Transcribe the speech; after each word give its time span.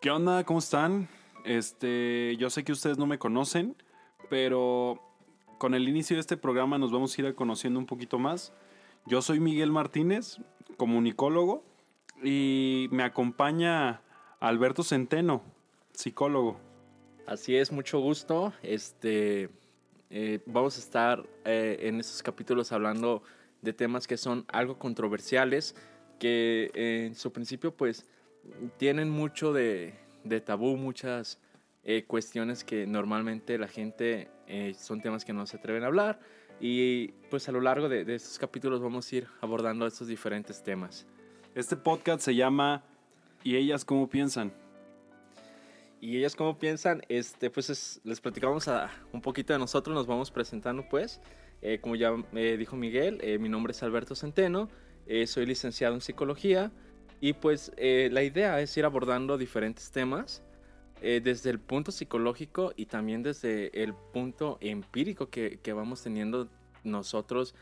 ¿Qué 0.00 0.12
onda? 0.12 0.44
¿Cómo 0.44 0.60
están? 0.60 1.08
Este, 1.44 2.36
yo 2.36 2.50
sé 2.50 2.62
que 2.62 2.70
ustedes 2.70 2.98
no 2.98 3.06
me 3.06 3.18
conocen, 3.18 3.74
pero 4.30 5.02
con 5.58 5.74
el 5.74 5.88
inicio 5.88 6.14
de 6.14 6.20
este 6.20 6.36
programa 6.36 6.78
nos 6.78 6.92
vamos 6.92 7.18
a 7.18 7.20
ir 7.20 7.34
conociendo 7.34 7.80
un 7.80 7.86
poquito 7.86 8.16
más. 8.16 8.52
Yo 9.06 9.22
soy 9.22 9.40
Miguel 9.40 9.72
Martínez, 9.72 10.38
comunicólogo, 10.76 11.64
y 12.22 12.86
me 12.92 13.02
acompaña 13.02 14.00
Alberto 14.38 14.84
Centeno, 14.84 15.42
psicólogo. 15.94 16.60
Así 17.26 17.56
es, 17.56 17.72
mucho 17.72 17.98
gusto. 17.98 18.52
Este, 18.62 19.50
eh, 20.10 20.38
vamos 20.46 20.76
a 20.76 20.80
estar 20.80 21.26
eh, 21.44 21.76
en 21.80 21.98
estos 21.98 22.22
capítulos 22.22 22.70
hablando 22.70 23.24
de 23.62 23.72
temas 23.72 24.06
que 24.06 24.16
son 24.16 24.44
algo 24.46 24.78
controversiales, 24.78 25.74
que 26.20 26.70
en 26.74 27.16
su 27.16 27.32
principio 27.32 27.74
pues 27.74 28.06
tienen 28.76 29.10
mucho 29.10 29.52
de, 29.52 29.94
de 30.24 30.40
tabú, 30.40 30.76
muchas 30.76 31.40
cuestiones 32.06 32.64
que 32.64 32.86
normalmente 32.86 33.56
la 33.56 33.66
gente 33.66 34.28
son 34.78 35.00
temas 35.00 35.24
que 35.24 35.32
no 35.32 35.46
se 35.46 35.56
atreven 35.56 35.84
a 35.84 35.86
hablar 35.86 36.20
y 36.60 37.08
pues 37.30 37.48
a 37.48 37.52
lo 37.52 37.62
largo 37.62 37.88
de, 37.88 38.04
de 38.04 38.14
estos 38.14 38.38
capítulos 38.38 38.82
vamos 38.82 39.10
a 39.10 39.16
ir 39.16 39.26
abordando 39.40 39.86
estos 39.86 40.06
diferentes 40.06 40.62
temas. 40.62 41.06
Este 41.54 41.76
podcast 41.76 42.20
se 42.20 42.34
llama 42.34 42.84
¿Y 43.44 43.56
ellas 43.56 43.84
cómo 43.84 44.08
piensan? 44.08 44.52
Y 46.00 46.16
ellas 46.16 46.36
cómo 46.36 46.58
piensan, 46.58 47.02
este, 47.08 47.50
pues 47.50 48.00
les 48.04 48.20
platicamos 48.20 48.68
a, 48.68 48.90
un 49.12 49.20
poquito 49.20 49.52
de 49.52 49.58
nosotros, 49.58 49.94
nos 49.94 50.06
vamos 50.06 50.30
presentando 50.30 50.88
pues. 50.88 51.20
Eh, 51.60 51.80
como 51.80 51.96
ya 51.96 52.12
me 52.30 52.56
dijo 52.56 52.76
Miguel, 52.76 53.18
eh, 53.20 53.38
mi 53.38 53.48
nombre 53.48 53.72
es 53.72 53.82
Alberto 53.82 54.14
Centeno, 54.14 54.68
eh, 55.06 55.26
soy 55.26 55.46
licenciado 55.46 55.94
en 55.94 56.00
psicología 56.00 56.70
y 57.20 57.32
pues 57.34 57.72
la 57.76 58.22
idea 58.22 58.60
es 58.60 58.76
ir 58.76 58.84
abordando 58.84 59.38
diferentes 59.38 59.90
temas 59.90 60.42
desde 61.00 61.50
el 61.50 61.60
punto 61.60 61.92
psicológico 61.92 62.72
y 62.76 62.86
también 62.86 63.22
desde 63.22 63.82
el 63.82 63.94
punto 63.94 64.58
empírico 64.60 65.28
que, 65.28 65.58
que 65.62 65.72
vamos 65.72 66.02
teniendo 66.02 66.48
nosotros 66.84 67.54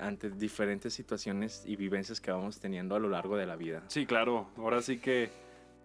ante 0.00 0.30
diferentes 0.30 0.92
situaciones 0.94 1.64
y 1.66 1.76
vivencias 1.76 2.20
que 2.20 2.30
vamos 2.30 2.60
teniendo 2.60 2.94
a 2.94 2.98
lo 2.98 3.08
largo 3.08 3.36
de 3.36 3.46
la 3.46 3.56
vida. 3.56 3.82
Sí, 3.88 4.06
claro, 4.06 4.48
ahora 4.56 4.82
sí 4.82 4.98
que 4.98 5.30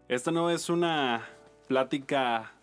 esta 0.07 0.31
no 0.31 0.49
es 0.49 0.69
una 0.69 1.27
plática 1.67 2.53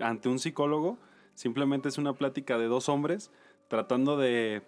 ante 0.00 0.28
un 0.28 0.38
psicólogo, 0.38 0.98
simplemente 1.34 1.88
es 1.88 1.98
una 1.98 2.14
plática 2.14 2.58
de 2.58 2.66
dos 2.66 2.88
hombres 2.88 3.30
tratando 3.68 4.16
de 4.16 4.62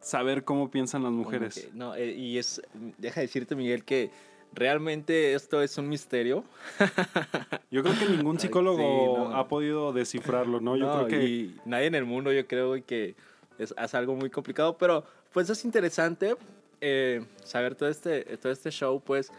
saber 0.00 0.44
cómo 0.44 0.70
piensan 0.70 1.02
las 1.02 1.12
mujeres. 1.12 1.68
no, 1.74 1.94
eh, 1.94 2.12
y 2.12 2.38
es, 2.38 2.62
deja 2.98 3.20
decirte 3.20 3.56
Miguel 3.56 3.84
que 3.84 4.10
realmente 4.52 5.34
esto 5.34 5.62
es 5.62 5.76
un 5.78 5.88
misterio. 5.88 6.44
Yo 7.70 7.82
creo 7.82 7.98
que 7.98 8.06
ningún 8.06 8.40
psicólogo 8.40 9.34
ha 9.34 9.46
podido 9.48 9.92
descifrarlo, 9.92 10.60
¿no? 10.60 10.76
Yo 10.76 10.92
creo 10.92 11.06
que... 11.08 11.50
nadie 11.64 11.86
en 11.86 11.94
el 11.94 12.04
mundo, 12.04 12.32
yo 12.32 12.46
creo 12.46 12.74
que 12.84 13.14
es, 13.58 13.94
algo 13.94 14.14
muy 14.14 14.30
complicado, 14.30 14.76
pero 14.78 15.04
pues 15.32 15.50
es 15.50 15.64
interesante 15.64 16.36
eh, 16.80 17.24
saber 17.44 17.74
todo 17.74 17.88
este, 17.88 18.22
todo 18.38 18.52
este 18.52 18.70
show, 18.70 19.00
pues 19.04 19.30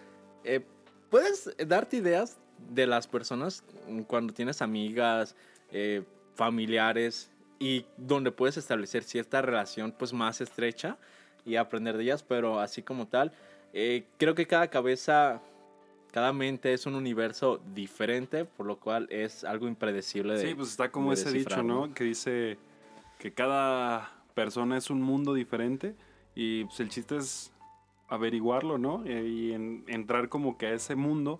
eh, 0.43 0.61
puedes 1.09 1.49
darte 1.67 1.97
ideas 1.97 2.37
de 2.69 2.87
las 2.87 3.07
personas 3.07 3.63
cuando 4.07 4.33
tienes 4.33 4.61
amigas, 4.61 5.35
eh, 5.71 6.03
familiares 6.35 7.29
y 7.59 7.85
donde 7.97 8.31
puedes 8.31 8.57
establecer 8.57 9.03
cierta 9.03 9.41
relación 9.41 9.93
pues 9.97 10.13
más 10.13 10.41
estrecha 10.41 10.97
y 11.45 11.55
aprender 11.55 11.97
de 11.97 12.03
ellas, 12.03 12.23
pero 12.23 12.59
así 12.59 12.81
como 12.81 13.07
tal, 13.07 13.31
eh, 13.73 14.05
creo 14.17 14.35
que 14.35 14.45
cada 14.45 14.67
cabeza, 14.69 15.41
cada 16.11 16.33
mente 16.33 16.73
es 16.73 16.85
un 16.85 16.95
universo 16.95 17.61
diferente, 17.73 18.45
por 18.45 18.65
lo 18.65 18.79
cual 18.79 19.07
es 19.09 19.43
algo 19.43 19.67
impredecible. 19.67 20.37
De, 20.37 20.47
sí, 20.47 20.55
pues 20.55 20.69
está 20.69 20.91
como 20.91 21.13
ese 21.13 21.31
dicho, 21.31 21.63
¿no? 21.63 21.93
Que 21.93 22.03
dice 22.03 22.57
que 23.19 23.33
cada 23.33 24.11
persona 24.33 24.77
es 24.77 24.89
un 24.89 25.01
mundo 25.01 25.33
diferente 25.33 25.95
y 26.35 26.65
pues 26.65 26.79
el 26.79 26.89
chiste 26.89 27.17
es 27.17 27.51
averiguarlo, 28.07 28.77
¿no? 28.77 29.03
Eh, 29.05 29.27
y 29.27 29.53
entrar 29.91 30.29
como 30.29 30.57
que 30.57 30.67
a 30.67 30.73
ese 30.73 30.95
mundo 30.95 31.39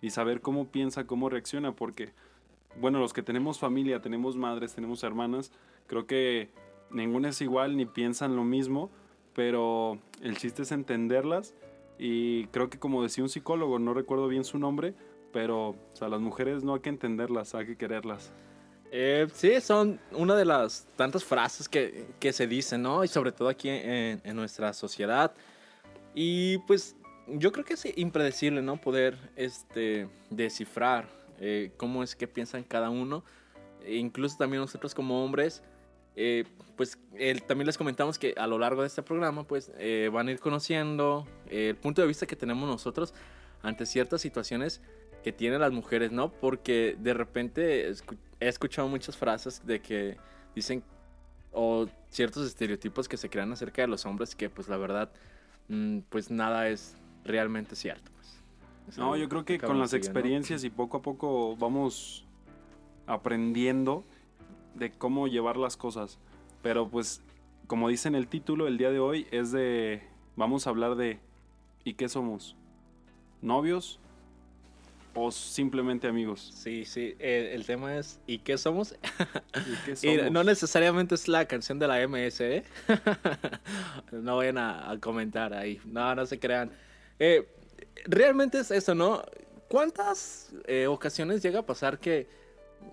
y 0.00 0.10
saber 0.10 0.40
cómo 0.40 0.68
piensa, 0.68 1.06
cómo 1.06 1.28
reacciona, 1.28 1.72
porque, 1.72 2.12
bueno, 2.80 2.98
los 2.98 3.12
que 3.12 3.22
tenemos 3.22 3.58
familia, 3.58 4.00
tenemos 4.00 4.36
madres, 4.36 4.74
tenemos 4.74 5.02
hermanas, 5.02 5.52
creo 5.86 6.06
que 6.06 6.48
ninguna 6.90 7.30
es 7.30 7.40
igual 7.40 7.76
ni 7.76 7.86
piensan 7.86 8.36
lo 8.36 8.44
mismo, 8.44 8.90
pero 9.34 9.98
el 10.22 10.36
chiste 10.36 10.62
es 10.62 10.72
entenderlas 10.72 11.54
y 11.98 12.46
creo 12.46 12.70
que 12.70 12.78
como 12.78 13.02
decía 13.02 13.24
un 13.24 13.30
psicólogo, 13.30 13.78
no 13.78 13.94
recuerdo 13.94 14.28
bien 14.28 14.44
su 14.44 14.58
nombre, 14.58 14.94
pero 15.32 15.76
a 16.00 16.08
las 16.08 16.20
mujeres 16.20 16.64
no 16.64 16.74
hay 16.74 16.80
que 16.80 16.88
entenderlas, 16.88 17.54
hay 17.54 17.66
que 17.66 17.76
quererlas. 17.76 18.32
Eh, 18.90 19.26
sí, 19.34 19.60
son 19.60 20.00
una 20.12 20.34
de 20.34 20.46
las 20.46 20.88
tantas 20.96 21.22
frases 21.22 21.68
que, 21.68 22.06
que 22.18 22.32
se 22.32 22.46
dicen, 22.46 22.82
¿no? 22.82 23.04
Y 23.04 23.08
sobre 23.08 23.32
todo 23.32 23.48
aquí 23.48 23.68
en, 23.68 24.20
en 24.24 24.36
nuestra 24.36 24.72
sociedad. 24.72 25.34
Y 26.14 26.58
pues 26.58 26.96
yo 27.28 27.52
creo 27.52 27.64
que 27.64 27.74
es 27.74 27.86
impredecible, 27.98 28.62
¿no? 28.62 28.78
Poder 28.78 29.18
este, 29.36 30.08
descifrar 30.30 31.17
eh, 31.40 31.72
cómo 31.76 32.02
es 32.02 32.16
que 32.16 32.28
piensan 32.28 32.64
cada 32.64 32.90
uno. 32.90 33.24
E 33.84 33.96
incluso 33.96 34.36
también 34.36 34.60
nosotros 34.60 34.94
como 34.94 35.24
hombres, 35.24 35.62
eh, 36.16 36.44
pues 36.76 36.98
también 37.46 37.66
les 37.66 37.78
comentamos 37.78 38.18
que 38.18 38.34
a 38.36 38.46
lo 38.46 38.58
largo 38.58 38.82
de 38.82 38.88
este 38.88 39.02
programa, 39.02 39.44
pues 39.44 39.70
eh, 39.78 40.10
van 40.12 40.28
a 40.28 40.32
ir 40.32 40.40
conociendo 40.40 41.26
el 41.48 41.76
punto 41.76 42.02
de 42.02 42.08
vista 42.08 42.26
que 42.26 42.36
tenemos 42.36 42.68
nosotros 42.68 43.14
ante 43.62 43.86
ciertas 43.86 44.20
situaciones 44.20 44.80
que 45.22 45.32
tienen 45.32 45.60
las 45.60 45.72
mujeres, 45.72 46.12
¿no? 46.12 46.32
Porque 46.32 46.96
de 46.98 47.14
repente 47.14 47.88
he 48.40 48.48
escuchado 48.48 48.88
muchas 48.88 49.16
frases 49.16 49.64
de 49.64 49.80
que 49.80 50.16
dicen, 50.54 50.82
o 51.52 51.86
ciertos 52.08 52.46
estereotipos 52.46 53.08
que 53.08 53.16
se 53.16 53.28
crean 53.28 53.52
acerca 53.52 53.82
de 53.82 53.88
los 53.88 54.04
hombres 54.06 54.34
que 54.34 54.50
pues 54.50 54.68
la 54.68 54.76
verdad, 54.76 55.10
mm, 55.68 56.00
pues 56.08 56.30
nada 56.30 56.68
es 56.68 56.96
realmente 57.24 57.76
cierto. 57.76 58.10
No, 58.96 59.16
yo 59.16 59.28
creo 59.28 59.44
que 59.44 59.58
con 59.58 59.78
las 59.78 59.92
experiencias 59.92 60.64
y 60.64 60.70
poco 60.70 60.98
a 60.98 61.02
poco 61.02 61.56
vamos 61.56 62.24
aprendiendo 63.06 64.04
de 64.74 64.92
cómo 64.92 65.28
llevar 65.28 65.56
las 65.56 65.76
cosas. 65.76 66.18
Pero 66.62 66.88
pues, 66.88 67.22
como 67.66 67.88
dice 67.88 68.08
en 68.08 68.14
el 68.14 68.28
título, 68.28 68.66
el 68.66 68.78
día 68.78 68.90
de 68.90 69.00
hoy 69.00 69.26
es 69.30 69.52
de, 69.52 70.02
vamos 70.36 70.66
a 70.66 70.70
hablar 70.70 70.96
de, 70.96 71.18
¿y 71.84 71.94
qué 71.94 72.08
somos? 72.08 72.56
¿Novios? 73.42 73.98
¿O 75.14 75.30
simplemente 75.32 76.06
amigos? 76.06 76.52
Sí, 76.54 76.84
sí, 76.84 77.16
el, 77.18 77.64
tema 77.66 77.96
es, 77.96 78.20
¿y 78.26 78.38
qué 78.38 78.56
somos? 78.56 78.94
¿Y, 80.02 80.16
no 80.30 80.44
necesariamente 80.44 81.14
es 81.14 81.26
la 81.26 81.46
canción 81.46 81.78
de 81.78 81.88
la 81.88 82.06
MS, 82.06 82.40
¿eh? 82.40 82.64
no 84.12 84.36
vayan 84.36 84.58
a, 84.58 84.90
a 84.90 84.98
comentar 84.98 85.54
ahí, 85.54 85.80
no, 85.84 86.14
no 86.14 86.24
se 86.26 86.38
crean. 86.38 86.70
Eh, 87.18 87.48
realmente 88.04 88.60
es 88.60 88.70
eso, 88.70 88.94
¿no? 88.94 89.22
¿Cuántas 89.68 90.52
eh, 90.66 90.86
ocasiones 90.86 91.42
llega 91.42 91.60
a 91.60 91.66
pasar 91.66 91.98
que 91.98 92.28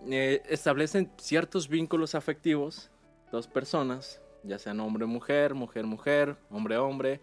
eh, 0.09 0.41
establecen 0.49 1.11
ciertos 1.17 1.67
vínculos 1.67 2.15
afectivos 2.15 2.89
dos 3.31 3.47
personas, 3.47 4.21
ya 4.43 4.57
sean 4.57 4.79
hombre-mujer, 4.79 5.53
mujer-mujer, 5.53 6.35
hombre-hombre, 6.49 7.21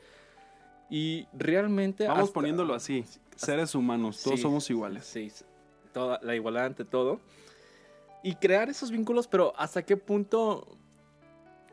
y 0.90 1.26
realmente... 1.32 2.06
Vamos 2.06 2.30
poniéndolo 2.30 2.74
así, 2.74 3.04
seres 3.36 3.74
humanos, 3.74 4.22
todos 4.22 4.40
somos 4.40 4.68
iguales. 4.70 5.06
Sí, 5.06 5.32
toda, 5.92 6.20
la 6.22 6.34
igualdad 6.34 6.66
ante 6.66 6.84
todo. 6.84 7.20
Y 8.22 8.34
crear 8.36 8.68
esos 8.68 8.90
vínculos, 8.90 9.26
pero 9.26 9.52
¿hasta 9.56 9.84
qué 9.84 9.96
punto 9.96 10.76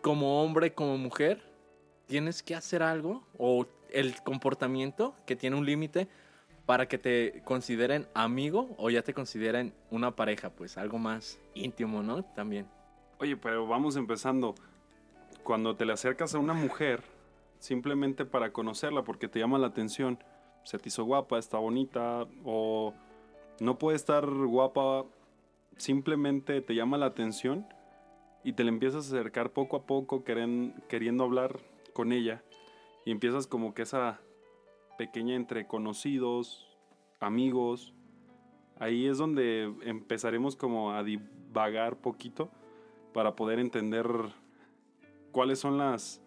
como 0.02 0.42
hombre, 0.42 0.74
como 0.74 0.98
mujer, 0.98 1.44
tienes 2.08 2.42
que 2.42 2.56
hacer 2.56 2.82
algo 2.82 3.24
o 3.38 3.66
el 3.92 4.22
comportamiento 4.24 5.16
que 5.26 5.36
tiene 5.36 5.56
un 5.56 5.66
límite 5.66 6.08
para 6.66 6.88
que 6.88 6.98
te 7.00 7.42
consideren 7.46 8.08
amigo 8.14 8.70
o 8.78 8.90
ya 8.90 9.02
te 9.02 9.14
consideren 9.14 9.74
una 9.90 10.16
pareja, 10.16 10.52
pues 10.52 10.78
algo 10.78 11.00
más 11.00 11.40
íntimo, 11.56 12.04
¿no? 12.04 12.24
También. 12.24 12.68
Oye, 13.20 13.36
pero 13.36 13.68
vamos 13.68 13.96
empezando. 13.96 14.54
Cuando 15.44 15.76
te 15.76 15.86
le 15.86 15.94
acercas 15.94 16.36
a 16.36 16.38
una 16.38 16.54
mujer, 16.54 17.02
simplemente 17.58 18.24
para 18.24 18.54
conocerla, 18.54 19.04
porque 19.04 19.28
te 19.28 19.40
llama 19.40 19.58
la 19.58 19.68
atención, 19.68 20.24
se 20.64 20.78
te 20.78 20.90
hizo 20.90 21.06
guapa, 21.06 21.40
está 21.40 21.58
bonita, 21.58 22.28
o 22.46 22.94
no 23.60 23.80
puede 23.80 23.96
estar 23.96 24.26
guapa, 24.30 25.06
simplemente 25.78 26.62
te 26.62 26.76
llama 26.76 26.98
la 27.00 27.08
atención 27.08 27.66
y 28.44 28.54
te 28.54 28.64
le 28.64 28.70
empiezas 28.70 29.12
a 29.12 29.16
acercar 29.16 29.52
poco 29.52 29.78
a 29.78 29.84
poco, 29.88 30.24
queriendo 30.24 31.24
hablar 31.24 31.60
con 31.94 32.12
ella 32.12 32.44
y 33.10 33.12
empiezas 33.12 33.48
como 33.48 33.74
que 33.74 33.82
esa 33.82 34.22
pequeña 34.96 35.34
entre 35.34 35.66
conocidos, 35.66 36.78
amigos. 37.20 37.92
Ahí 38.78 39.08
es 39.08 39.18
donde 39.18 39.64
empezaremos 39.82 40.56
como 40.56 40.92
a 40.92 41.04
divagar 41.04 41.98
poquito 41.98 42.52
para 43.12 43.36
poder 43.36 43.58
entender 43.58 44.06
cuáles 45.32 45.58
son 45.58 45.80
las 45.80 46.22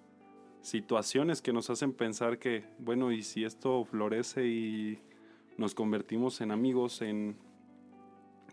situaciones 0.61 1.41
que 1.41 1.53
nos 1.53 1.71
hacen 1.71 1.93
pensar 1.93 2.41
que, 2.41 2.65
bueno, 2.81 3.13
y 3.13 3.23
si 3.23 3.45
esto 3.45 3.85
florece 3.85 4.49
y 4.49 4.99
nos 5.57 5.77
convertimos 5.77 6.41
en 6.41 6.51
amigos, 6.51 7.01
en 7.01 7.37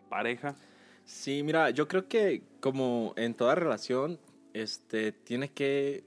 pareja. 0.08 0.56
Sí, 1.04 1.42
mira, 1.42 1.72
yo 1.72 1.88
creo 1.88 2.08
que 2.08 2.44
como 2.60 3.16
en 3.18 3.34
toda 3.34 3.56
relación, 3.56 4.20
este, 4.54 5.14
tiene 5.14 5.50
que 5.50 6.04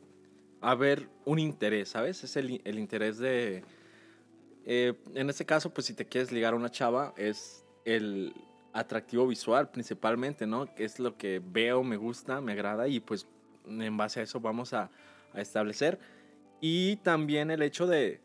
haber 0.62 1.08
un 1.24 1.38
interés, 1.38 1.90
¿sabes? 1.90 2.24
Es 2.24 2.36
el, 2.36 2.60
el 2.64 2.78
interés 2.78 3.18
de... 3.18 3.64
eh, 4.64 4.94
en 5.14 5.28
este 5.28 5.44
caso, 5.44 5.70
pues 5.74 5.86
si 5.86 5.94
te 5.94 6.06
quieres 6.06 6.32
ligar 6.32 6.54
a 6.54 6.56
una 6.56 6.70
chava, 6.70 7.12
es 7.16 7.64
el 7.84 8.32
atractivo 8.72 9.26
visual 9.26 9.70
principalmente, 9.70 10.46
¿no? 10.46 10.66
Es 10.76 10.98
lo 10.98 11.16
que 11.16 11.42
veo, 11.44 11.82
me 11.82 11.96
gusta, 11.96 12.40
me 12.40 12.52
agrada 12.52 12.88
y 12.88 13.00
pues 13.00 13.26
en 13.66 13.96
base 13.96 14.20
a 14.20 14.22
eso 14.22 14.40
vamos 14.40 14.72
a, 14.72 14.90
a 15.34 15.40
establecer. 15.40 15.98
Y 16.60 16.96
también 16.96 17.50
el 17.50 17.60
hecho 17.60 17.86
de, 17.86 18.20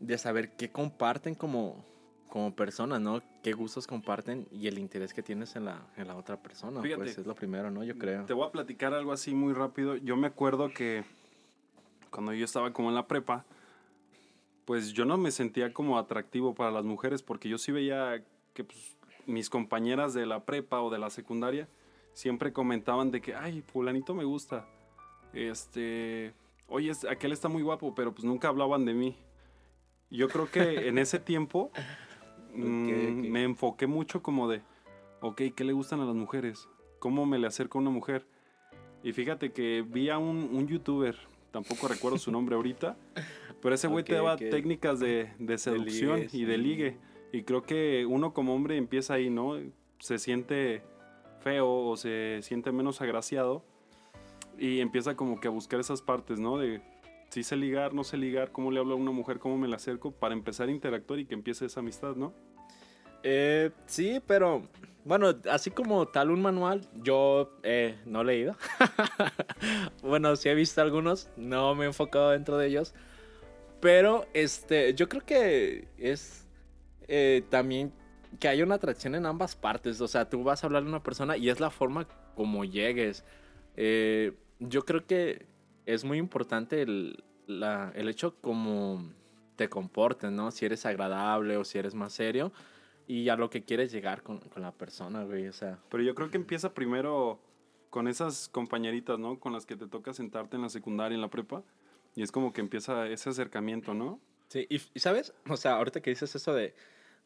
de 0.00 0.18
saber 0.18 0.56
qué 0.56 0.70
comparten 0.70 1.34
como, 1.34 1.84
como 2.28 2.56
personas, 2.56 3.00
¿no? 3.00 3.20
Qué 3.42 3.52
gustos 3.52 3.86
comparten 3.86 4.48
y 4.50 4.66
el 4.66 4.78
interés 4.78 5.12
que 5.12 5.22
tienes 5.22 5.54
en 5.56 5.66
la, 5.66 5.86
en 5.96 6.08
la 6.08 6.16
otra 6.16 6.42
persona. 6.42 6.80
Fíjate. 6.80 7.02
pues 7.02 7.18
es 7.18 7.26
lo 7.26 7.34
primero, 7.34 7.70
¿no? 7.70 7.84
Yo 7.84 7.98
creo. 7.98 8.24
Te 8.24 8.32
voy 8.32 8.48
a 8.48 8.50
platicar 8.50 8.94
algo 8.94 9.12
así 9.12 9.34
muy 9.34 9.52
rápido. 9.52 9.96
Yo 9.96 10.16
me 10.16 10.26
acuerdo 10.26 10.72
que 10.72 11.04
cuando 12.12 12.32
yo 12.32 12.44
estaba 12.44 12.72
como 12.72 12.90
en 12.90 12.94
la 12.94 13.08
prepa, 13.08 13.44
pues 14.64 14.92
yo 14.92 15.04
no 15.04 15.18
me 15.18 15.32
sentía 15.32 15.72
como 15.72 15.98
atractivo 15.98 16.54
para 16.54 16.70
las 16.70 16.84
mujeres 16.84 17.22
porque 17.22 17.48
yo 17.48 17.58
sí 17.58 17.72
veía 17.72 18.22
que 18.54 18.62
pues, 18.62 18.96
mis 19.26 19.50
compañeras 19.50 20.14
de 20.14 20.26
la 20.26 20.44
prepa 20.44 20.80
o 20.80 20.90
de 20.90 20.98
la 20.98 21.10
secundaria 21.10 21.68
siempre 22.12 22.52
comentaban 22.52 23.10
de 23.10 23.20
que, 23.20 23.34
ay, 23.34 23.62
fulanito 23.62 24.14
me 24.14 24.24
gusta. 24.24 24.68
Este, 25.32 26.34
oye, 26.68 26.92
aquel 27.10 27.32
está 27.32 27.48
muy 27.48 27.62
guapo, 27.62 27.94
pero 27.94 28.12
pues 28.12 28.24
nunca 28.24 28.48
hablaban 28.48 28.84
de 28.84 28.94
mí. 28.94 29.16
Yo 30.10 30.28
creo 30.28 30.50
que 30.50 30.88
en 30.88 30.98
ese 30.98 31.18
tiempo 31.18 31.72
mm, 32.54 32.82
ok. 32.82 33.26
me 33.30 33.44
enfoqué 33.44 33.86
mucho 33.86 34.22
como 34.22 34.48
de, 34.48 34.60
ok, 35.22 35.42
¿qué 35.56 35.64
le 35.64 35.72
gustan 35.72 36.00
a 36.00 36.04
las 36.04 36.14
mujeres? 36.14 36.68
¿Cómo 36.98 37.26
me 37.26 37.38
le 37.38 37.46
acerco 37.46 37.78
a 37.78 37.80
una 37.80 37.90
mujer? 37.90 38.26
Y 39.02 39.12
fíjate 39.12 39.52
que 39.52 39.82
vi 39.82 40.10
a 40.10 40.18
un, 40.18 40.50
un 40.52 40.68
youtuber, 40.68 41.16
tampoco 41.52 41.86
recuerdo 41.86 42.18
su 42.18 42.32
nombre 42.32 42.56
ahorita, 42.56 42.96
pero 43.60 43.74
ese 43.74 43.86
güey 43.86 44.04
te 44.04 44.14
Ok, 44.14 44.16
daba 44.16 44.34
ok. 44.34 44.40
técnicas 44.50 44.98
de, 44.98 45.30
de 45.38 45.58
seducción 45.58 46.20
ligue, 46.22 46.36
y 46.36 46.44
de 46.44 46.58
ligue. 46.58 46.96
Y 47.32 47.44
creo 47.44 47.62
que 47.62 48.04
uno 48.06 48.34
como 48.34 48.54
hombre 48.54 48.76
empieza 48.76 49.14
ahí, 49.14 49.30
¿no? 49.30 49.56
Se 50.00 50.18
siente 50.18 50.82
feo 51.40 51.68
o 51.70 51.96
se 51.96 52.40
siente 52.42 52.72
menos 52.72 53.00
agraciado 53.00 53.64
y 54.58 54.80
empieza 54.80 55.14
como 55.16 55.40
que 55.40 55.48
a 55.48 55.50
buscar 55.50 55.80
esas 55.80 56.02
partes, 56.02 56.40
¿no? 56.40 56.58
De 56.58 56.80
si 57.30 57.42
sé 57.42 57.56
ligar, 57.56 57.94
no 57.94 58.04
sé 58.04 58.16
ligar, 58.16 58.52
cómo 58.52 58.70
le 58.70 58.80
hablo 58.80 58.94
a 58.94 58.96
una 58.96 59.10
mujer, 59.12 59.38
cómo 59.38 59.56
me 59.56 59.66
la 59.68 59.76
acerco, 59.76 60.10
para 60.10 60.34
empezar 60.34 60.68
a 60.68 60.72
interactuar 60.72 61.20
y 61.20 61.24
que 61.24 61.34
empiece 61.34 61.64
esa 61.64 61.80
amistad, 61.80 62.16
¿no? 62.16 62.34
Eh, 63.22 63.70
sí, 63.86 64.20
pero 64.26 64.62
bueno, 65.04 65.34
así 65.50 65.70
como 65.70 66.06
tal 66.08 66.30
un 66.30 66.42
manual, 66.42 66.88
yo 66.94 67.58
eh, 67.62 67.98
no 68.06 68.20
he 68.20 68.24
leído. 68.24 68.56
bueno, 70.02 70.36
sí 70.36 70.48
he 70.48 70.54
visto 70.54 70.80
algunos, 70.80 71.28
no 71.36 71.74
me 71.74 71.84
he 71.84 71.88
enfocado 71.88 72.30
dentro 72.30 72.56
de 72.56 72.68
ellos. 72.68 72.94
Pero 73.80 74.26
este, 74.32 74.94
yo 74.94 75.08
creo 75.08 75.24
que 75.24 75.88
es 75.98 76.46
eh, 77.08 77.42
también 77.50 77.92
que 78.38 78.48
hay 78.48 78.62
una 78.62 78.76
atracción 78.76 79.14
en 79.14 79.26
ambas 79.26 79.56
partes. 79.56 80.00
O 80.00 80.08
sea, 80.08 80.28
tú 80.28 80.44
vas 80.44 80.62
a 80.62 80.66
hablarle 80.68 80.88
a 80.88 80.92
una 80.92 81.02
persona 81.02 81.36
y 81.36 81.50
es 81.50 81.58
la 81.58 81.70
forma 81.70 82.06
como 82.36 82.64
llegues. 82.64 83.24
Eh, 83.76 84.32
yo 84.60 84.84
creo 84.84 85.04
que 85.06 85.46
es 85.84 86.04
muy 86.04 86.18
importante 86.18 86.82
el, 86.82 87.24
la- 87.46 87.90
el 87.96 88.08
hecho 88.08 88.36
como 88.40 89.04
te 89.56 89.68
comportes, 89.68 90.30
¿no? 90.30 90.52
Si 90.52 90.64
eres 90.64 90.86
agradable 90.86 91.56
o 91.56 91.64
si 91.64 91.78
eres 91.78 91.94
más 91.94 92.12
serio 92.12 92.52
y 93.06 93.28
a 93.28 93.36
lo 93.36 93.50
que 93.50 93.64
quieres 93.64 93.92
llegar 93.92 94.22
con, 94.22 94.38
con 94.38 94.62
la 94.62 94.72
persona, 94.72 95.24
güey. 95.24 95.48
O 95.48 95.52
sea, 95.52 95.78
Pero 95.90 96.02
yo 96.02 96.14
creo 96.14 96.30
que 96.30 96.36
empieza 96.36 96.74
primero 96.74 97.40
con 97.90 98.08
esas 98.08 98.48
compañeritas, 98.48 99.18
¿no? 99.18 99.38
Con 99.38 99.52
las 99.52 99.66
que 99.66 99.76
te 99.76 99.86
toca 99.86 100.12
sentarte 100.12 100.56
en 100.56 100.62
la 100.62 100.68
secundaria, 100.68 101.14
en 101.14 101.20
la 101.20 101.28
prepa. 101.28 101.62
Y 102.14 102.22
es 102.22 102.32
como 102.32 102.52
que 102.52 102.60
empieza 102.60 103.06
ese 103.08 103.30
acercamiento, 103.30 103.94
¿no? 103.94 104.20
Sí, 104.48 104.66
y, 104.68 104.80
y 104.94 105.00
sabes, 105.00 105.32
o 105.48 105.56
sea, 105.56 105.76
ahorita 105.76 106.00
que 106.00 106.10
dices 106.10 106.34
eso 106.34 106.52
de, 106.54 106.74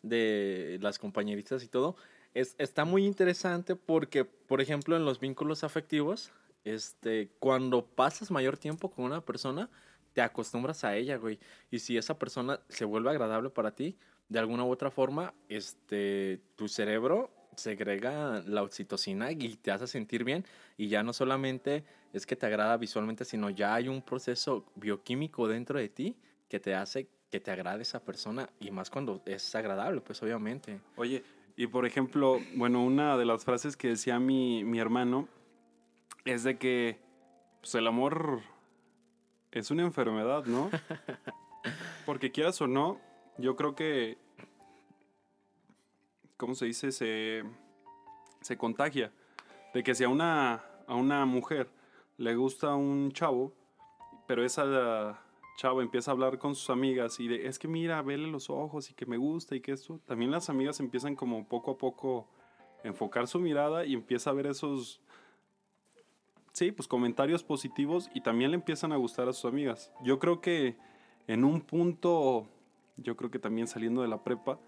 de 0.03 0.79
las 0.81 0.99
compañeritas 0.99 1.63
y 1.65 1.69
todo, 1.69 1.97
es, 2.35 2.55
está 2.59 2.85
muy 2.85 3.05
interesante 3.05 3.77
porque, 3.77 4.25
por 4.25 4.61
ejemplo, 4.61 4.97
en 4.97 5.05
los 5.05 5.21
vínculos 5.21 5.65
afectivos, 5.65 6.33
este, 6.65 7.31
cuando 7.39 7.87
pasas 7.87 8.31
mayor 8.31 8.59
tiempo 8.59 8.91
con 8.91 9.05
una 9.05 9.25
persona, 9.25 9.71
te 10.13 10.21
acostumbras 10.23 10.85
a 10.85 10.97
ella, 10.97 11.17
güey. 11.17 11.39
Y 11.71 11.79
si 11.79 11.97
esa 11.97 12.19
persona 12.19 12.61
se 12.69 12.85
vuelve 12.85 13.11
agradable 13.11 13.51
para 13.51 13.75
ti, 13.75 13.97
de 14.29 14.39
alguna 14.39 14.65
u 14.65 14.71
otra 14.71 14.91
forma, 14.91 15.35
este, 15.49 16.41
tu 16.57 16.69
cerebro 16.69 17.31
segrega 17.57 18.43
la 18.47 18.63
oxitocina 18.63 19.33
y 19.33 19.57
te 19.57 19.71
hace 19.71 19.87
sentir 19.87 20.25
bien. 20.25 20.45
Y 20.77 20.89
ya 20.89 21.03
no 21.03 21.13
solamente 21.13 21.85
es 22.13 22.27
que 22.27 22.37
te 22.37 22.47
agrada 22.47 22.77
visualmente, 22.77 23.25
sino 23.25 23.51
ya 23.51 23.75
hay 23.75 23.89
un 23.89 24.03
proceso 24.03 24.67
bioquímico 24.75 25.49
dentro 25.49 25.79
de 25.79 25.89
ti 25.89 26.17
que 26.49 26.61
te 26.61 26.75
hace 26.75 27.09
que 27.31 27.41
te 27.41 27.51
agrade 27.51 27.83
esa 27.83 28.05
persona 28.05 28.49
y 28.61 28.71
más 28.71 28.89
cuando 28.89 29.21
es 29.27 29.55
agradable, 29.55 30.01
pues 30.01 30.23
obviamente. 30.23 30.81
Oye, 30.97 31.25
y 31.57 31.67
por 31.67 31.87
ejemplo, 31.87 32.39
bueno, 32.55 32.85
una 32.85 33.17
de 33.17 33.25
las 33.25 33.45
frases 33.45 33.77
que 33.77 33.89
decía 33.89 34.19
mi, 34.21 34.63
mi 34.63 34.79
hermano 34.79 35.29
es 36.25 36.45
de 36.45 36.57
que 36.57 36.99
pues, 37.61 37.75
el 37.75 37.87
amor 37.87 38.43
es 39.51 39.71
una 39.71 39.83
enfermedad, 39.83 40.45
¿no? 40.45 40.71
Porque 42.07 42.31
quieras 42.31 42.61
o 42.61 42.67
no, 42.69 43.01
yo 43.39 43.57
creo 43.57 43.75
que, 43.75 44.19
¿cómo 46.37 46.55
se 46.55 46.67
dice? 46.67 46.93
Se, 46.93 47.43
se 48.41 48.57
contagia. 48.57 49.13
De 49.75 49.83
que 49.83 49.95
si 49.95 50.05
a 50.05 50.09
una, 50.09 50.65
a 50.87 50.95
una 50.95 51.27
mujer 51.27 51.71
le 52.17 52.35
gusta 52.35 52.75
un 52.75 53.13
chavo, 53.13 53.53
pero 54.27 54.45
esa 54.45 55.21
chava 55.57 55.83
empieza 55.83 56.11
a 56.11 56.13
hablar 56.13 56.39
con 56.39 56.55
sus 56.55 56.71
amigas 56.71 57.19
y 57.21 57.29
de, 57.29 57.47
es 57.47 57.59
que 57.59 57.69
mira, 57.69 58.03
vele 58.03 58.27
los 58.29 58.51
ojos 58.51 58.91
y 58.91 58.95
que 58.95 59.07
me 59.07 59.17
gusta 59.17 59.57
y 59.57 59.61
que 59.61 59.73
esto, 59.73 60.01
también 60.07 60.31
las 60.31 60.51
amigas 60.51 60.81
empiezan 60.81 61.17
como 61.17 61.49
poco 61.49 61.73
a 61.73 61.79
poco 61.79 62.29
enfocar 62.85 63.27
su 63.27 63.39
mirada 63.39 63.85
y 63.85 63.95
empieza 63.95 64.31
a 64.31 64.33
ver 64.35 64.47
esos, 64.47 65.01
sí, 66.53 66.73
pues 66.73 66.87
comentarios 66.87 67.43
positivos 67.43 68.11
y 68.15 68.21
también 68.21 68.51
le 68.51 68.57
empiezan 68.57 68.93
a 68.93 68.97
gustar 68.97 69.29
a 69.29 69.33
sus 69.33 69.47
amigas. 69.47 69.93
Yo 70.03 70.19
creo 70.19 70.41
que 70.41 70.77
en 71.27 71.45
un 71.45 71.61
punto, 71.61 72.49
yo 72.97 73.17
creo 73.17 73.31
que 73.31 73.39
también 73.39 73.67
saliendo 73.67 74.03
de 74.03 74.09
la 74.09 74.23
prepa, 74.23 74.59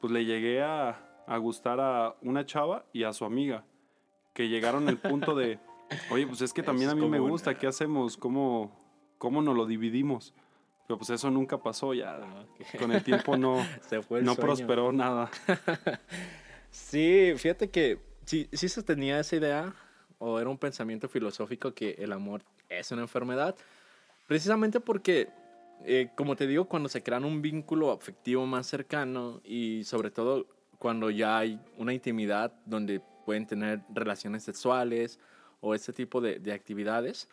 pues 0.00 0.12
le 0.12 0.24
llegué 0.24 0.62
a, 0.62 1.22
a 1.26 1.36
gustar 1.38 1.80
a 1.80 2.16
una 2.22 2.44
chava 2.46 2.84
y 2.92 3.04
a 3.04 3.12
su 3.12 3.24
amiga, 3.24 3.64
que 4.34 4.48
llegaron 4.48 4.88
al 4.88 4.98
punto 4.98 5.34
de, 5.34 5.58
oye, 6.10 6.26
pues 6.26 6.40
es 6.40 6.52
que 6.52 6.62
también 6.62 6.88
Es 6.88 6.92
a 6.92 6.96
mí 6.96 7.08
me 7.08 7.18
común. 7.18 7.30
gusta, 7.32 7.54
¿qué 7.56 7.66
hacemos? 7.66 8.16
¿Cómo, 8.16 8.70
cómo 9.18 9.42
nos 9.42 9.56
lo 9.56 9.66
dividimos? 9.66 10.34
Pero 10.88 10.98
pues 10.98 11.10
eso 11.10 11.30
nunca 11.30 11.62
pasó, 11.62 11.94
ya 11.94 12.18
con 12.78 12.90
el 12.92 13.02
tiempo 13.04 13.36
no, 13.36 13.56
Se 13.88 14.02
fue 14.02 14.18
el 14.18 14.24
no 14.24 14.34
sueño. 14.34 14.46
prosperó 14.46 14.92
nada. 14.92 15.30
Sí, 16.70 17.34
fíjate 17.36 17.70
que 17.70 17.98
sí, 18.24 18.48
sí 18.52 18.68
se 18.68 18.82
tenía 18.82 19.20
esa 19.20 19.36
idea 19.36 19.74
o 20.18 20.40
era 20.40 20.48
un 20.48 20.56
pensamiento 20.58 21.08
filosófico 21.08 21.74
que 21.74 21.90
el 21.98 22.12
amor 22.12 22.42
es 22.70 22.90
una 22.92 23.02
enfermedad, 23.02 23.54
precisamente 24.26 24.80
porque, 24.80 25.28
eh, 25.86 26.10
como 26.14 26.36
te 26.36 26.46
digo, 26.46 26.66
cuando 26.66 26.88
se 26.88 27.02
crean 27.02 27.24
un 27.24 27.42
vínculo 27.42 27.90
afectivo 27.90 28.46
más 28.46 28.66
cercano 28.66 29.40
y 29.44 29.84
sobre 29.84 30.10
todo 30.10 30.46
cuando 30.78 31.10
ya 31.10 31.38
hay 31.38 31.60
una 31.78 31.92
intimidad 31.92 32.52
donde 32.66 33.00
pueden 33.24 33.46
tener 33.46 33.80
relaciones 33.92 34.42
sexuales 34.42 35.18
o 35.60 35.74
este 35.74 35.92
tipo 35.92 36.20
de, 36.20 36.40
de 36.40 36.52
actividades, 36.52 37.28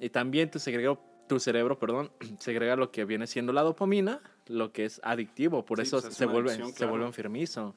y 0.00 0.10
también 0.10 0.50
tu 0.50 0.58
cerebro, 0.58 1.00
tu 1.28 1.38
cerebro, 1.38 1.78
perdón, 1.78 2.10
segrega 2.38 2.76
lo 2.76 2.90
que 2.90 3.04
viene 3.04 3.26
siendo 3.26 3.52
la 3.52 3.62
dopamina, 3.62 4.20
lo 4.46 4.72
que 4.72 4.84
es 4.84 5.00
adictivo, 5.04 5.64
por 5.64 5.78
Sí, 5.78 5.82
eso 5.82 6.00
pues 6.00 6.12
es 6.12 6.18
se 6.18 6.26
vuelve, 6.26 6.50
adicción, 6.50 6.70
se 6.70 6.76
claro. 6.76 6.90
vuelve 6.90 7.06
enfermizo 7.06 7.74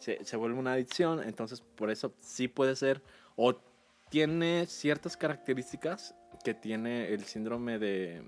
se, 0.00 0.24
se 0.24 0.36
vuelve 0.36 0.58
una 0.58 0.72
adicción, 0.72 1.22
entonces 1.22 1.60
por 1.60 1.90
eso 1.90 2.14
sí 2.20 2.48
puede 2.48 2.74
ser 2.74 3.02
o 3.36 3.54
tiene 4.08 4.66
ciertas 4.66 5.16
características 5.16 6.14
que 6.42 6.54
tiene 6.54 7.12
el 7.12 7.24
síndrome 7.24 7.78
de... 7.78 8.22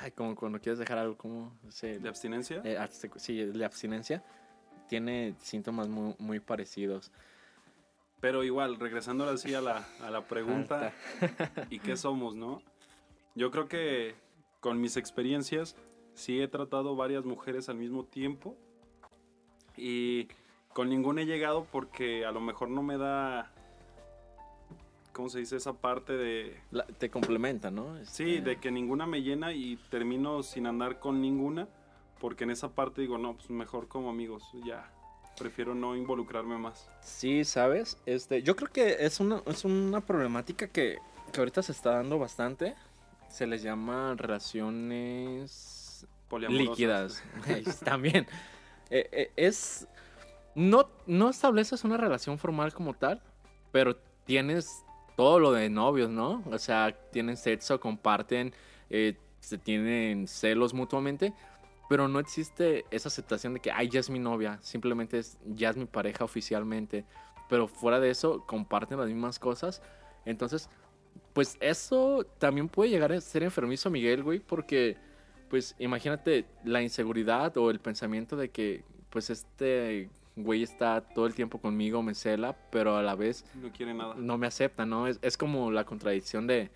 Ay, 0.00 0.10
como 0.12 0.34
cuando 0.34 0.60
quieres 0.60 0.78
dejar 0.78 0.98
algo, 0.98 1.16
como... 1.16 1.52
se- 1.68 1.98
¿De 1.98 2.08
abstinencia? 2.08 2.60
eh, 2.64 2.78
sí, 3.16 3.44
de 3.44 3.64
abstinencia. 3.64 4.22
Tiene 4.88 5.34
síntomas 5.40 5.88
muy, 5.88 6.14
muy 6.18 6.40
parecidos. 6.40 7.10
Pero 8.20 8.44
igual, 8.44 8.78
regresando 8.78 9.24
ahora 9.24 9.36
sí 9.36 9.52
a 9.54 9.60
la, 9.60 9.84
a 10.00 10.10
la 10.10 10.26
pregunta, 10.26 10.92
¿y 11.70 11.78
qué 11.80 11.96
somos, 11.96 12.34
no? 12.36 12.62
Yo 13.34 13.50
creo 13.50 13.66
que 13.68 14.14
con 14.60 14.80
mis 14.80 14.96
experiencias 14.96 15.74
sí 16.14 16.40
he 16.40 16.46
tratado 16.46 16.94
varias 16.94 17.24
mujeres 17.24 17.68
al 17.68 17.76
mismo 17.76 18.04
tiempo 18.04 18.56
y 19.76 20.28
con 20.72 20.88
ninguna 20.88 21.22
he 21.22 21.26
llegado 21.26 21.66
porque 21.72 22.24
a 22.24 22.30
lo 22.32 22.40
mejor 22.40 22.68
no 22.68 22.82
me 22.82 22.96
da, 22.98 23.50
¿cómo 25.12 25.28
se 25.28 25.38
dice? 25.40 25.56
Esa 25.56 25.72
parte 25.74 26.12
de, 26.14 26.60
La- 26.70 26.86
te 26.86 27.10
complementa, 27.10 27.70
¿no? 27.70 27.96
sí, 28.04 28.36
Este, 28.36 28.50
de 28.50 28.56
que 28.58 28.70
ninguna 28.70 29.06
me 29.06 29.22
llena 29.22 29.52
y 29.52 29.76
termino 29.90 30.42
sin 30.42 30.66
andar 30.66 30.98
con 30.98 31.20
ninguna 31.20 31.68
Porque 32.20 32.44
en 32.44 32.50
esa 32.50 32.68
parte 32.70 33.00
digo, 33.00 33.18
no, 33.18 33.34
pues 33.34 33.50
mejor 33.50 33.88
como 33.88 34.10
amigos, 34.10 34.44
ya. 34.64 34.88
Prefiero 35.38 35.74
no 35.74 35.96
involucrarme 35.96 36.56
más. 36.56 36.88
Sí, 37.00 37.44
¿sabes? 37.44 37.98
Este, 38.06 38.42
yo 38.42 38.54
creo 38.54 38.70
que 38.70 38.96
es 39.04 39.18
una, 39.18 39.42
es 39.46 39.64
una 39.64 40.00
problemática 40.00 40.68
que, 40.68 40.98
que 41.32 41.40
ahorita 41.40 41.62
se 41.62 41.72
está 41.72 41.94
dando 41.94 42.18
bastante. 42.18 42.76
Se 43.28 43.46
les 43.46 43.62
llama 43.62 44.14
relaciones 44.16 46.06
líquidas. 46.48 47.24
También. 47.84 48.26
Eh, 48.90 49.08
eh, 49.10 49.32
es. 49.36 49.88
No, 50.54 50.88
no 51.06 51.30
estableces 51.30 51.82
una 51.82 51.96
relación 51.96 52.38
formal 52.38 52.72
como 52.74 52.92
tal, 52.94 53.20
pero 53.72 53.96
tienes 54.26 54.84
todo 55.16 55.38
lo 55.38 55.52
de 55.52 55.68
novios, 55.68 56.10
¿no? 56.10 56.42
O 56.50 56.58
sea, 56.58 56.96
tienen 57.10 57.36
sexo, 57.36 57.80
comparten, 57.80 58.52
eh, 58.90 59.16
se 59.40 59.58
tienen 59.58 60.26
celos 60.28 60.74
mutuamente, 60.74 61.32
pero 61.88 62.08
no 62.08 62.18
existe 62.18 62.84
esa 62.90 63.08
aceptación 63.08 63.54
de 63.54 63.60
que, 63.60 63.70
ay, 63.70 63.88
ya 63.88 64.00
es 64.00 64.08
mi 64.08 64.18
novia, 64.18 64.58
simplemente 64.62 65.18
es, 65.18 65.38
ya 65.46 65.70
es 65.70 65.76
mi 65.76 65.84
pareja 65.84 66.24
oficialmente, 66.24 67.04
pero 67.48 67.68
fuera 67.68 68.00
de 68.00 68.10
eso, 68.10 68.44
comparten 68.46 68.98
las 68.98 69.08
mismas 69.08 69.38
cosas. 69.38 69.82
Entonces, 70.24 70.70
pues 71.32 71.56
eso 71.60 72.24
también 72.38 72.68
puede 72.68 72.90
llegar 72.90 73.12
a 73.12 73.20
ser 73.20 73.42
enfermizo, 73.42 73.90
Miguel, 73.90 74.22
güey, 74.22 74.38
porque, 74.38 74.96
pues 75.50 75.74
imagínate 75.78 76.46
la 76.64 76.82
inseguridad 76.82 77.56
o 77.56 77.70
el 77.70 77.80
pensamiento 77.80 78.36
de 78.36 78.50
que, 78.50 78.84
pues 79.10 79.28
este 79.28 80.08
güey 80.36 80.62
está 80.62 81.00
todo 81.00 81.26
el 81.26 81.34
tiempo 81.34 81.58
conmigo, 81.58 82.02
me 82.02 82.14
cela, 82.14 82.56
pero 82.70 82.96
a 82.96 83.02
la 83.02 83.14
vez 83.14 83.44
No 83.54 83.70
quiere 83.72 83.92
nada. 83.94 84.14
no 84.16 84.38
me 84.38 84.46
acepta, 84.46 84.86
¿no? 84.86 85.06
Es, 85.06 85.18
es 85.22 85.36
como 85.36 85.70
la 85.70 85.84
contradicción 85.84 86.46
de, 86.46 86.70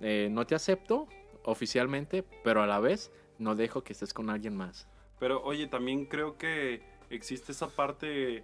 eh, 0.00 0.28
no 0.30 0.46
te 0.46 0.54
acepto 0.54 1.06
oficialmente, 1.44 2.24
pero 2.42 2.62
a 2.62 2.66
la 2.66 2.80
vez 2.80 3.10
no 3.38 3.54
dejo 3.54 3.82
que 3.84 3.92
estés 3.92 4.12
con 4.14 4.30
alguien 4.30 4.56
más. 4.56 4.88
Pero 5.18 5.42
oye, 5.44 5.66
también 5.66 6.06
creo 6.06 6.36
que 6.36 6.82
existe 7.10 7.52
esa 7.52 7.68
parte 7.68 8.42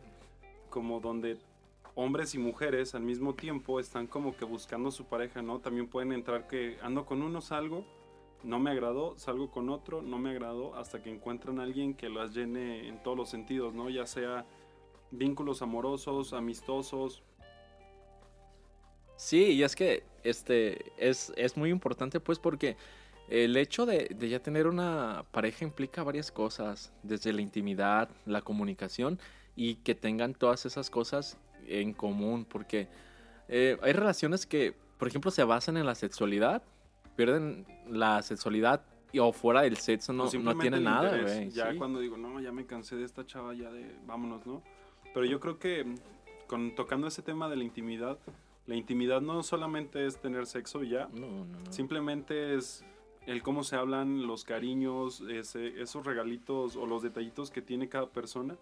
como 0.71 1.01
donde 1.01 1.39
hombres 1.95 2.35
y 2.35 2.39
mujeres 2.39 2.95
al 2.95 3.03
mismo 3.03 3.35
tiempo 3.35 3.79
están 3.81 4.07
como 4.07 4.35
que 4.37 4.45
buscando 4.45 4.91
su 4.91 5.05
pareja, 5.05 5.43
¿no? 5.43 5.59
También 5.59 5.87
pueden 5.89 6.13
entrar 6.13 6.47
que 6.47 6.79
ando 6.83 7.05
con 7.05 7.23
uno, 7.23 7.41
salgo, 7.43 7.85
no 8.45 8.59
me 8.59 8.71
agradó, 8.71 9.17
salgo 9.17 9.51
con 9.51 9.69
otro, 9.69 10.03
no 10.03 10.19
me 10.19 10.31
agradó, 10.31 10.75
hasta 10.75 11.03
que 11.03 11.11
encuentran 11.11 11.61
a 11.61 11.63
alguien 11.63 11.95
que 11.95 12.09
las 12.09 12.35
llene 12.35 12.89
en 12.89 13.03
todos 13.03 13.17
los 13.17 13.31
sentidos, 13.31 13.75
¿no? 13.75 13.91
Ya 13.91 14.07
sea 14.07 14.45
vínculos 15.11 15.63
amorosos, 15.63 16.33
amistosos. 16.33 17.23
Sí, 19.17 19.53
y 19.53 19.63
es 19.63 19.77
que 19.77 20.05
este 20.25 20.93
es, 20.97 21.33
es 21.37 21.57
muy 21.57 21.71
importante 21.71 22.19
pues 22.19 22.39
porque 22.39 22.77
el 23.29 23.57
hecho 23.57 23.87
de, 23.87 24.15
ya 24.21 24.41
tener 24.41 24.67
una 24.67 25.25
pareja 25.31 25.65
implica 25.65 26.03
varias 26.03 26.31
cosas, 26.31 26.93
desde 27.03 27.33
la 27.33 27.41
intimidad, 27.41 28.11
la 28.27 28.43
comunicación 28.43 29.19
y 29.57 29.77
que 29.77 29.95
tengan 29.95 30.35
todas 30.35 30.67
esas 30.67 30.91
cosas 30.91 31.39
en 31.67 31.93
común, 31.95 32.45
porque 32.45 32.89
eh, 33.49 33.79
hay 33.83 33.93
relaciones 33.93 34.45
que, 34.45 34.75
por 34.99 35.09
ejemplo, 35.09 35.31
se 35.31 35.45
basan 35.45 35.77
en 35.77 35.87
la 35.87 35.95
sexualidad, 35.95 36.63
pierden 37.17 37.67
la 37.89 38.23
sexualidad 38.23 38.83
y, 39.13 39.19
o 39.19 39.33
fuera 39.33 39.63
del 39.63 39.77
sexo 39.77 40.13
no, 40.13 40.25
no 40.41 40.57
tiene 40.59 40.81
nada, 40.81 41.17
güey. 41.21 41.51
Ya 41.51 41.71
sí. 41.73 41.77
cuando 41.79 42.01
digo, 42.01 42.17
no, 42.17 42.41
ya 42.41 42.53
me 42.53 42.65
cansé 42.67 42.97
de 42.97 43.05
esta 43.05 43.27
chava, 43.27 43.55
ya 43.55 43.71
de 43.71 43.95
vámonos, 44.07 44.47
¿no? 44.47 44.63
Pero 45.13 45.27
yo 45.27 45.39
creo 45.41 45.59
que 45.59 45.85
con, 46.47 46.75
tocando 46.75 47.07
ese 47.07 47.23
tema 47.23 47.49
de 47.51 47.57
la 47.57 47.65
intimidad, 47.65 48.19
la 48.67 48.75
intimidad 48.77 49.21
no 49.21 49.43
solamente 49.43 50.07
es 50.07 50.19
tener 50.19 50.47
sexo 50.47 50.83
ya, 50.83 51.09
No, 51.13 51.27
no, 51.27 51.45
no. 51.45 51.73
simplemente 51.73 52.55
es 52.55 52.85
el 53.27 53.43
cómo 53.43 53.63
se 53.65 53.77
hablan, 53.77 54.27
los 54.27 54.45
cariños, 54.45 55.21
ese- 55.31 55.81
esos 55.81 56.05
regalitos 56.07 56.77
o 56.77 56.87
los 56.87 57.03
detallitos 57.03 57.51
que 57.51 57.61
tiene 57.63 57.89
cada 57.89 58.09
persona, 58.09 58.57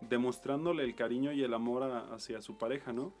demostrándole 0.00 0.84
el 0.84 0.94
cariño 0.94 1.32
y 1.32 1.42
el 1.42 1.52
amor 1.54 1.82
a- 1.82 2.14
hacia 2.14 2.40
su 2.40 2.56
pareja, 2.56 2.92
¿no? 2.92 3.12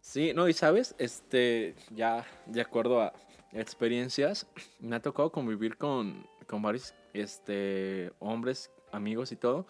Sí, 0.00 0.32
no, 0.34 0.48
y 0.48 0.52
sabes, 0.52 0.94
este, 0.98 1.74
ya 1.90 2.24
de 2.46 2.60
acuerdo 2.60 3.02
a 3.02 3.12
experiencias, 3.52 4.46
me 4.80 4.96
ha 4.96 5.00
tocado 5.02 5.30
convivir 5.30 5.76
con, 5.76 6.26
con 6.46 6.62
varios 6.62 6.94
este, 7.12 8.12
hombres, 8.18 8.70
amigos 8.92 9.32
y 9.32 9.36
todo, 9.36 9.66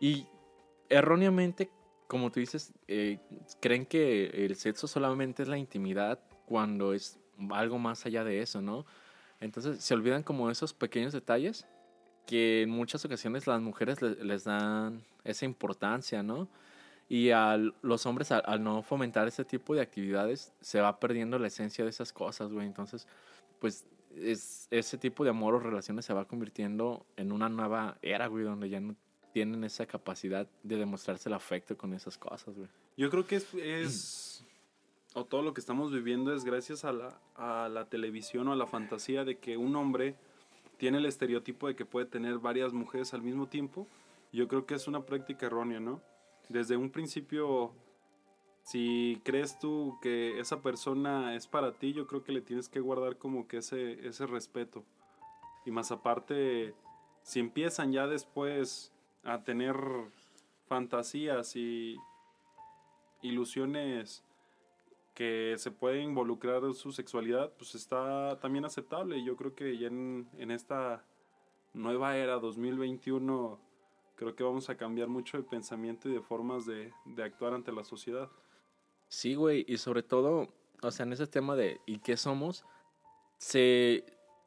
y 0.00 0.26
erróneamente, 0.88 1.70
como 2.08 2.30
tú 2.30 2.40
dices, 2.40 2.72
eh, 2.88 3.18
creen 3.60 3.86
que 3.86 4.26
el 4.44 4.56
sexo 4.56 4.86
solamente 4.86 5.42
es 5.42 5.48
la 5.48 5.58
intimidad 5.58 6.18
cuando 6.46 6.92
es 6.92 7.18
algo 7.50 7.78
más 7.78 8.04
allá 8.04 8.24
de 8.24 8.42
eso, 8.42 8.60
¿no? 8.60 8.84
Entonces 9.40 9.82
se 9.82 9.94
olvidan 9.94 10.22
como 10.22 10.50
esos 10.50 10.74
pequeños 10.74 11.12
detalles 11.12 11.66
que 12.26 12.62
en 12.62 12.70
muchas 12.70 13.04
ocasiones 13.04 13.46
las 13.46 13.60
mujeres 13.60 14.00
le- 14.02 14.22
les 14.24 14.44
dan 14.44 15.04
esa 15.24 15.44
importancia, 15.44 16.22
¿no? 16.22 16.48
Y 17.08 17.30
a 17.30 17.58
los 17.82 18.06
hombres, 18.06 18.32
al, 18.32 18.42
al 18.46 18.62
no 18.62 18.82
fomentar 18.82 19.28
ese 19.28 19.44
tipo 19.44 19.74
de 19.74 19.82
actividades, 19.82 20.52
se 20.60 20.80
va 20.80 20.98
perdiendo 20.98 21.38
la 21.38 21.48
esencia 21.48 21.84
de 21.84 21.90
esas 21.90 22.12
cosas, 22.12 22.52
güey. 22.52 22.66
Entonces, 22.66 23.06
pues, 23.58 23.84
es, 24.16 24.66
ese 24.70 24.96
tipo 24.98 25.24
de 25.24 25.30
amor 25.30 25.54
o 25.54 25.60
relaciones 25.60 26.04
se 26.04 26.14
va 26.14 26.24
convirtiendo 26.26 27.04
en 27.16 27.32
una 27.32 27.48
nueva 27.48 27.98
era, 28.02 28.26
güey, 28.28 28.44
donde 28.44 28.68
ya 28.68 28.80
no 28.80 28.94
tienen 29.32 29.64
esa 29.64 29.86
capacidad 29.86 30.46
de 30.62 30.76
demostrarse 30.76 31.28
el 31.28 31.34
afecto 31.34 31.76
con 31.76 31.92
esas 31.94 32.18
cosas, 32.18 32.54
güey. 32.56 32.68
Yo 32.96 33.08
creo 33.10 33.26
que 33.26 33.36
es, 33.36 33.54
es- 33.54 34.44
o 35.14 35.24
todo 35.24 35.42
lo 35.42 35.52
que 35.54 35.60
estamos 35.60 35.92
viviendo 35.92 36.34
es 36.34 36.44
gracias 36.44 36.84
a 36.84 36.92
la, 36.92 37.18
a 37.36 37.68
la 37.68 37.86
televisión 37.86 38.48
o 38.48 38.52
a 38.52 38.56
la 38.56 38.66
fantasía 38.66 39.24
de 39.24 39.38
que 39.38 39.56
un 39.58 39.76
hombre 39.76 40.14
tiene 40.78 40.98
el 40.98 41.06
estereotipo 41.06 41.68
de 41.68 41.76
que 41.76 41.84
puede 41.84 42.06
tener 42.06 42.38
varias 42.38 42.72
mujeres 42.72 43.12
al 43.14 43.22
mismo 43.22 43.46
tiempo. 43.46 43.86
Yo 44.32 44.48
creo 44.48 44.64
que 44.66 44.74
es 44.74 44.86
una 44.88 45.04
práctica 45.04 45.46
errónea, 45.46 45.80
¿no? 45.80 46.00
Desde 46.52 46.76
un 46.76 46.90
principio, 46.90 47.72
si 48.62 49.22
crees 49.24 49.58
tú 49.58 49.98
que 50.02 50.38
esa 50.38 50.60
persona 50.60 51.34
es 51.34 51.46
para 51.46 51.72
ti, 51.72 51.94
yo 51.94 52.06
creo 52.06 52.22
que 52.22 52.32
le 52.32 52.42
tienes 52.42 52.68
que 52.68 52.80
guardar 52.80 53.16
como 53.16 53.48
que 53.48 53.56
ese, 53.56 54.06
ese 54.06 54.26
respeto. 54.26 54.84
Y 55.64 55.70
más 55.70 55.90
aparte, 55.90 56.74
si 57.22 57.40
empiezan 57.40 57.90
ya 57.90 58.06
después 58.06 58.92
a 59.24 59.42
tener 59.44 59.76
fantasías 60.66 61.56
y 61.56 61.96
ilusiones 63.22 64.22
que 65.14 65.54
se 65.56 65.70
pueden 65.70 66.10
involucrar 66.10 66.64
en 66.64 66.74
su 66.74 66.92
sexualidad, 66.92 67.50
pues 67.56 67.74
está 67.74 68.38
también 68.40 68.66
aceptable. 68.66 69.24
Yo 69.24 69.36
creo 69.36 69.54
que 69.54 69.78
ya 69.78 69.86
en, 69.86 70.28
en 70.36 70.50
esta 70.50 71.02
nueva 71.72 72.18
era 72.18 72.34
2021, 72.38 73.58
creo 74.16 74.34
que 74.36 74.42
vamos 74.44 74.68
a 74.70 74.76
cambiar 74.76 75.08
mucho 75.08 75.36
de 75.36 75.42
pensamiento 75.42 76.08
y 76.08 76.12
de 76.12 76.20
formas 76.20 76.66
de, 76.66 76.92
de 77.04 77.22
actuar 77.22 77.54
ante 77.54 77.72
la 77.72 77.84
sociedad. 77.84 78.30
Sí, 79.08 79.34
güey, 79.34 79.64
y 79.68 79.78
sobre 79.78 80.02
todo, 80.02 80.54
o 80.82 80.90
sea, 80.90 81.04
en 81.04 81.12
ese 81.12 81.26
tema 81.26 81.54
de 81.56 81.80
¿y 81.86 81.98
qué 81.98 82.16
somos? 82.16 82.64
Se, 83.38 84.04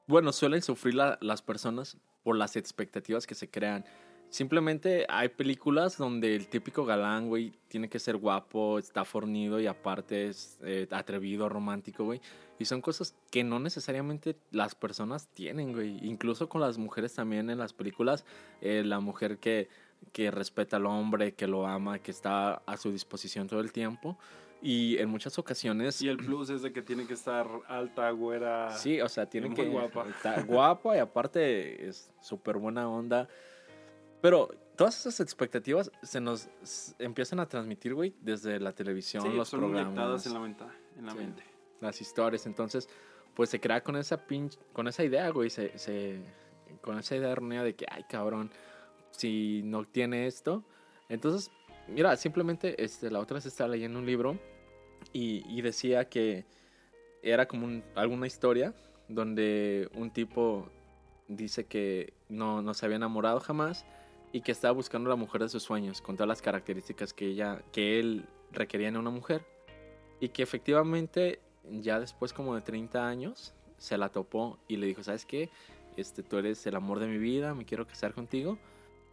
bueno, 0.07 0.31
suelen 0.31 0.61
sufrir 0.61 0.95
la- 0.95 1.17
las 1.21 1.41
personas 1.41 1.97
por 2.23 2.35
las 2.37 2.55
expectativas 2.55 3.27
que 3.27 3.35
se 3.35 3.49
crean. 3.49 3.85
Simplemente 4.35 5.05
hay 5.07 5.29
películas 5.29 5.97
donde 5.97 6.35
el 6.35 6.49
típico 6.49 6.83
galán, 6.83 7.29
güey, 7.29 7.53
tiene 7.69 7.87
que 7.87 7.99
ser 7.99 8.17
guapo, 8.17 8.77
está 8.77 9.05
fornido 9.05 9.61
y 9.61 9.67
aparte 9.67 10.27
es 10.27 10.59
eh, 10.61 10.89
atrevido, 10.91 11.47
romántico, 11.47 12.03
güey. 12.03 12.19
Y 12.59 12.65
son 12.65 12.81
cosas 12.81 13.15
que 13.31 13.45
no 13.45 13.59
necesariamente 13.61 14.35
las 14.51 14.75
personas 14.75 15.29
tienen, 15.33 15.71
güey. 15.71 16.05
Incluso 16.05 16.49
con 16.49 16.59
las 16.59 16.77
mujeres 16.77 17.13
también 17.13 17.49
en 17.49 17.57
las 17.57 17.71
películas, 17.71 18.25
eh, 18.59 18.83
la 18.83 18.99
mujer 18.99 19.37
que, 19.37 19.69
que 20.11 20.31
respeta 20.31 20.75
al 20.75 20.85
hombre, 20.85 21.33
que 21.33 21.47
lo 21.47 21.65
ama, 21.65 21.99
que 21.99 22.11
está 22.11 22.55
a 22.55 22.75
su 22.75 22.91
disposición 22.91 23.47
todo 23.47 23.61
el 23.61 23.71
tiempo. 23.71 24.19
Y 24.61 24.97
en 24.97 25.07
muchas 25.07 25.39
ocasiones... 25.39 26.01
Y 26.01 26.09
el 26.09 26.17
plus 26.17 26.49
es 26.49 26.61
de 26.61 26.73
que 26.73 26.81
tiene 26.81 27.07
que 27.07 27.13
estar 27.13 27.47
alta, 27.69 28.11
güera. 28.11 28.75
Sí, 28.75 28.99
o 28.99 29.07
sea, 29.07 29.27
tiene 29.27 29.53
que... 29.53 29.63
guapa. 29.69 30.05
Está 30.09 30.41
guapa 30.43 30.97
y 30.97 30.99
aparte 30.99 31.87
es 31.87 32.11
súper 32.19 32.57
buena 32.57 32.89
onda. 32.89 33.29
Pero 34.21 34.49
todas 34.75 34.99
esas 34.99 35.19
expectativas 35.19 35.91
se 36.03 36.19
nos 36.21 36.49
empiezan 36.99 37.39
a 37.39 37.47
transmitir, 37.47 37.93
güey, 37.93 38.15
desde 38.21 38.59
la 38.59 38.71
televisión, 38.73 39.23
Sí, 39.23 39.29
los 39.35 39.49
son 39.49 39.59
programas, 39.61 40.25
en 40.25 40.33
la, 40.33 40.39
menta- 40.39 40.75
en 40.97 41.05
la 41.05 41.11
Sí. 41.11 41.17
mente. 41.17 41.43
las 41.81 42.01
historias. 42.01 42.45
Entonces, 42.47 42.89
pues 43.35 43.49
se 43.49 43.59
crea 43.59 43.83
con 43.83 43.95
esa 43.97 44.25
pinche... 44.25 44.57
Con 44.73 44.87
esa 44.87 45.03
idea, 45.03 45.29
güey, 45.29 45.49
se, 45.49 45.77
se- 45.77 46.21
Con 46.81 46.97
esa 46.97 47.15
idea 47.15 47.31
errónea 47.31 47.63
de 47.63 47.75
que, 47.75 47.85
ay, 47.89 48.03
cabrón, 48.09 48.49
si 49.11 49.61
no 49.63 49.83
tiene 49.85 50.25
esto... 50.27 50.63
Entonces, 51.09 51.51
mira, 51.87 52.15
simplemente 52.15 52.83
este, 52.83 53.11
la 53.11 53.19
otra 53.19 53.35
vez 53.35 53.45
estaba 53.45 53.69
leyendo 53.69 53.99
un 53.99 54.05
libro 54.07 54.39
y, 55.13 55.43
y 55.47 55.61
decía 55.61 56.09
que 56.09 56.45
era 57.21 57.47
como 57.47 57.65
un- 57.65 57.83
alguna 57.93 58.25
historia 58.25 58.73
donde 59.07 59.87
un 59.93 60.09
tipo 60.11 60.67
dice 61.27 61.65
que 61.65 62.13
no, 62.29 62.61
no 62.63 62.73
se 62.73 62.85
había 62.85 62.95
enamorado 62.95 63.39
jamás 63.39 63.85
y 64.35 64.41
que 64.41 64.51
estaba 64.51 64.73
buscando 64.73 65.09
la 65.09 65.15
mujer 65.15 65.41
de 65.43 65.49
sus 65.49 65.63
sueños 65.63 66.01
con 66.01 66.15
todas 66.17 66.27
las 66.27 66.41
características 66.41 67.13
que 67.13 67.27
ella 67.27 67.61
que 67.71 67.99
él 67.99 68.25
requería 68.51 68.89
en 68.89 68.97
una 68.97 69.09
mujer 69.09 69.45
y 70.19 70.29
que 70.29 70.43
efectivamente 70.43 71.39
ya 71.71 71.99
después 71.99 72.33
como 72.33 72.53
de 72.55 72.61
30 72.61 73.07
años 73.07 73.53
se 73.77 73.97
la 73.97 74.09
topó 74.09 74.59
y 74.67 74.75
le 74.77 74.87
dijo, 74.87 75.03
¿sabes 75.03 75.25
qué? 75.25 75.49
este, 75.97 76.23
tú 76.23 76.37
eres 76.37 76.65
el 76.67 76.75
amor 76.75 76.99
de 76.99 77.07
mi 77.07 77.17
vida, 77.17 77.53
me 77.55 77.63
quiero 77.63 77.87
casar 77.87 78.13
contigo. 78.13 78.57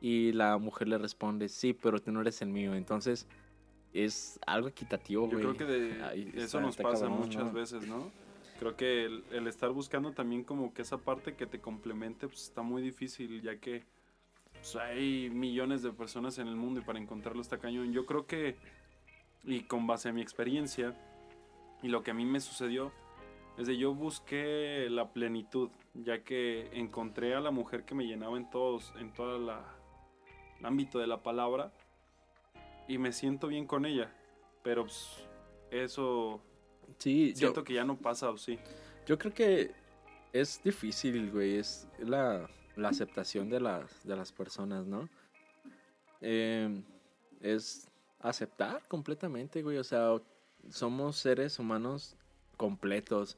Y 0.00 0.33
la 0.33 0.59
mujer 0.59 0.88
le 0.88 0.99
responde, 0.99 1.49
sí, 1.49 1.73
pero 1.75 2.00
tú 2.02 2.11
no 2.11 2.23
eres 2.23 2.43
el 2.43 2.49
mío. 2.49 2.75
Entonces, 2.75 3.29
es 3.93 4.41
algo 4.47 4.67
equitativo, 4.67 5.26
Yo 5.31 5.38
güey. 5.38 5.43
creo 5.43 5.57
que 5.57 5.64
de- 5.64 6.02
Ay, 6.02 6.33
eso 6.35 6.45
está- 6.45 6.61
nos 6.61 6.71
está 6.71 6.83
pasa 6.83 7.05
cabrón, 7.07 7.21
muchas 7.21 7.45
¿no? 7.45 7.52
veces, 7.52 7.87
¿no? 7.87 8.11
Creo 8.59 8.76
que 8.76 9.05
el, 9.05 9.25
el 9.31 9.47
estar 9.47 9.71
buscando 9.71 10.11
también 10.12 10.43
como 10.43 10.75
que 10.75 10.83
esa 10.83 10.99
parte 10.99 11.37
que 11.37 11.47
te 11.47 11.61
complemente 11.61 12.26
pues 12.26 12.43
está 12.43 12.62
muy 12.62 12.83
difícil 12.83 13.41
ya 13.43 13.57
que 13.61 13.85
pues, 14.62 14.76
hay 14.76 15.28
millones 15.28 15.83
de 15.83 15.90
personas 15.92 16.38
en 16.38 16.47
el 16.47 16.57
mundo 16.57 16.81
y 16.81 16.85
para 16.85 16.99
encontrarlo 16.99 17.42
está 17.42 17.59
cañón. 17.59 17.92
Yo 17.92 18.07
creo 18.07 18.26
que, 18.26 18.57
y 19.45 19.62
con 19.62 19.87
base 19.87 20.09
a 20.09 20.12
mi 20.12 20.23
experiencia 20.23 20.97
y 21.83 21.88
lo 21.88 22.04
que 22.04 22.12
a 22.12 22.14
mí 22.14 22.25
me 22.25 22.38
sucedió, 22.38 22.92
es 23.59 23.66
de 23.66 23.76
yo 23.76 23.92
busqué 23.92 24.87
la 24.88 25.12
plenitud, 25.12 25.71
ya 25.95 26.23
que 26.23 26.71
encontré 26.73 27.35
a 27.35 27.40
la 27.40 27.50
mujer 27.50 27.85
que 27.85 27.95
me 27.95 28.07
llenaba 28.07 28.37
en 28.38 28.49
todos, 28.49 28.95
en 28.99 29.12
todo 29.12 29.37
el 29.37 30.64
ámbito 30.64 30.99
de 31.00 31.09
la 31.09 31.23
palabra 31.23 31.73
y 32.87 32.99
me 32.99 33.12
siento 33.12 33.49
bien 33.49 33.66
con 33.66 33.85
ella. 33.85 34.14
Pero 34.62 34.85
pues, 34.85 35.26
eso 35.73 36.40
Sí, 36.99 37.33
yo, 37.33 37.38
siento 37.38 37.64
que 37.64 37.75
ya 37.75 37.85
no 37.85 37.97
pasa 37.97 38.31
o 38.31 38.38
sí. 38.38 38.59
yo 39.07 39.19
creo 39.19 39.33
que 39.33 39.73
es 40.33 40.62
difícil, 40.62 41.31
güey. 41.31 41.57
Es 41.57 41.88
la, 41.99 42.49
la 42.76 42.88
aceptación 42.88 43.49
de 43.50 43.61
las, 43.61 44.05
de 44.07 44.17
las 44.17 44.33
personas, 44.33 44.87
¿no? 44.87 45.09
Eh, 46.21 46.83
es 47.41 47.88
aceptar 48.21 48.87
completamente, 48.88 49.62
güey. 49.62 49.79
O 49.79 49.85
sea, 49.85 50.21
somos 50.71 51.17
seres 51.17 51.59
humanos 51.59 52.17
completos. 52.57 53.37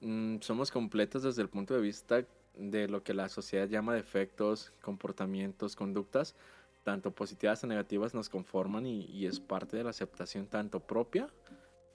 Mm, 0.00 0.38
somos 0.40 0.70
completos 0.70 1.22
desde 1.22 1.42
el 1.42 1.48
punto 1.48 1.74
de 1.74 1.80
vista 1.80 2.24
de 2.56 2.88
lo 2.88 3.02
que 3.02 3.14
la 3.14 3.28
sociedad 3.28 3.68
llama 3.68 3.94
defectos, 3.94 4.72
comportamientos, 4.80 5.76
conductas, 5.76 6.34
tanto 6.82 7.10
positivas 7.12 7.62
o 7.64 7.66
negativas, 7.66 8.14
nos 8.14 8.28
conforman 8.28 8.86
y, 8.86 9.26
es 9.26 9.40
parte 9.40 9.76
de 9.76 9.84
la 9.84 9.90
aceptación 9.90 10.46
tanto 10.46 10.80
propia, 10.80 11.28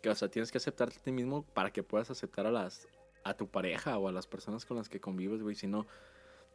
que 0.02 0.10
o 0.10 0.16
sea, 0.16 0.30
tienes 0.30 0.52
que 0.52 0.60
aceptarte 0.60 1.00
a 1.00 1.04
ti 1.04 1.12
mismo 1.12 1.44
para 1.44 1.72
que 1.72 1.84
puedas 1.84 2.12
aceptar 2.12 2.46
a 2.46 2.52
las 2.52 2.88
a 3.24 3.34
tu 3.34 3.48
pareja 3.48 3.98
o 3.98 4.08
a 4.08 4.12
las 4.12 4.28
personas 4.28 4.66
con 4.66 4.78
las 4.78 4.88
que 4.88 5.02
convives, 5.02 5.42
güey, 5.42 5.56
si 5.56 5.66
no 5.66 5.88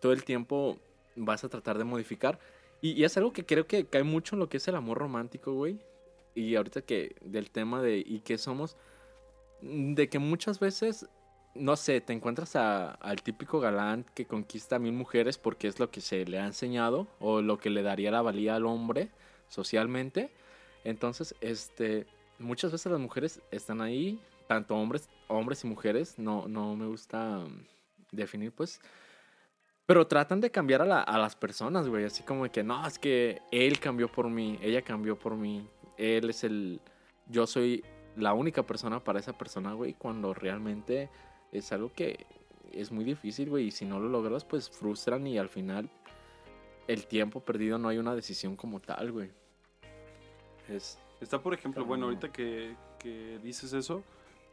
todo 0.00 0.12
el 0.12 0.25
tiempo 0.25 0.78
vas 1.16 1.45
a 1.45 1.49
tratar 1.49 1.78
de 1.78 1.85
modificar 1.85 2.38
y, 2.83 3.04
es 3.04 3.16
algo 3.16 3.33
que 3.33 3.45
creo 3.45 3.66
que 3.66 3.87
cae 3.87 4.04
mucho 4.04 4.35
en 4.37 4.40
lo 4.40 4.49
que 4.49 4.57
es 4.57 4.69
el 4.69 4.75
amor 4.75 4.99
romántico, 4.99 5.52
güey. 5.52 5.78
Y 6.35 6.54
ahorita 6.57 6.83
que 6.83 7.16
del 7.23 7.50
tema 7.50 7.83
de 7.83 7.99
y 7.99 8.21
qué 8.21 8.38
somos, 8.38 8.76
de 9.61 10.09
que 10.09 10.19
muchas 10.19 10.61
veces, 10.61 11.07
no 11.54 11.76
sé, 11.76 12.00
te 12.00 12.12
encuentras 12.12 12.57
a- 12.57 12.92
al 12.92 13.23
típico 13.23 13.61
galán 13.61 14.07
que 14.14 14.26
conquista 14.26 14.76
a 14.76 14.78
mil 14.78 14.92
mujeres 14.92 15.37
porque 15.38 15.69
es 15.69 15.78
lo 15.78 15.90
que 15.90 16.00
se 16.00 16.25
le 16.25 16.38
ha 16.38 16.47
enseñado 16.47 17.07
o 17.19 17.42
lo 17.42 17.59
que 17.59 17.71
le 17.71 17.83
daría 17.83 18.11
la 18.11 18.23
valía 18.23 18.57
al 18.57 18.66
hombre 18.66 19.11
socialmente. 19.49 20.30
Entonces, 20.85 21.35
este, 21.42 22.07
muchas 22.38 22.73
veces 22.73 22.90
las 22.90 23.00
mujeres 23.00 23.42
están 23.50 23.83
ahí, 23.83 24.19
tanto 24.47 24.76
hombres, 24.76 25.09
hombres 25.28 25.64
y 25.64 25.66
mujeres, 25.66 26.19
no, 26.19 26.49
no 26.49 26.75
me 26.76 26.87
gusta 26.87 27.45
definir, 28.12 28.52
pues, 28.52 28.80
pero 29.90 30.06
tratan 30.06 30.40
de 30.40 30.52
cambiar 30.52 30.82
a, 30.82 30.85
la- 30.85 31.02
a 31.02 31.18
las 31.18 31.35
personas, 31.35 31.88
güey. 31.88 32.04
Así 32.04 32.23
como 32.23 32.44
de 32.44 32.50
que, 32.50 32.62
no, 32.62 32.87
es 32.87 32.97
que 32.97 33.42
él 33.50 33.80
cambió 33.80 34.06
por 34.06 34.30
mí, 34.30 34.56
ella 34.62 34.82
cambió 34.82 35.18
por 35.18 35.35
mí. 35.35 35.68
Él 35.97 36.30
es 36.30 36.44
el... 36.44 36.80
Yo 37.26 37.44
soy 37.44 37.85
la 38.14 38.32
única 38.32 38.62
persona 38.62 39.02
para 39.02 39.18
esa 39.18 39.32
persona, 39.32 39.73
güey. 39.73 39.94
Cuando 39.94 40.32
realmente 40.32 41.11
es 41.50 41.73
algo 41.73 41.92
que 41.92 42.25
es 42.70 42.92
muy 42.92 43.02
difícil, 43.02 43.50
güey. 43.50 43.66
Y 43.66 43.70
si 43.73 43.85
no 43.85 43.99
lo 43.99 44.09
logras, 44.09 44.44
pues 44.44 44.70
frustran 44.70 45.26
y 45.26 45.38
al 45.38 45.49
final 45.49 45.90
el 46.87 47.09
tiempo 47.09 47.40
perdido 47.40 47.76
no 47.76 47.88
hay 47.88 47.99
una 47.99 48.14
decisión 48.14 48.54
como 48.54 48.78
tal, 48.78 49.11
güey. 49.11 49.32
Es... 50.68 51.00
Está, 51.20 51.42
por 51.42 51.52
ejemplo, 51.52 51.85
bueno, 51.85 52.02
no. 52.02 52.11
ahorita 52.11 52.30
que, 52.30 52.76
que 53.00 53.40
dices 53.42 53.72
eso, 53.72 54.05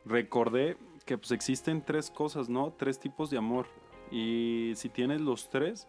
recordé 0.04 0.78
que 1.06 1.16
pues 1.20 1.30
existen 1.30 1.84
tres 1.86 2.10
cosas, 2.10 2.50
¿no? 2.50 2.74
Tres 2.76 2.98
tipos 2.98 3.30
de 3.30 3.38
amor. 3.38 3.68
Y 4.12 4.74
si 4.76 4.90
tienes 4.90 5.22
los 5.22 5.50
tres, 5.50 5.88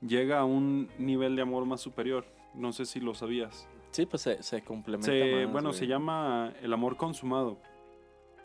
llega 0.00 0.38
a 0.40 0.44
un 0.44 0.88
nivel 0.98 1.36
de 1.36 1.42
amor 1.42 1.64
más 1.66 1.80
superior. 1.80 2.24
No 2.54 2.72
sé 2.72 2.86
si 2.86 3.00
lo 3.00 3.14
sabías. 3.14 3.68
Sí, 3.90 4.06
pues 4.06 4.22
se, 4.22 4.42
se 4.42 4.62
complementa 4.62 5.06
Se- 5.10 5.44
más, 5.44 5.52
bueno, 5.52 5.68
güey. 5.70 5.78
se 5.78 5.86
llama 5.86 6.52
el 6.62 6.72
amor 6.72 6.96
consumado. 6.96 7.58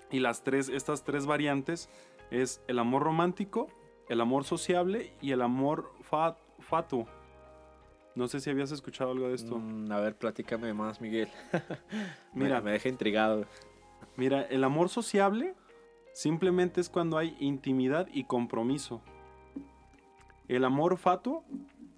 Y 0.10 0.20
las 0.20 0.44
tres, 0.44 0.70
estas 0.70 1.04
tres 1.04 1.26
variantes 1.26 1.90
es 2.32 2.62
el 2.68 2.80
amor 2.80 3.04
romántico, 3.04 3.68
el 4.10 4.20
amor 4.22 4.44
sociable 4.44 5.14
y 5.22 5.32
el 5.32 5.42
amor 5.42 5.92
fa- 6.02 6.38
fatuo. 6.60 7.08
No 8.16 8.28
sé 8.28 8.42
si 8.42 8.50
habías 8.50 8.72
escuchado 8.72 9.12
algo 9.12 9.30
de 9.30 9.36
esto. 9.36 9.58
Mm, 9.58 9.90
a 9.92 10.00
ver, 10.02 10.16
platícame 10.18 10.74
más, 10.74 11.00
Miguel. 11.00 11.30
Mira. 12.34 12.46
Mira, 12.58 12.62
me 12.62 12.72
deja 12.72 12.90
intrigado. 12.90 13.46
Mira, 14.18 14.42
el 14.44 14.64
amor 14.66 14.90
sociable 14.90 15.54
simplemente 16.14 16.82
es 16.82 16.90
cuando 16.90 17.18
hay 17.18 17.36
intimidad 17.40 18.08
y 18.12 18.26
compromiso. 18.26 19.02
El 20.48 20.66
amor 20.66 20.98
fatuo 20.98 21.44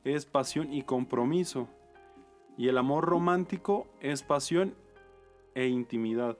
es 0.03 0.25
pasión 0.25 0.71
y 0.71 0.83
compromiso. 0.83 1.67
Y 2.57 2.67
el 2.67 2.77
amor 2.77 3.05
romántico 3.05 3.87
es 3.99 4.21
pasión 4.21 4.75
e 5.55 5.67
intimidad. 5.67 6.37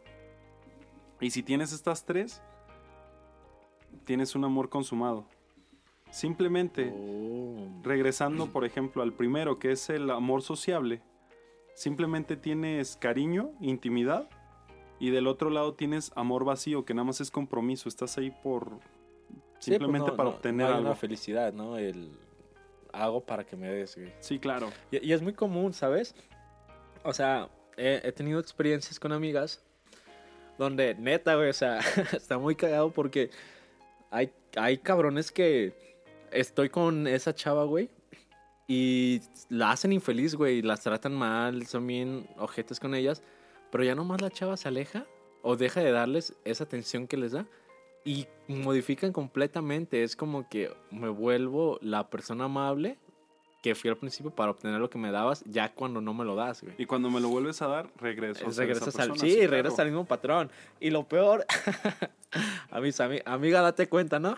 Y 1.20 1.32
si 1.32 1.42
tienes 1.42 1.74
estas 1.74 2.06
tres, 2.06 2.42
tienes 4.06 4.36
un 4.36 4.44
amor 4.46 4.70
consumado. 4.70 5.26
Simplemente 6.12 6.94
Oh. 6.96 7.68
regresando, 7.82 8.48
por 8.48 8.66
ejemplo, 8.66 9.02
al 9.02 9.14
primero, 9.14 9.58
que 9.58 9.72
es 9.72 9.90
el 9.90 10.12
amor 10.12 10.44
sociable, 10.44 11.02
simplemente 11.74 12.36
tienes 12.38 12.98
cariño, 12.98 13.50
intimidad, 13.60 14.30
y 15.06 15.10
del 15.12 15.28
otro 15.28 15.50
lado 15.50 15.74
tienes 15.74 16.12
amor 16.16 16.46
vacío, 16.46 16.86
que 16.86 16.94
nada 16.94 17.06
más 17.06 17.20
es 17.22 17.30
compromiso, 17.32 17.90
estás 17.90 18.18
ahí 18.18 18.32
por 18.32 18.66
Sí, 19.60 19.72
pues 19.72 19.80
simplemente 19.80 20.12
no- 20.12 20.16
para 20.18 20.30
no- 20.30 20.36
obtener 20.36 20.66
no 20.68 20.72
hay 20.72 20.78
algo. 20.78 20.88
una 20.90 20.96
felicidad, 20.96 21.54
¿no? 21.54 21.78
El 21.78 22.12
hago 22.92 23.22
para 23.22 23.44
que 23.44 23.56
me 23.56 23.68
des, 23.70 23.96
güey. 23.96 24.14
Sí, 24.20 24.38
claro. 24.40 24.70
Y, 24.92 25.06
y 25.08 25.14
es 25.14 25.22
muy 25.22 25.34
común, 25.34 25.74
¿sabes? 25.74 26.14
O 27.04 27.12
sea, 27.14 27.50
he, 27.76 28.02
he 28.04 28.12
tenido 28.12 28.40
experiencias 28.40 29.00
con 29.00 29.12
amigas 29.12 29.62
donde, 30.58 30.94
neta, 30.96 31.36
güey, 31.36 31.50
o 31.50 31.54
sea, 31.54 31.80
está 32.14 32.38
muy 32.38 32.56
cagado 32.56 32.92
porque 32.92 33.30
hay, 34.12 34.32
hay 34.56 34.78
cabrones 34.78 35.32
que 35.32 35.74
estoy 36.32 36.70
con 36.70 37.08
esa 37.08 37.34
chava, 37.34 37.64
güey, 37.66 37.90
y 38.68 39.22
la 39.50 39.72
hacen 39.72 39.92
infeliz, 39.92 40.36
güey, 40.36 40.62
las 40.62 40.82
tratan 40.82 41.14
mal, 41.14 41.66
son 41.66 41.86
bien 41.88 42.28
ojetes 42.38 42.80
con 42.80 42.94
ellas, 42.96 43.22
pero 43.74 43.84
ya 43.84 43.96
nomás 43.96 44.22
la 44.22 44.30
chava 44.30 44.56
se 44.56 44.68
aleja 44.68 45.06
o 45.42 45.56
deja 45.58 45.82
de 45.82 45.92
darles 45.92 46.36
esa 46.46 46.64
atención 46.64 47.08
que 47.08 47.18
les 47.18 47.32
da 47.32 47.48
y 48.06 48.28
modifican 48.48 49.12
completamente. 49.12 50.04
Es 50.04 50.16
como 50.16 50.48
que 50.48 50.72
me 50.92 51.10
vuelvo 51.10 51.80
la 51.82 52.10
persona 52.12 52.44
amable 52.46 53.00
que 53.64 53.74
fui 53.74 53.90
al 53.90 53.98
principio 53.98 54.30
para 54.30 54.52
obtener 54.52 54.80
lo 54.80 54.90
que 54.92 55.00
me 55.00 55.10
dabas 55.10 55.42
ya 55.46 55.74
cuando 55.74 56.02
no 56.02 56.14
me 56.14 56.24
lo 56.24 56.36
das, 56.36 56.62
güey. 56.62 56.76
Y 56.78 56.86
cuando 56.86 57.10
me 57.10 57.20
lo 57.20 57.30
vuelves 57.30 57.62
a 57.64 57.68
dar, 57.68 57.90
regreso. 57.98 58.46
a 58.46 58.52
ser 58.52 58.52
esa 58.52 58.62
Regresas 58.62 59.00
al, 59.00 59.10
persona, 59.10 59.30
sí, 59.32 59.36
claro. 59.38 59.52
regresas 59.52 59.80
al 59.80 59.88
mismo 59.88 60.06
patrón. 60.06 60.52
Y 60.80 60.90
lo 60.92 61.08
peor, 61.08 61.46
a 62.70 62.80
mis 62.80 63.00
ami- 63.00 63.24
amiga, 63.26 63.62
date 63.62 63.88
cuenta, 63.90 64.20
¿no? 64.20 64.36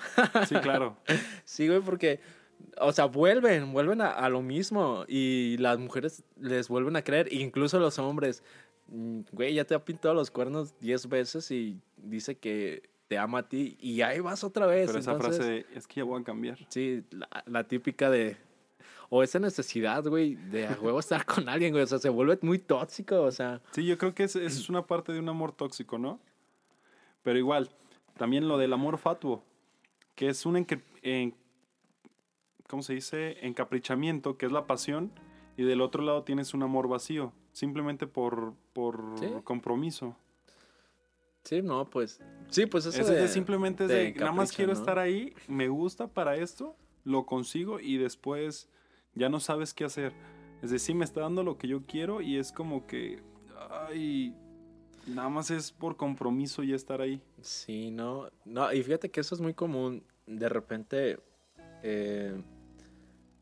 Sí, 0.47 0.55
claro. 0.61 0.95
Sí, 1.43 1.67
güey, 1.67 1.81
porque, 1.81 2.19
o 2.79 2.91
sea, 2.91 3.05
vuelven, 3.05 3.71
vuelven 3.73 4.01
a, 4.01 4.09
a 4.11 4.29
lo 4.29 4.41
mismo 4.41 5.05
y 5.07 5.57
las 5.57 5.77
mujeres 5.79 6.23
les 6.39 6.67
vuelven 6.67 6.95
a 6.95 7.03
creer, 7.03 7.31
incluso 7.33 7.79
los 7.79 7.97
hombres. 7.99 8.43
Mm, 8.87 9.21
Güey, 9.31 9.53
ya 9.55 9.65
te 9.65 9.73
ha 9.75 9.83
pintado 9.83 10.13
los 10.13 10.29
cuernos 10.31 10.77
10 10.79 11.09
veces 11.09 11.49
y 11.51 11.79
dice 11.97 12.35
que 12.35 12.83
te 13.07 13.17
ama 13.17 13.39
a 13.39 13.49
ti 13.49 13.77
y 13.79 14.01
ahí 14.01 14.19
vas 14.19 14.43
otra 14.43 14.65
vez. 14.65 14.87
Pero 14.87 14.99
esa 14.99 15.11
entonces- 15.13 15.37
frase 15.37 15.51
de, 15.51 15.65
es 15.75 15.87
que 15.87 15.95
ya 16.01 16.03
voy 16.03 16.21
a 16.21 16.23
cambiar. 16.23 16.57
Sí, 16.69 17.03
la, 17.11 17.27
la 17.45 17.63
típica 17.63 18.09
de... 18.09 18.37
O 19.09 19.21
esa 19.21 19.37
necesidad, 19.37 20.03
güey, 20.05 20.33
de 20.35 20.65
a 20.67 20.77
huevo 20.81 20.99
estar 20.99 21.25
con 21.25 21.47
alguien, 21.47 21.71
güey. 21.71 21.83
O 21.83 21.87
sea, 21.87 21.99
se 21.99 22.09
vuelve 22.09 22.37
muy 22.41 22.57
tóxico, 22.59 23.21
o 23.21 23.31
sea... 23.31 23.61
Sí, 23.71 23.85
yo 23.85 23.97
creo 23.99 24.15
que 24.15 24.23
es, 24.23 24.35
es 24.35 24.67
una 24.69 24.85
parte 24.85 25.13
de 25.13 25.19
un 25.19 25.29
amor 25.29 25.51
tóxico, 25.51 25.97
¿no? 25.99 26.19
Pero 27.23 27.37
igual, 27.39 27.69
también 28.17 28.47
lo 28.47 28.57
del 28.57 28.73
amor 28.73 28.97
fatuo, 28.97 29.43
que 30.15 30.29
es 30.29 30.45
un 30.45 30.55
encre- 30.55 30.81
en- 31.03 31.33
¿cómo 32.67 32.81
se 32.81 32.93
dice? 32.93 33.37
encaprichamiento, 33.45 34.37
que 34.37 34.45
es 34.45 34.51
la 34.51 34.65
pasión, 34.67 35.11
y 35.57 35.63
del 35.63 35.81
otro 35.81 36.03
lado 36.03 36.23
tienes 36.23 36.53
un 36.53 36.63
amor 36.63 36.87
vacío, 36.87 37.31
simplemente 37.53 38.07
por, 38.07 38.53
por 38.73 39.17
Sí. 39.19 39.27
compromiso. 39.43 40.15
Sí, 41.43 41.61
no, 41.61 41.89
pues... 41.89 42.19
Sí, 42.49 42.65
pues 42.65 42.85
eso 42.87 43.01
Ese 43.01 43.11
es 43.11 43.15
de... 43.17 43.21
de 43.21 43.27
simplemente 43.27 43.87
de 43.87 43.95
de, 44.11 44.13
nada 44.15 44.31
más 44.31 44.51
quiero 44.51 44.73
¿no? 44.73 44.79
estar 44.79 44.97
ahí, 44.99 45.33
me 45.47 45.67
gusta 45.69 46.07
para 46.07 46.35
esto, 46.35 46.75
lo 47.03 47.25
consigo 47.25 47.79
y 47.79 47.97
después 47.97 48.67
ya 49.13 49.29
no 49.29 49.39
sabes 49.39 49.73
qué 49.73 49.85
hacer. 49.85 50.13
Es 50.63 50.71
decir, 50.71 50.95
me 50.95 51.05
está 51.05 51.21
dando 51.21 51.43
lo 51.43 51.57
que 51.57 51.67
yo 51.67 51.83
quiero 51.85 52.21
y 52.21 52.37
es 52.37 52.51
como 52.51 52.87
que, 52.87 53.21
ay, 53.69 54.35
nada 55.05 55.29
más 55.29 55.51
es 55.51 55.71
por 55.71 55.95
compromiso 55.97 56.63
y 56.63 56.73
estar 56.73 56.99
ahí. 57.01 57.21
Sí, 57.41 57.91
no, 57.91 58.27
no, 58.43 58.73
y 58.73 58.81
fíjate 58.81 59.11
que 59.11 59.19
eso 59.21 59.35
es 59.35 59.41
muy 59.41 59.53
común. 59.53 60.03
De 60.25 60.49
repente, 60.49 61.19
eh, 61.83 62.41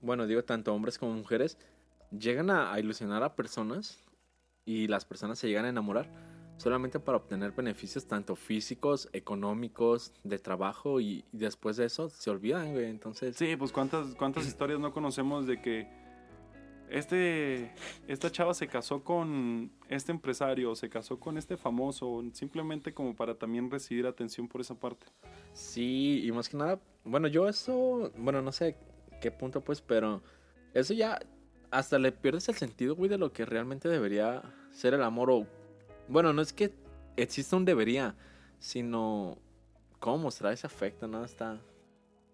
bueno, 0.04 0.28
digo 0.28 0.44
tanto 0.44 0.74
hombres 0.74 0.98
como 1.00 1.13
mujeres, 1.13 1.58
llegan 2.12 2.50
a, 2.50 2.72
a 2.72 2.80
ilusionar 2.80 3.24
a 3.24 3.36
personas 3.36 4.00
y 4.66 4.88
las 4.88 5.06
personas 5.06 5.39
se 5.39 5.48
llegan 5.48 5.66
a 5.66 5.70
enamorar 5.70 6.08
solamente 6.58 7.00
para 7.00 7.18
obtener 7.18 7.52
beneficios 7.52 8.06
tanto 8.06 8.36
físicos, 8.36 9.10
económicos, 9.13 10.13
de 10.24 10.39
trabajo 10.39 11.02
y, 11.02 11.26
y 11.32 11.38
después 11.38 11.78
de 11.78 11.86
eso 11.86 12.10
se 12.10 12.30
olvidan, 12.30 12.72
güey. 12.74 12.86
Entonces, 12.86 13.36
Sí, 13.36 13.56
pues 13.56 13.72
cuántas, 13.72 14.16
cuántas 14.16 14.46
historias 14.46 14.80
no 14.80 14.94
conocemos 14.94 15.48
de 15.48 15.62
que 15.62 15.88
este, 16.89 17.74
esta 18.08 18.32
chava 18.32 18.54
se 18.54 18.68
casó 18.68 19.04
con 19.04 19.72
este 19.89 20.12
empresario, 20.12 20.76
se 20.76 20.89
casó 20.89 21.20
con 21.20 21.38
este 21.38 21.58
famoso, 21.58 22.24
simplemente 22.34 22.94
como 22.94 23.16
para 23.16 23.36
también 23.36 23.72
recibir 23.72 24.06
atención 24.06 24.48
por 24.48 24.62
esa 24.62 24.76
parte. 24.76 25.08
sí, 25.54 26.22
y 26.24 26.32
más 26.32 26.50
que 26.50 26.58
nada, 26.58 26.80
bueno, 27.04 27.28
yo 27.28 27.48
eso, 27.50 28.12
bueno, 28.18 28.42
no 28.42 28.52
sé 28.52 28.78
qué 29.24 29.32
punto 29.32 29.62
pues, 29.62 29.80
pero 29.80 30.22
eso 30.74 30.94
ya 30.94 31.18
hasta 31.72 31.98
le 31.98 32.12
pierdes 32.12 32.50
el 32.50 32.56
sentido, 32.56 32.94
güey, 32.94 33.10
de 33.10 33.18
lo 33.18 33.32
que 33.32 33.46
realmente 33.46 33.88
debería 33.88 34.44
ser 34.72 34.94
el 34.94 35.02
amor 35.02 35.32
o, 35.32 35.48
bueno, 36.10 36.34
no 36.34 36.42
es 36.42 36.52
que 36.52 36.74
exista 37.16 37.56
un 37.56 37.64
debería, 37.64 38.16
sino 38.60 39.38
cómo 40.00 40.18
mostrar 40.18 40.52
ese 40.52 40.68
afecto, 40.68 41.08
¿no? 41.08 41.24
Está... 41.24 41.62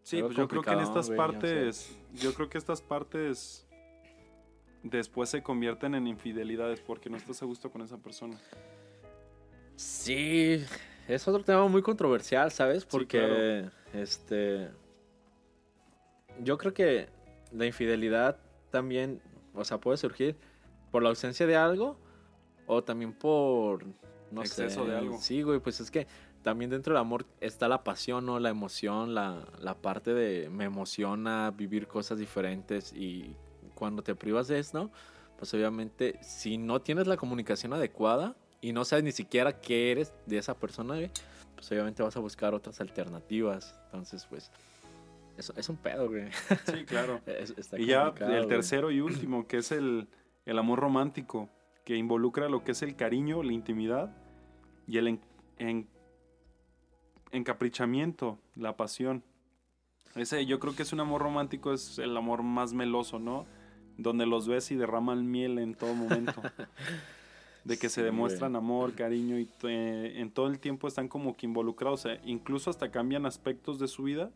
Sí, 0.02 0.19
pues 0.23 0.36
yo 0.36 0.47
creo 0.47 0.63
que 0.63 0.71
en 0.71 0.80
estas 0.80 1.08
güey, 1.08 1.19
o 1.19 1.21
sea. 1.21 1.32
partes, 1.32 1.95
yo 2.15 2.34
creo 2.34 2.49
que 2.49 2.58
estas 2.58 2.82
partes 2.82 3.67
después 4.82 5.30
se 5.30 5.43
convierten 5.43 5.93
en 5.93 6.08
infidelidades 6.08 6.82
porque 6.82 7.08
no 7.12 7.17
estás 7.17 7.43
a 7.43 7.45
gusto 7.45 7.69
con 7.69 7.84
esa 7.84 7.97
persona. 7.97 8.36
Sí, 9.75 10.65
es 11.08 11.28
otro 11.28 11.43
tema 11.43 11.67
muy 11.67 11.84
controversial, 11.84 12.52
¿sabes? 12.52 12.84
Porque, 12.84 13.19
claro. 13.19 13.71
este, 13.93 14.69
yo 16.43 16.58
creo 16.58 16.73
que 16.73 17.10
la 17.52 17.65
infidelidad 17.65 18.38
también, 18.71 19.21
o 19.54 19.63
sea, 19.65 19.80
puede 19.80 19.97
surgir 19.97 20.36
por 20.91 21.04
la 21.04 21.10
ausencia 21.10 21.45
de 21.45 21.56
algo 21.56 21.97
o 22.67 22.84
también 22.84 23.13
por, 23.13 23.86
no 24.32 24.41
Exceso 24.41 24.86
sé. 24.86 24.91
de 24.91 24.97
algo. 24.97 25.17
Sí, 25.19 25.41
güey, 25.41 25.60
pues 25.60 25.80
es 25.80 25.91
que 25.91 26.08
también 26.43 26.69
dentro 26.71 26.93
del 26.93 27.02
amor 27.02 27.25
está 27.41 27.67
la 27.67 27.84
pasión, 27.84 28.25
¿no? 28.25 28.39
La 28.39 28.49
emoción, 28.49 29.13
la, 29.13 29.45
la 29.60 29.75
parte 29.75 30.13
de 30.13 30.49
me 30.49 30.65
emociona 30.65 31.52
vivir 31.52 31.88
cosas 31.88 32.17
diferentes 32.17 32.93
y 32.93 33.36
cuando 33.75 34.04
te 34.04 34.15
privas 34.15 34.47
de 34.47 34.60
eso, 34.60 34.91
pues 35.38 35.54
obviamente 35.54 36.19
si 36.21 36.58
no 36.58 36.82
tienes 36.82 37.08
la 37.08 37.17
comunicación 37.17 37.73
adecuada 37.73 38.36
y 38.62 38.73
no 38.73 38.86
sabes 38.86 39.04
ni 39.04 39.12
siquiera 39.12 39.60
qué 39.60 39.91
eres 39.91 40.13
de 40.25 40.38
esa 40.38 40.54
persona, 40.54 40.95
pues 41.56 41.71
obviamente 41.71 42.04
vas 42.04 42.15
a 42.15 42.19
buscar 42.19 42.54
otras 42.54 42.80
alternativas. 42.82 43.75
Entonces, 43.86 44.25
pues, 44.30 44.52
es 45.56 45.69
un 45.69 45.78
pedo, 45.78 46.10
güey. 46.10 46.30
Sí, 46.65 46.84
claro. 46.86 47.21
Es- 47.25 47.54
Y 47.78 47.86
ya 47.86 48.13
el 48.19 48.25
güey. 48.28 48.47
tercero 48.47 48.91
y 48.91 48.99
último, 49.02 49.47
que 49.47 49.58
es 49.58 49.71
el, 49.71 50.08
el 50.45 50.58
amor 50.60 50.80
romántico, 50.80 51.49
que 51.86 51.95
involucra 51.95 52.49
lo 52.49 52.63
que 52.63 52.71
es 52.73 52.82
el 52.82 52.95
cariño, 52.95 53.41
la 53.43 53.54
intimidad 53.54 54.15
y 54.88 54.97
el 54.97 55.08
en- 55.08 55.21
en- 55.58 55.88
encaprichamiento, 57.32 58.39
la 58.56 58.75
pasión. 58.75 59.23
Ese 60.15 60.45
yo 60.45 60.60
creo 60.60 60.75
que 60.75 60.84
es 60.84 60.93
un 60.93 60.99
amor 60.99 61.21
romántico, 61.21 61.73
es 61.73 61.99
el 61.99 62.15
amor 62.17 62.43
más 62.43 62.73
meloso, 62.73 63.19
¿no? 63.19 63.45
Donde 63.97 64.25
los 64.25 64.47
ves 64.47 64.71
y 64.71 64.75
derraman 64.75 65.30
miel 65.30 65.60
en 65.60 65.75
todo 65.75 65.93
momento. 65.93 66.41
De 67.65 67.78
que 67.78 67.89
se 67.89 68.02
demuestran 68.02 68.56
amor, 68.56 68.95
cariño 68.95 69.38
y 69.38 69.47
eh, 69.63 70.13
en 70.15 70.32
todo 70.32 70.47
el 70.47 70.60
tiempo 70.60 70.88
están 70.88 71.08
como 71.10 71.36
que 71.36 71.45
involucrados. 71.45 72.06
eh, 72.06 72.19
incluso 72.25 72.69
hasta 72.69 72.89
cambian 72.89 73.25
aspectos 73.25 73.78
de 73.80 73.88
su 73.88 74.04
vida 74.04 74.32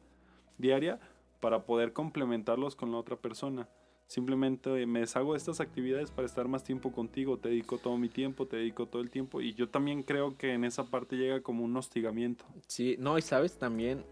diaria 0.57 0.99
para 1.39 1.65
poder 1.65 1.93
complementarlos 1.93 2.75
con 2.75 2.91
la 2.91 2.97
otra 2.97 3.15
persona. 3.15 3.67
Simplemente 4.07 4.81
eh, 4.81 4.85
me 4.85 4.99
deshago 4.99 5.33
de 5.33 5.37
estas 5.37 5.59
actividades 5.59 6.11
para 6.11 6.25
estar 6.25 6.47
más 6.47 6.63
tiempo 6.63 6.91
contigo, 6.91 7.37
te 7.37 7.49
dedico 7.49 7.77
todo 7.77 7.97
mi 7.97 8.09
tiempo, 8.09 8.45
te 8.45 8.57
dedico 8.57 8.85
todo 8.85 9.01
el 9.01 9.09
tiempo 9.09 9.41
y 9.41 9.53
yo 9.53 9.69
también 9.69 10.03
creo 10.03 10.37
que 10.37 10.53
en 10.53 10.65
esa 10.65 10.85
parte 10.85 11.15
llega 11.15 11.41
como 11.41 11.63
un 11.63 11.75
hostigamiento. 11.75 12.45
Sí, 12.67 12.95
no, 12.99 13.17
y 13.17 13.21
sabes 13.21 13.57
también, 13.57 14.05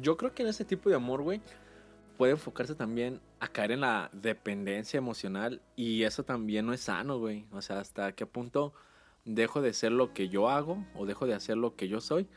yo 0.00 0.16
creo 0.16 0.34
que 0.34 0.42
en 0.42 0.48
ese 0.48 0.64
tipo 0.64 0.90
de 0.90 0.96
amor, 0.96 1.22
güey, 1.22 1.40
puede 2.20 2.32
enfocarse 2.32 2.74
también 2.74 3.18
a 3.38 3.48
caer 3.48 3.72
en 3.72 3.80
la 3.80 4.10
dependencia 4.12 4.98
emocional 4.98 5.62
y 5.74 6.02
eso 6.02 6.22
también 6.22 6.66
no 6.66 6.74
es 6.74 6.82
sano, 6.82 7.18
güey. 7.18 7.46
O 7.50 7.62
sea, 7.62 7.80
hasta 7.80 8.12
qué 8.12 8.26
punto 8.26 8.74
dejo 9.24 9.62
de 9.62 9.72
ser 9.72 9.92
lo 9.92 10.12
que 10.12 10.28
yo 10.28 10.50
hago 10.50 10.84
o 10.94 11.06
dejo 11.06 11.26
de 11.26 11.32
hacer 11.32 11.56
lo 11.56 11.76
que 11.76 11.88
yo 11.88 12.02
soy 12.02 12.28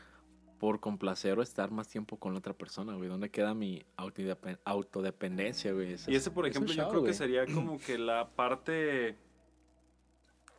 por 0.64 0.80
complacer 0.80 1.38
o 1.38 1.42
estar 1.42 1.70
más 1.70 1.88
tiempo 1.88 2.16
con 2.18 2.32
la 2.32 2.38
otra 2.38 2.54
persona, 2.54 2.94
güey. 2.96 3.06
¿Dónde 3.10 3.28
queda 3.30 3.52
mi 3.52 3.82
autodepen- 3.98 4.58
autodependencia, 4.64 5.74
güey? 5.74 5.92
Eso 5.92 6.10
Y 6.10 6.14
es- 6.14 6.22
ese, 6.22 6.30
por 6.30 6.46
es 6.46 6.52
ejemplo, 6.56 6.72
yo 6.72 6.88
creo 6.88 7.04
que 7.04 7.12
sería 7.12 7.44
como 7.54 7.78
que 7.78 7.98
la 7.98 8.30
parte 8.30 9.14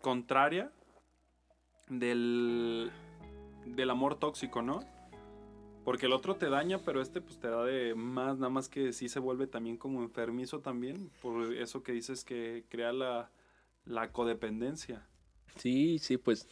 contraria 0.01 0.71
del, 1.89 2.91
del 3.65 3.89
amor 3.89 4.19
tóxico, 4.19 4.61
¿no? 4.61 4.83
Porque 5.83 6.05
el 6.05 6.13
otro 6.13 6.35
te 6.35 6.49
daña, 6.51 6.77
pero 6.85 7.01
este 7.01 7.19
pues 7.19 7.39
te 7.39 7.47
da 7.47 7.63
de 7.63 7.95
más, 7.95 8.37
nada 8.37 8.51
más 8.51 8.69
que 8.69 8.93
sí 8.93 9.09
se 9.09 9.17
vuelve 9.19 9.47
también 9.47 9.75
como 9.75 10.03
enfermizo 10.03 10.59
también, 10.59 11.09
por 11.19 11.51
eso 11.51 11.81
que 11.81 11.93
dices 11.93 12.23
que 12.23 12.63
crea 12.69 12.93
la, 12.93 13.31
la 13.85 14.11
codependencia. 14.11 15.07
Sí, 15.55 15.97
sí, 15.97 16.17
pues, 16.17 16.47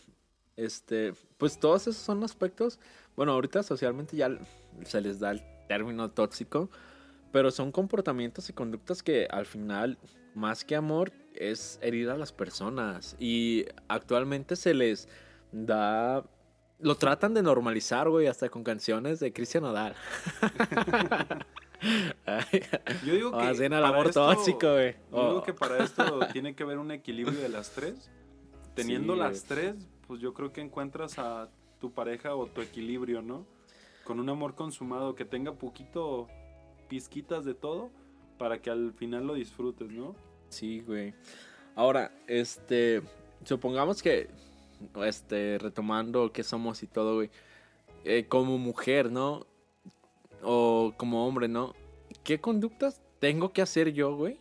este, 0.57 1.13
pues 1.37 1.59
todos 1.59 1.83
esos 1.83 1.97
son 2.01 2.23
aspectos, 2.23 2.79
bueno, 3.15 3.31
ahorita 3.33 3.63
socialmente 3.63 4.15
ya 4.17 4.29
se 4.85 5.01
les 5.01 5.19
da 5.19 5.31
el 5.31 5.41
término 5.67 6.09
tóxico, 6.11 6.69
pero 7.31 7.51
son 7.51 7.71
comportamientos 7.71 8.49
y 8.49 8.53
conductas 8.53 9.01
que 9.03 9.27
al 9.31 9.45
final, 9.45 9.97
más 10.35 10.63
que 10.65 10.75
amor, 10.75 11.11
es 11.35 11.79
herir 11.81 12.09
a 12.09 12.17
las 12.17 12.31
personas 12.31 13.15
y 13.19 13.65
actualmente 13.87 14.55
se 14.55 14.73
les 14.75 15.07
da, 15.51 16.23
lo 16.79 16.95
tratan 16.95 17.33
de 17.33 17.41
normalizar, 17.41 18.09
güey, 18.09 18.27
hasta 18.27 18.49
con 18.49 18.63
canciones 18.63 19.19
de 19.19 19.33
Cristian 19.33 19.63
Nodal. 19.63 19.95
Yo 23.05 23.13
digo 23.13 23.29
o 23.31 23.37
que 23.37 23.43
hacen 23.45 23.73
el 23.73 23.81
para 23.81 23.87
amor 23.89 24.07
esto- 24.07 24.33
tóxico, 24.33 24.71
güey. 24.73 24.93
Yo 25.11 25.27
digo 25.27 25.37
O- 25.39 25.43
que 25.43 25.53
para 25.53 25.83
esto 25.83 26.19
tiene 26.31 26.55
que 26.55 26.63
haber 26.63 26.77
un 26.77 26.91
equilibrio 26.91 27.39
de 27.39 27.49
las 27.49 27.71
tres. 27.71 28.09
Teniendo 28.75 29.13
Sí, 29.13 29.19
las 29.19 29.43
tres, 29.43 29.75
pues 30.07 30.19
yo 30.19 30.33
creo 30.33 30.51
que 30.51 30.61
encuentras 30.61 31.19
a 31.19 31.49
tu 31.79 31.91
pareja 31.91 32.35
o 32.35 32.47
tu 32.47 32.61
equilibrio, 32.61 33.21
¿no? 33.21 33.45
Con 34.03 34.19
un 34.19 34.29
amor 34.29 34.55
consumado 34.55 35.15
que 35.15 35.25
tenga 35.25 35.53
poquito 35.53 36.27
pizquitas 36.87 37.45
de 37.45 37.53
todo 37.53 37.89
para 38.37 38.61
que 38.61 38.69
al 38.69 38.93
final 38.93 39.27
lo 39.27 39.33
disfrutes, 39.33 39.89
¿no? 39.91 40.15
Sí, 40.49 40.81
güey. 40.81 41.13
Ahora, 41.75 42.11
este, 42.27 43.01
supongamos 43.43 44.01
que, 44.01 44.29
este, 45.03 45.57
retomando 45.59 46.31
qué 46.31 46.43
somos 46.43 46.83
y 46.83 46.87
todo, 46.87 47.15
güey, 47.15 47.29
eh, 48.03 48.25
como 48.27 48.57
mujer, 48.57 49.11
¿no? 49.11 49.47
O 50.41 50.93
como 50.97 51.27
hombre, 51.27 51.47
¿no? 51.47 51.73
¿Qué 52.23 52.39
conductas 52.39 53.01
tengo 53.19 53.53
que 53.53 53.61
hacer 53.61 53.93
yo, 53.93 54.15
güey? 54.15 54.37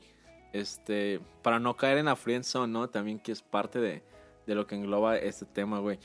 Este, 0.53 1.21
para 1.43 1.59
no 1.59 1.77
caer 1.77 1.99
en 1.99 2.07
la 2.07 2.17
friendzone, 2.17 2.73
¿no? 2.73 2.91
También 2.91 3.19
que 3.19 3.33
es 3.33 3.41
parte 3.41 3.81
de, 3.81 4.03
de 4.47 4.55
lo 4.55 4.67
que 4.67 4.75
engloba 4.75 5.17
este 5.17 5.47
tema, 5.47 5.79
güey. 5.79 5.99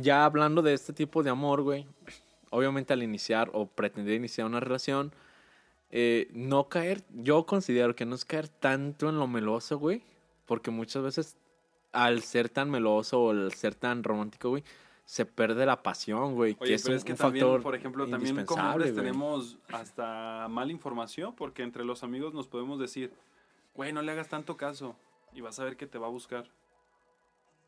Ya 0.00 0.24
hablando 0.24 0.62
de 0.62 0.74
este 0.74 0.92
tipo 0.92 1.22
de 1.22 1.30
amor, 1.30 1.62
güey, 1.62 1.86
obviamente 2.50 2.92
al 2.92 3.02
iniciar 3.02 3.50
o 3.52 3.66
pretender 3.66 4.14
iniciar 4.14 4.46
una 4.46 4.60
relación, 4.60 5.12
eh, 5.90 6.28
no 6.32 6.68
caer, 6.68 7.02
yo 7.10 7.44
considero 7.46 7.94
que 7.94 8.06
no 8.06 8.14
es 8.14 8.24
caer 8.24 8.48
tanto 8.48 9.08
en 9.08 9.18
lo 9.18 9.26
meloso, 9.26 9.78
güey, 9.78 10.02
porque 10.46 10.70
muchas 10.70 11.02
veces 11.02 11.36
al 11.92 12.22
ser 12.22 12.48
tan 12.48 12.70
meloso 12.70 13.20
o 13.22 13.30
al 13.30 13.52
ser 13.52 13.74
tan 13.74 14.02
romántico, 14.02 14.50
güey, 14.50 14.64
se 15.04 15.26
pierde 15.26 15.66
la 15.66 15.82
pasión, 15.82 16.34
güey, 16.34 16.54
que 16.54 16.64
Oye, 16.64 16.74
es 16.74 16.82
pero 16.82 16.92
un, 16.94 16.96
es 16.98 17.04
que 17.04 17.12
un 17.12 17.18
también, 17.18 17.44
factor 17.44 17.62
por 17.62 17.74
ejemplo, 17.74 18.06
también 18.08 18.46
como 18.46 18.62
hombres 18.62 18.92
güey. 18.92 19.04
tenemos 19.04 19.58
hasta 19.72 20.46
mala 20.48 20.72
información 20.72 21.34
porque 21.34 21.62
entre 21.62 21.84
los 21.84 22.02
amigos 22.02 22.32
nos 22.32 22.46
podemos 22.46 22.78
decir, 22.78 23.12
güey, 23.74 23.92
no 23.92 24.00
le 24.00 24.12
hagas 24.12 24.28
tanto 24.28 24.56
caso 24.56 24.96
y 25.34 25.40
vas 25.40 25.58
a 25.58 25.64
ver 25.64 25.76
que 25.76 25.86
te 25.86 25.98
va 25.98 26.06
a 26.06 26.10
buscar. 26.10 26.48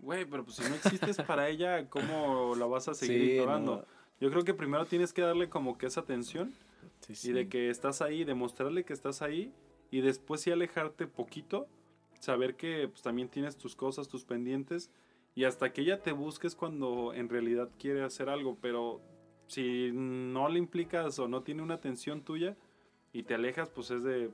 Güey, 0.05 0.27
pero 0.27 0.45
pues 0.45 0.57
si 0.57 0.69
no 0.69 0.75
existes 0.75 1.17
para 1.23 1.49
ella, 1.49 1.89
¿cómo 1.89 2.55
la 2.57 2.67
vas 2.67 2.89
a 2.89 2.95
seguir 2.95 3.41
Sí, 3.41 3.47
no. 3.47 3.85
Yo 4.21 4.31
creo 4.31 4.45
que 4.45 4.55
primero 4.55 4.85
tienes 4.85 5.13
que 5.13 5.23
darle 5.23 5.49
como 5.49 5.77
que 5.79 5.87
esa 5.87 6.01
atención 6.01 6.53
Sí, 7.01 7.15
sí. 7.15 7.31
y 7.31 7.33
de 7.33 7.49
que 7.49 7.71
estás 7.71 8.03
ahí, 8.03 8.25
demostrarle 8.25 8.85
que 8.85 8.93
estás 8.93 9.23
ahí 9.23 9.53
y 9.91 10.01
después 10.01 10.43
sí 10.43 10.51
alejarte 10.51 11.07
poquito, 11.07 11.67
saber 12.21 12.55
que 12.57 12.89
pues, 12.89 13.03
también 13.03 13.29
tienes 13.29 13.57
tus 13.57 13.75
cosas, 13.77 14.09
tus 14.09 14.25
pendientes 14.25 14.91
y 15.35 15.45
hasta 15.45 15.73
que 15.73 15.81
ella 15.83 16.03
te 16.03 16.13
busque 16.13 16.47
es 16.47 16.55
cuando 16.55 17.13
en 17.15 17.29
realidad 17.29 17.71
quiere 17.79 18.03
hacer 18.03 18.29
algo, 18.29 18.57
pero 18.61 19.01
si 19.47 19.91
no 19.93 20.49
le 20.49 20.59
implicas 20.59 21.19
o 21.19 21.29
no 21.29 21.43
tiene 21.43 21.63
una 21.63 21.75
atención 21.75 22.23
tuya 22.23 22.57
y 23.13 23.23
te 23.25 23.35
alejas, 23.35 23.71
pues 23.71 23.91
es 23.91 24.03
de 24.03 24.31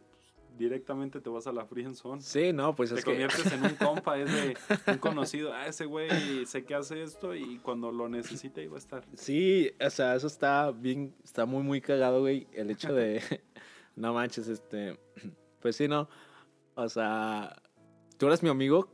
directamente 0.58 1.20
te 1.20 1.30
vas 1.30 1.46
a 1.46 1.52
la 1.52 1.64
friendzone. 1.64 2.20
Sí, 2.20 2.52
no, 2.52 2.74
pues 2.74 2.90
Te 2.90 2.96
es 2.96 3.04
que... 3.04 3.10
conviertes 3.10 3.52
en 3.52 3.64
un 3.64 3.74
compa, 3.74 4.18
es 4.18 4.32
de 4.32 4.56
un 4.92 4.98
conocido, 4.98 5.52
ah, 5.52 5.66
ese 5.66 5.84
güey 5.84 6.46
sé 6.46 6.64
que 6.64 6.74
hace 6.74 7.02
esto 7.02 7.34
y 7.34 7.58
cuando 7.58 7.90
lo 7.90 8.08
necesita 8.08 8.60
iba 8.60 8.76
a 8.76 8.78
estar. 8.78 9.04
Sí, 9.14 9.70
o 9.84 9.90
sea, 9.90 10.14
eso 10.14 10.26
está 10.26 10.70
bien, 10.70 11.14
está 11.24 11.46
muy, 11.46 11.62
muy 11.62 11.80
cagado, 11.80 12.20
güey, 12.20 12.46
el 12.52 12.70
hecho 12.70 12.92
de, 12.94 13.22
No 13.96 14.14
manches, 14.14 14.48
este. 14.48 14.98
Pues 15.60 15.76
sí, 15.76 15.88
no. 15.88 16.08
O 16.74 16.88
sea, 16.88 17.62
tú 18.16 18.26
eres 18.26 18.42
mi 18.42 18.48
amigo 18.48 18.88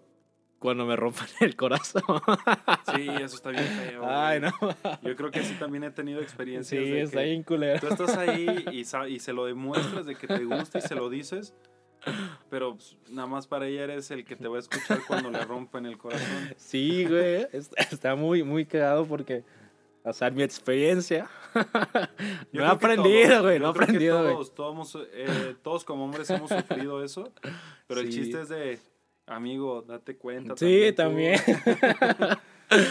cuando 0.67 0.85
me 0.85 0.97
rompen 0.97 1.29
el 1.41 1.55
corazón. 1.55 2.03
Sí, 2.97 3.09
eso 3.09 3.37
está 3.37 3.51
bien 3.51 3.65
feo. 3.65 4.03
Ay, 4.05 4.41
no. 4.41 4.51
Yo 5.03 5.15
creo 5.17 5.31
que 5.31 5.43
sí 5.45 5.55
también 5.59 5.85
he 5.85 5.91
tenido 5.91 6.21
experiencias. 6.21 6.83
Sí, 6.83 6.91
de 6.91 7.03
está 7.03 7.21
bien 7.23 7.43
culero. 7.45 7.79
Tú 7.81 7.87
estás 7.89 8.17
ahí 8.17 8.47
y, 8.73 8.81
y 8.81 9.19
se 9.21 9.33
lo 9.33 9.45
demuestras 9.45 10.07
de 10.07 10.15
que 10.17 10.27
te 10.27 10.45
gusta 10.45 10.79
y 10.79 10.83
se 10.83 10.95
lo 10.95 11.09
dices, 11.11 11.55
pero 12.51 12.75
pues, 12.75 12.97
nada 13.11 13.29
más 13.29 13.47
para 13.47 13.67
ella 13.67 13.85
eres 13.85 14.11
el 14.11 14.25
que 14.25 14.35
te 14.35 14.49
va 14.49 14.57
a 14.57 14.61
escuchar 14.61 15.01
cuando 15.07 15.31
le 15.31 15.45
rompen 15.45 15.87
el 15.87 15.99
corazón. 15.99 16.55
Sí, 16.57 17.05
güey. 17.05 17.47
es- 17.53 17.71
Está 17.77 18.15
muy, 18.17 18.43
muy 18.43 18.65
cagado 18.67 19.05
porque. 19.07 19.45
O 20.05 20.13
sea, 20.13 20.31
mi 20.31 20.43
experiencia. 20.43 21.29
Yo 22.53 22.61
no 22.63 22.67
he 22.67 22.71
aprendido, 22.71 23.29
todos- 23.29 23.43
güey. 23.43 23.59
No 23.59 23.67
he 23.67 23.71
aprendido, 23.71 24.23
güey. 24.23 24.33
Todos, 24.35 24.55
todos, 24.55 24.99
eh, 25.13 25.55
todos 25.63 25.85
como 25.85 26.05
hombres 26.05 26.31
hemos 26.31 26.49
sufrido 26.51 27.03
eso, 27.05 27.33
pero 27.87 28.01
el 28.01 28.13
Sí. 28.13 28.21
chiste 28.23 28.41
es 28.43 28.49
de, 28.49 28.79
amigo, 29.27 29.83
date 29.83 30.17
cuenta. 30.17 30.57
Sí, 30.57 30.93
también. 30.97 31.41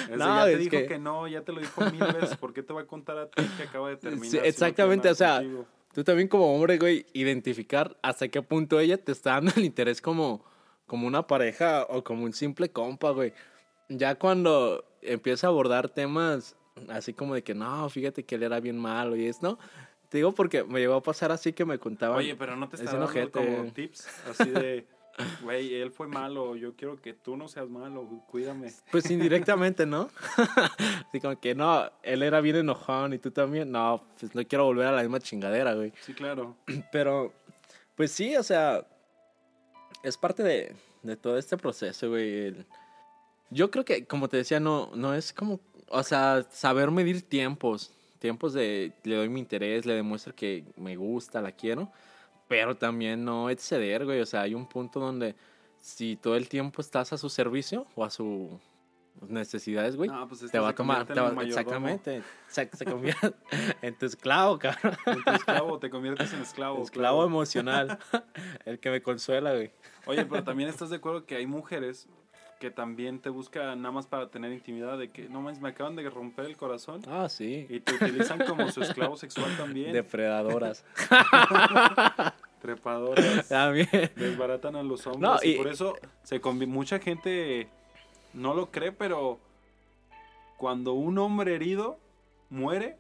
No, 0.10 0.18
ya 0.18 0.46
te 0.46 0.54
es 0.54 0.60
dijo 0.60 0.72
que- 0.72 0.88
que... 0.88 0.98
no, 1.00 1.28
ya 1.28 1.42
te 1.42 1.52
lo 1.52 1.60
dijo 1.60 1.82
mil 1.92 2.00
veces, 2.00 2.38
¿por 2.38 2.54
qué 2.54 2.64
te 2.64 2.72
va 2.72 2.82
a 2.82 2.86
contar 2.88 3.18
a 3.18 3.30
ti 3.30 3.44
que 3.58 3.64
acaba 3.64 3.90
de 3.90 3.98
terminar? 3.98 4.30
Sí, 4.30 4.40
exactamente, 4.42 5.10
o 5.10 5.16
sea, 5.16 5.40
contigo? 5.40 5.66
Tú 5.94 6.02
también 6.06 6.30
como 6.30 6.56
hombre, 6.56 6.78
güey, 6.78 7.06
identificar 7.12 7.98
hasta 8.02 8.30
qué 8.30 8.42
punto 8.42 8.80
ella 8.80 8.98
te 8.98 9.12
está 9.12 9.32
dando 9.32 9.52
el 9.58 9.66
interés 9.66 10.02
como, 10.02 10.46
como 10.88 11.08
una 11.08 11.28
pareja 11.28 11.86
o 11.90 12.06
como 12.06 12.24
un 12.24 12.32
simple 12.32 12.70
compa, 12.70 13.10
güey. 13.12 13.34
Ya 13.90 14.16
cuando 14.16 14.86
empieza 15.02 15.48
a 15.48 15.50
abordar 15.50 15.90
temas 15.90 16.56
así 16.88 17.12
como 17.14 17.36
de 17.36 17.44
que 17.44 17.54
no, 17.54 17.90
fíjate 17.90 18.24
que 18.24 18.36
él 18.36 18.44
era 18.44 18.62
bien 18.62 18.78
malo 18.78 19.18
y 19.18 19.26
es, 19.28 19.42
¿no? 19.42 19.60
Te 20.08 20.20
digo 20.20 20.34
porque 20.34 20.64
me 20.64 20.80
llegó 20.80 20.94
a 20.96 21.04
pasar 21.04 21.34
así 21.34 21.52
que 21.52 21.66
me 21.66 21.80
contaban. 21.80 22.18
Oye, 22.18 22.36
pero 22.38 22.56
no 22.56 22.70
te 22.70 22.78
es 22.78 22.82
está 22.84 22.98
dando 22.98 23.30
como 23.32 23.74
tips 23.74 24.08
así 24.30 24.50
de, 24.52 24.86
güey, 25.42 25.74
él 25.76 25.92
fue 25.92 26.08
malo, 26.08 26.56
yo 26.56 26.76
quiero 26.76 27.02
que 27.02 27.14
tú 27.14 27.38
no 27.38 27.48
seas 27.48 27.70
malo, 27.70 28.08
cuídame. 28.30 28.74
Pues 28.92 29.10
indirectamente, 29.10 29.86
¿no? 29.86 30.10
así 31.08 31.20
como 31.22 31.40
que 31.40 31.56
no, 31.56 31.90
él 32.04 32.24
era 32.24 32.42
bien 32.42 32.58
enojón 32.58 33.14
y 33.14 33.18
tú 33.20 33.32
también. 33.32 33.72
No, 33.72 34.04
pues 34.20 34.36
no 34.36 34.44
quiero 34.46 34.66
volver 34.66 34.88
a 34.88 34.92
la 34.92 35.02
misma 35.02 35.20
chingadera, 35.20 35.74
güey. 35.74 35.94
Sí, 36.02 36.14
claro. 36.14 36.56
Pero, 36.92 37.34
pues 37.96 38.12
sí, 38.12 38.36
o 38.36 38.44
sea, 38.44 38.86
es 40.04 40.18
parte 40.18 40.44
de, 40.44 40.76
de 41.04 41.16
todo 41.16 41.38
este 41.38 41.58
proceso, 41.58 42.10
güey. 42.10 42.48
el- 42.48 42.66
Yo 43.50 43.72
creo 43.72 43.86
que, 43.86 44.06
como 44.06 44.28
te 44.28 44.38
decía, 44.38 44.60
no, 44.60 44.92
no 44.96 45.14
es 45.16 45.32
como, 45.34 45.60
o 45.90 46.04
sea, 46.04 46.46
saber 46.52 46.92
medir 46.92 47.22
tiempos. 47.22 47.92
Tiempos 48.20 48.54
de, 48.54 48.92
le 49.04 49.16
doy 49.18 49.30
mi 49.30 49.40
interés, 49.40 49.86
le 49.86 49.94
demuestro 49.94 50.34
que 50.36 50.64
me 50.78 50.96
gusta, 50.96 51.42
la 51.42 51.52
quiero. 51.52 51.92
Pero 52.48 52.76
también 52.76 53.26
no 53.26 53.50
exceder, 53.50 54.06
güey. 54.06 54.22
O 54.22 54.26
sea, 54.26 54.42
hay 54.42 54.54
un 54.54 54.68
punto 54.68 55.00
donde 55.00 55.36
si 55.78 56.16
todo 56.16 56.36
el 56.36 56.48
tiempo 56.50 56.82
estás 56.82 57.14
a 57.14 57.18
su 57.18 57.30
servicio 57.30 57.88
o 57.96 58.04
a 58.06 58.10
sus 58.10 58.50
necesidades, 59.30 59.96
güey, 59.96 60.10
No, 60.10 60.28
pues 60.28 60.42
este 60.42 60.52
te 60.58 60.60
va 60.60 60.70
a 60.70 60.76
tomar, 60.76 61.06
te 61.06 61.14
va- 61.20 61.42
exactamente, 61.44 62.22
se, 62.48 62.70
se 62.74 62.86
convierte 62.86 63.34
en 63.82 63.98
tu 63.98 64.06
esclavo, 64.06 64.60
cabrón. 64.60 64.98
En 65.06 65.24
tu 65.24 65.32
esclavo, 65.32 65.80
te 65.80 65.90
conviertes 65.90 66.34
en 66.34 66.42
esclavo. 66.42 66.84
Esclavo 66.84 67.18
claro. 67.20 67.28
emocional. 67.28 68.00
El 68.66 68.80
que 68.80 68.90
me 68.92 69.02
consuela, 69.02 69.54
güey. 69.54 69.72
Oye, 70.06 70.26
pero 70.26 70.44
también 70.44 70.70
estás 70.70 70.90
de 70.90 70.98
acuerdo 70.98 71.26
que 71.26 71.36
hay 71.36 71.48
mujeres 71.48 72.08
que 72.66 72.72
también 72.72 73.20
te 73.20 73.30
buscan 73.30 73.80
nada 73.80 73.92
más 73.92 74.08
para 74.08 74.28
tener 74.30 74.52
intimidad 74.52 74.98
de 74.98 75.12
que 75.12 75.30
no 75.30 75.40
más 75.40 75.62
me 75.62 75.70
acaban 75.70 75.96
de 75.96 76.10
romper 76.10 76.46
el 76.46 76.58
corazón 76.58 77.00
Ah, 77.08 77.30
sí. 77.30 77.68
y 77.70 77.80
te 77.80 77.94
utilizan 77.94 78.40
como 78.44 78.68
su 78.72 78.82
esclavo 78.82 79.16
sexual 79.18 79.56
también. 79.56 79.94
Depredadoras. 79.94 80.84
Trepadoras. 82.64 83.48
También. 83.48 83.88
desbaratan 84.16 84.76
a 84.78 84.82
los 84.82 85.06
hombres 85.06 85.22
No, 85.22 85.38
y, 85.44 85.52
y- 85.52 85.58
por 85.58 85.68
eso 85.68 85.96
se 86.24 86.40
mucha 86.66 86.98
gente 86.98 87.68
no 88.34 88.56
lo 88.56 88.72
cree, 88.72 88.92
pero 88.92 89.40
cuando 90.58 90.94
un 90.94 91.20
hombre 91.20 91.54
herido 91.54 92.00
muere, 92.50 92.98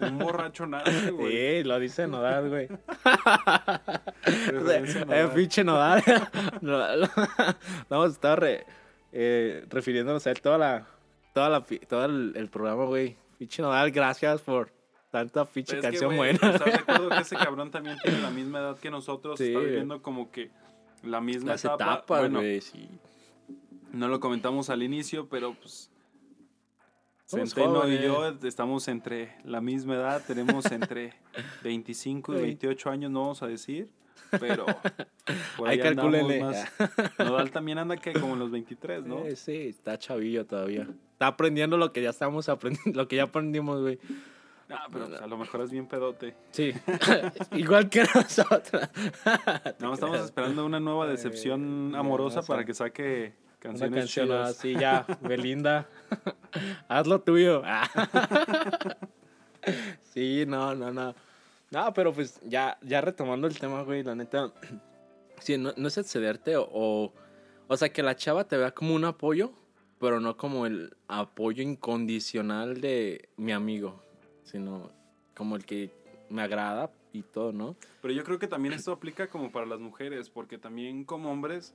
un 0.00 0.18
borracho 0.18 0.66
nace, 0.66 1.10
güey. 1.10 1.32
Sí, 1.58 1.64
lo 1.64 1.78
dice 1.78 2.06
Nodal, 2.06 2.48
güey. 2.48 2.68
A 3.04 3.80
Eh, 4.26 5.04
Nodal. 5.06 5.32
pinche 5.34 5.64
Nodal. 5.64 6.02
Vamos 7.90 8.08
a 8.08 8.12
estar 8.12 8.40
re- 8.40 8.64
eh, 9.18 9.64
refiriéndonos 9.70 10.26
a 10.26 10.30
él 10.30 10.40
toda 10.42 10.58
la, 10.58 10.86
toda 11.32 11.48
la, 11.48 11.64
pi- 11.64 11.78
todo 11.78 12.04
el, 12.04 12.34
el 12.36 12.48
programa, 12.50 12.84
güey. 12.84 13.16
Pinche 13.38 13.62
Nodal, 13.62 13.90
gracias 13.90 14.42
por 14.42 14.70
tanta 15.10 15.44
pinche 15.46 15.76
Pero 15.76 15.78
es 15.78 15.82
que, 15.82 15.90
canción 16.06 16.16
güey, 16.16 16.36
buena. 16.38 16.54
¿Estás 16.54 16.64
de 16.72 16.74
acuerdo 16.80 17.08
que 17.08 17.18
ese 17.22 17.36
cabrón 17.36 17.70
también 17.70 17.96
tiene 18.02 18.20
la 18.20 18.30
misma 18.30 18.58
edad 18.58 18.78
que 18.78 18.90
nosotros? 18.90 19.38
Sí, 19.38 19.46
está 19.48 19.60
viviendo 19.60 20.02
como 20.02 20.30
que 20.30 20.50
la 21.02 21.20
misma 21.20 21.52
Las 21.52 21.64
etapa. 21.64 21.84
etapas, 21.94 22.20
Bueno, 22.20 22.40
güey, 22.40 22.60
sí. 22.60 22.88
no 23.92 24.08
lo 24.08 24.20
comentamos 24.20 24.68
al 24.70 24.82
inicio, 24.82 25.28
pero 25.28 25.54
pues 25.54 25.90
Centeno 27.26 27.88
y 27.88 27.98
yo 28.02 28.28
estamos 28.44 28.86
entre 28.88 29.34
la 29.44 29.60
misma 29.60 29.94
edad, 29.96 30.22
tenemos 30.26 30.64
entre 30.70 31.12
25 31.64 32.32
y 32.32 32.34
Güey. 32.36 32.46
28 32.46 32.90
años, 32.90 33.10
no 33.10 33.20
vamos 33.22 33.42
a 33.42 33.48
decir, 33.48 33.90
pero 34.30 34.66
Ahí 35.64 35.78
calcúlenle. 35.78 36.40
más. 36.40 36.66
Nodal 37.18 37.50
también 37.50 37.78
anda 37.78 37.96
que 37.96 38.12
como 38.12 38.34
en 38.34 38.40
los 38.40 38.50
23, 38.50 39.06
¿no? 39.06 39.24
Eh, 39.24 39.36
sí, 39.36 39.68
está 39.68 39.98
chavillo 39.98 40.44
todavía. 40.46 40.86
Está 41.12 41.28
aprendiendo 41.28 41.76
lo 41.76 41.92
que 41.92 42.02
ya 42.02 42.10
estamos 42.10 42.48
aprendiendo, 42.48 43.00
lo 43.00 43.08
que 43.08 43.16
ya 43.16 43.24
aprendimos, 43.24 43.80
güey. 43.80 43.98
Ah, 44.68 44.86
pero 44.92 45.06
pues, 45.06 45.20
a 45.20 45.26
lo 45.28 45.38
mejor 45.38 45.60
es 45.60 45.70
bien 45.70 45.86
pedote. 45.86 46.34
Sí. 46.50 46.72
Igual 47.52 47.88
que 47.88 48.02
nosotros. 48.14 48.88
No, 49.78 49.94
estamos 49.94 50.20
esperando 50.20 50.66
una 50.66 50.80
nueva 50.80 51.06
decepción 51.06 51.92
Ay, 51.94 52.00
amorosa 52.00 52.42
para 52.42 52.62
sí. 52.62 52.66
que 52.66 52.74
saque 52.74 53.34
Una 53.36 53.58
canciones 53.60 53.98
canción 54.00 54.26
chidas. 54.26 54.50
así, 54.50 54.74
ya, 54.74 55.06
Belinda. 55.20 55.86
Haz 56.88 57.06
lo 57.06 57.20
tuyo. 57.20 57.62
sí, 60.12 60.44
no, 60.46 60.74
no, 60.74 60.92
no. 60.92 61.14
No, 61.70 61.92
pero 61.92 62.12
pues 62.12 62.40
ya, 62.44 62.78
ya 62.82 63.00
retomando 63.00 63.46
el 63.46 63.58
tema, 63.58 63.82
güey, 63.82 64.02
la 64.02 64.14
neta. 64.14 64.52
Sí, 65.38 65.58
no, 65.58 65.74
no 65.76 65.88
es 65.88 65.98
excederte 65.98 66.56
o, 66.56 67.12
o. 67.68 67.76
Sea, 67.76 67.90
que 67.90 68.02
la 68.02 68.16
chava 68.16 68.44
te 68.44 68.56
vea 68.56 68.70
como 68.70 68.94
un 68.94 69.04
apoyo, 69.04 69.52
pero 70.00 70.18
no 70.18 70.38
como 70.38 70.64
el 70.64 70.96
apoyo 71.08 71.62
incondicional 71.62 72.80
de 72.80 73.28
mi 73.36 73.52
amigo, 73.52 74.02
sino 74.44 74.90
como 75.34 75.56
el 75.56 75.66
que 75.66 75.92
me 76.30 76.40
agrada 76.40 76.90
y 77.12 77.22
todo, 77.22 77.52
¿no? 77.52 77.76
Pero 78.00 78.14
yo 78.14 78.24
creo 78.24 78.38
que 78.38 78.48
también 78.48 78.72
esto 78.72 78.92
aplica 78.92 79.28
como 79.28 79.52
para 79.52 79.66
las 79.66 79.78
mujeres, 79.78 80.30
porque 80.30 80.56
también 80.56 81.04
como 81.04 81.30
hombres 81.30 81.74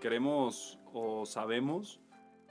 queremos 0.00 0.78
o 0.92 1.26
sabemos 1.26 2.00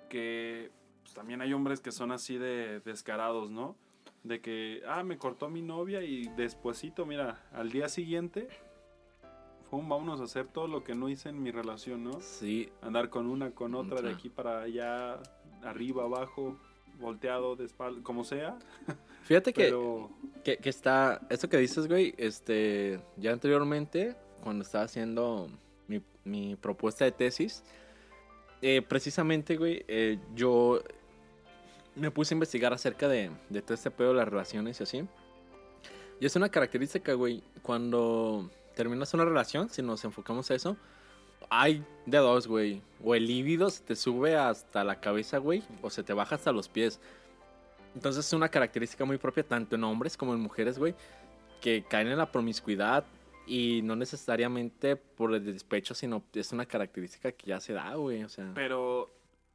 que 0.09 0.71
pues, 1.03 1.13
también 1.13 1.41
hay 1.41 1.53
hombres 1.53 1.79
que 1.79 1.91
son 1.91 2.11
así 2.11 2.37
de 2.37 2.79
descarados, 2.81 3.51
¿no? 3.51 3.75
De 4.23 4.41
que, 4.41 4.81
ah, 4.87 5.03
me 5.03 5.17
cortó 5.17 5.49
mi 5.49 5.61
novia 5.61 6.01
y 6.03 6.27
despuesito, 6.35 7.05
mira, 7.05 7.47
al 7.53 7.71
día 7.71 7.87
siguiente, 7.87 8.49
fue 9.69 9.79
un 9.79 9.87
vámonos 9.87 10.19
a 10.19 10.23
hacer 10.23 10.47
todo 10.47 10.67
lo 10.67 10.83
que 10.83 10.95
no 10.95 11.09
hice 11.09 11.29
en 11.29 11.41
mi 11.41 11.51
relación, 11.51 12.03
¿no? 12.03 12.19
Sí, 12.21 12.69
Andar 12.81 13.09
con 13.09 13.27
una, 13.27 13.51
con 13.51 13.75
otra, 13.75 14.01
de 14.01 14.11
aquí 14.11 14.29
para 14.29 14.61
allá, 14.61 15.19
arriba, 15.63 16.03
abajo, 16.03 16.57
volteado, 16.99 17.55
de 17.55 17.65
espalda, 17.65 18.01
como 18.03 18.23
sea. 18.23 18.57
fíjate 19.23 19.53
que, 19.53 19.73
que, 20.43 20.57
que 20.57 20.69
está, 20.69 21.21
esto 21.29 21.47
que 21.49 21.57
dices, 21.57 21.87
güey, 21.87 22.13
este, 22.17 22.99
ya 23.17 23.31
anteriormente, 23.31 24.15
cuando 24.43 24.63
estaba 24.63 24.85
haciendo 24.85 25.47
mi, 25.87 26.01
mi 26.23 26.55
propuesta 26.55 27.05
de 27.05 27.11
tesis, 27.11 27.63
eh, 28.61 28.81
precisamente, 28.81 29.55
güey, 29.55 29.85
eh, 29.87 30.19
yo 30.35 30.81
me 31.99 32.11
puse 32.11 32.33
a 32.33 32.35
investigar 32.35 32.73
acerca 32.73 33.07
de, 33.07 33.31
todo 33.61 33.73
este 33.73 33.91
pedo 33.91 34.09
de 34.09 34.15
las 34.15 34.27
relaciones 34.27 34.79
y 34.79 34.83
así. 34.83 35.07
Y 36.19 36.25
es 36.25 36.35
una 36.35 36.49
característica, 36.49 37.13
güey, 37.13 37.43
cuando 37.61 38.49
terminas 38.75 39.13
una 39.13 39.25
relación, 39.25 39.69
si 39.69 39.81
nos 39.81 40.03
enfocamos 40.03 40.49
a 40.51 40.55
eso, 40.55 40.77
hay 41.49 41.83
de 42.05 42.17
dos, 42.17 42.47
güey. 42.47 42.81
O 43.03 43.15
el 43.15 43.25
líbido 43.25 43.69
se 43.69 43.83
te 43.83 43.95
sube 43.95 44.35
hasta 44.35 44.83
la 44.83 44.99
cabeza, 44.99 45.37
güey, 45.37 45.63
o 45.81 45.89
se 45.89 46.03
te 46.03 46.13
baja 46.13 46.35
hasta 46.35 46.51
los 46.51 46.67
pies. 46.67 46.99
Entonces 47.95 48.25
es 48.25 48.33
una 48.33 48.49
característica 48.49 49.05
muy 49.05 49.17
propia 49.17 49.43
tanto 49.43 49.75
en 49.75 49.83
hombres 49.83 50.17
como 50.17 50.33
en 50.33 50.39
mujeres, 50.39 50.77
güey, 50.77 50.93
que 51.61 51.83
caen 51.87 52.07
en 52.07 52.17
la 52.17 52.31
promiscuidad 52.31 53.05
y 53.47 53.81
no 53.81 53.95
necesariamente 53.95 54.95
por 54.95 55.33
el 55.33 55.43
despecho, 55.43 55.95
sino 55.95 56.23
es 56.33 56.51
una 56.51 56.65
característica 56.65 57.31
que 57.31 57.47
ya 57.47 57.59
se 57.59 57.73
da, 57.73 57.95
güey, 57.95 58.23
o 58.23 58.29
sea. 58.29 58.51
Pero 58.53 59.09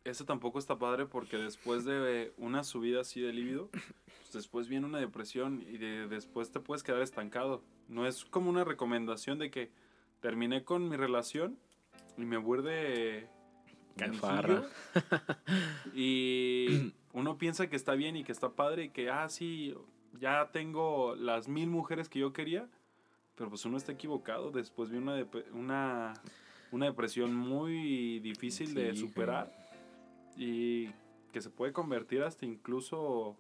eso 0.04 0.24
tampoco 0.24 0.58
está 0.58 0.78
padre 0.78 1.06
porque 1.06 1.36
después 1.38 1.84
de 1.84 2.32
una 2.36 2.62
subida 2.64 3.00
así 3.00 3.20
de 3.20 3.32
líbido, 3.32 3.70
pues 3.70 4.32
después 4.32 4.68
viene 4.68 4.86
una 4.86 4.98
depresión 4.98 5.62
y 5.62 5.78
de- 5.78 6.08
después 6.08 6.50
te 6.50 6.60
puedes 6.60 6.82
quedar 6.82 7.02
estancado. 7.02 7.62
No 7.88 8.06
es 8.06 8.24
como 8.24 8.50
una 8.50 8.64
recomendación 8.64 9.38
de 9.38 9.50
que 9.50 9.70
terminé 10.20 10.62
con 10.64 10.88
mi 10.88 10.96
relación 10.96 11.58
y 12.18 12.22
me 12.22 12.36
vuelve 12.36 12.72
De 12.74 13.28
canijillo 13.96 14.20
farra. 14.26 14.62
y 15.94 16.92
uno 17.12 17.38
piensa 17.38 17.68
que 17.68 17.76
está 17.76 17.94
bien 17.94 18.16
y 18.16 18.24
que 18.24 18.32
está 18.32 18.50
padre 18.50 18.84
y 18.84 18.88
que, 18.90 19.10
ah, 19.10 19.28
sí, 19.28 19.74
ya 20.20 20.50
tengo 20.52 21.14
las 21.16 21.48
mil 21.48 21.68
mujeres 21.68 22.08
que 22.08 22.18
yo 22.20 22.32
quería, 22.32 22.68
pero 23.36 23.48
pues 23.50 23.64
uno 23.64 23.76
está 23.76 23.92
equivocado. 23.92 24.50
Después 24.50 24.90
vi 24.90 24.98
una, 24.98 25.18
dep- 25.18 25.50
una, 25.52 26.14
una 26.72 26.86
depresión 26.86 27.34
muy 27.34 28.20
difícil 28.20 28.74
de 28.74 28.92
Sí, 28.94 29.00
superar 29.00 29.63
y 30.36 30.90
que 31.32 31.40
se 31.40 31.50
puede 31.50 31.72
convertir 31.72 32.22
hasta 32.22 32.44
incluso 32.46 33.36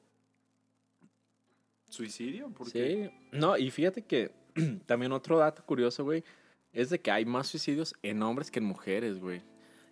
suicidio. 1.88 2.50
Porque 2.56 3.10
Sí, 3.30 3.36
no, 3.38 3.56
y 3.56 3.70
fíjate 3.70 4.02
que 4.02 4.30
también 4.86 5.12
otro 5.12 5.38
dato 5.38 5.64
curioso, 5.64 6.04
güey, 6.04 6.24
es 6.72 6.90
de 6.90 7.00
que 7.00 7.10
hay 7.10 7.24
más 7.24 7.46
suicidios 7.48 7.94
en 8.02 8.22
hombres 8.22 8.50
que 8.50 8.58
en 8.58 8.64
mujeres, 8.66 9.18
güey. 9.20 9.42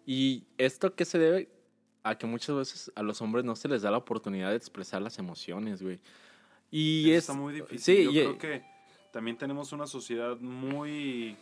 Y 0.05 0.45
esto 0.59 0.95
que 0.95 1.05
se 1.05 1.19
debe 1.19 1.49
a 2.03 2.19
que 2.19 2.27
muchas 2.27 2.57
veces 2.57 2.93
a 2.97 3.03
los 3.03 3.23
hombres 3.23 3.45
no 3.45 3.55
se 3.55 3.69
les 3.69 3.83
da 3.83 3.91
la 3.93 3.99
oportunidad 3.99 4.51
de 4.51 4.57
expresar 4.57 5.01
las 5.01 5.19
emociones, 5.19 5.81
güey. 5.83 6.01
Y 6.71 7.11
eso 7.11 7.13
es 7.13 7.19
está 7.29 7.33
muy 7.35 7.55
difícil. 7.55 7.79
Sí, 7.79 8.05
Yo 8.05 8.11
y- 8.11 8.15
creo 8.15 8.39
que 8.39 8.65
también 9.13 9.37
tenemos 9.37 9.73
una 9.73 9.87
sociedad 9.87 10.37
muy 10.41 11.37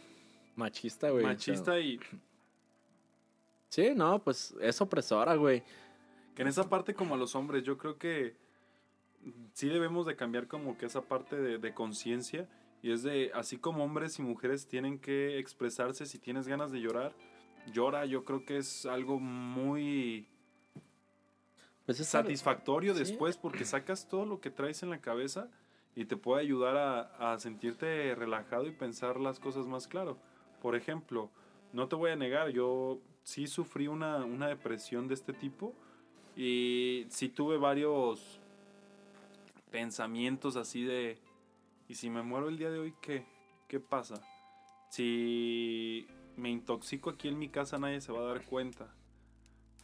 machista, 0.57 1.09
güey. 1.09 1.25
o 1.25 1.29
sea, 1.29 1.33
machista 1.33 1.81
y 1.81 1.99
sí, 3.71 3.93
no, 3.97 4.23
pues 4.23 4.55
es 4.61 4.79
opresora, 4.83 5.35
güey. 5.37 5.63
que 6.35 6.43
en 6.43 6.49
esa 6.49 6.69
parte 6.69 6.93
como 6.95 7.15
a 7.15 7.19
los 7.19 7.35
hombres 7.35 7.65
yo 7.65 7.79
creo 7.79 7.97
que 7.99 8.37
sí 9.55 9.69
debemos 9.69 10.07
de 10.07 10.17
cambiar 10.17 10.47
como 10.47 10.77
que 10.77 10.87
esa 10.87 11.01
parte 11.03 11.37
de, 11.37 11.59
de 11.59 11.75
conciencia 11.75 12.49
y 12.83 12.93
es 12.93 13.03
de 13.03 13.31
así 13.35 13.57
como 13.59 13.85
hombres 13.85 14.19
y 14.19 14.23
mujeres 14.23 14.67
tienen 14.67 14.99
que 14.99 15.39
expresarse 15.39 16.07
si 16.07 16.19
tienes 16.19 16.47
ganas 16.49 16.71
de 16.73 16.81
llorar 16.81 17.15
llora 17.73 18.07
yo 18.07 18.25
creo 18.25 18.45
que 18.47 18.57
es 18.57 18.87
algo 18.87 19.19
muy 19.21 20.27
Pues 21.85 22.01
es 22.01 22.15
algo- 22.15 22.29
satisfactorio 22.29 22.95
sí. 22.95 23.01
después 23.01 23.37
porque 23.37 23.65
sacas 23.67 24.09
todo 24.09 24.25
lo 24.25 24.41
que 24.41 24.51
traes 24.51 24.83
en 24.83 24.91
la 24.91 25.01
cabeza 25.01 25.51
y 25.95 26.05
te 26.07 26.17
puede 26.17 26.41
ayudar 26.43 26.77
a, 26.77 27.33
a 27.33 27.39
sentirte 27.39 28.15
relajado 28.15 28.67
y 28.67 28.71
pensar 28.71 29.19
las 29.21 29.41
cosas 29.41 29.67
más 29.67 29.89
claro. 29.89 30.17
Por 30.63 30.77
ejemplo, 30.77 31.31
no 31.73 31.89
te 31.89 31.97
voy 31.97 32.13
a 32.13 32.17
negar, 32.17 32.51
yo 32.51 33.01
sí 33.31 33.47
sufrí 33.47 33.87
una, 33.87 34.25
una 34.25 34.49
depresión 34.49 35.07
de 35.07 35.15
este 35.15 35.33
tipo 35.33 35.73
y 36.35 37.07
sí 37.11 37.29
tuve 37.29 37.59
varios 37.59 38.41
pensamientos 39.71 40.57
así 40.57 40.83
de, 40.83 41.17
¿y 41.87 41.95
si 41.95 42.11
me 42.11 42.23
muero 42.23 42.49
el 42.49 42.59
día 42.59 42.71
de 42.71 42.81
hoy 42.81 42.93
qué? 43.01 43.25
¿Qué 43.69 43.79
pasa? 43.79 44.21
Si 44.89 46.09
me 46.37 46.51
intoxico 46.51 47.11
aquí 47.11 47.29
en 47.29 47.39
mi 47.39 47.49
casa 47.49 47.79
nadie 47.79 48.01
se 48.01 48.11
va 48.11 48.19
a 48.19 48.35
dar 48.35 48.45
cuenta. 48.45 48.93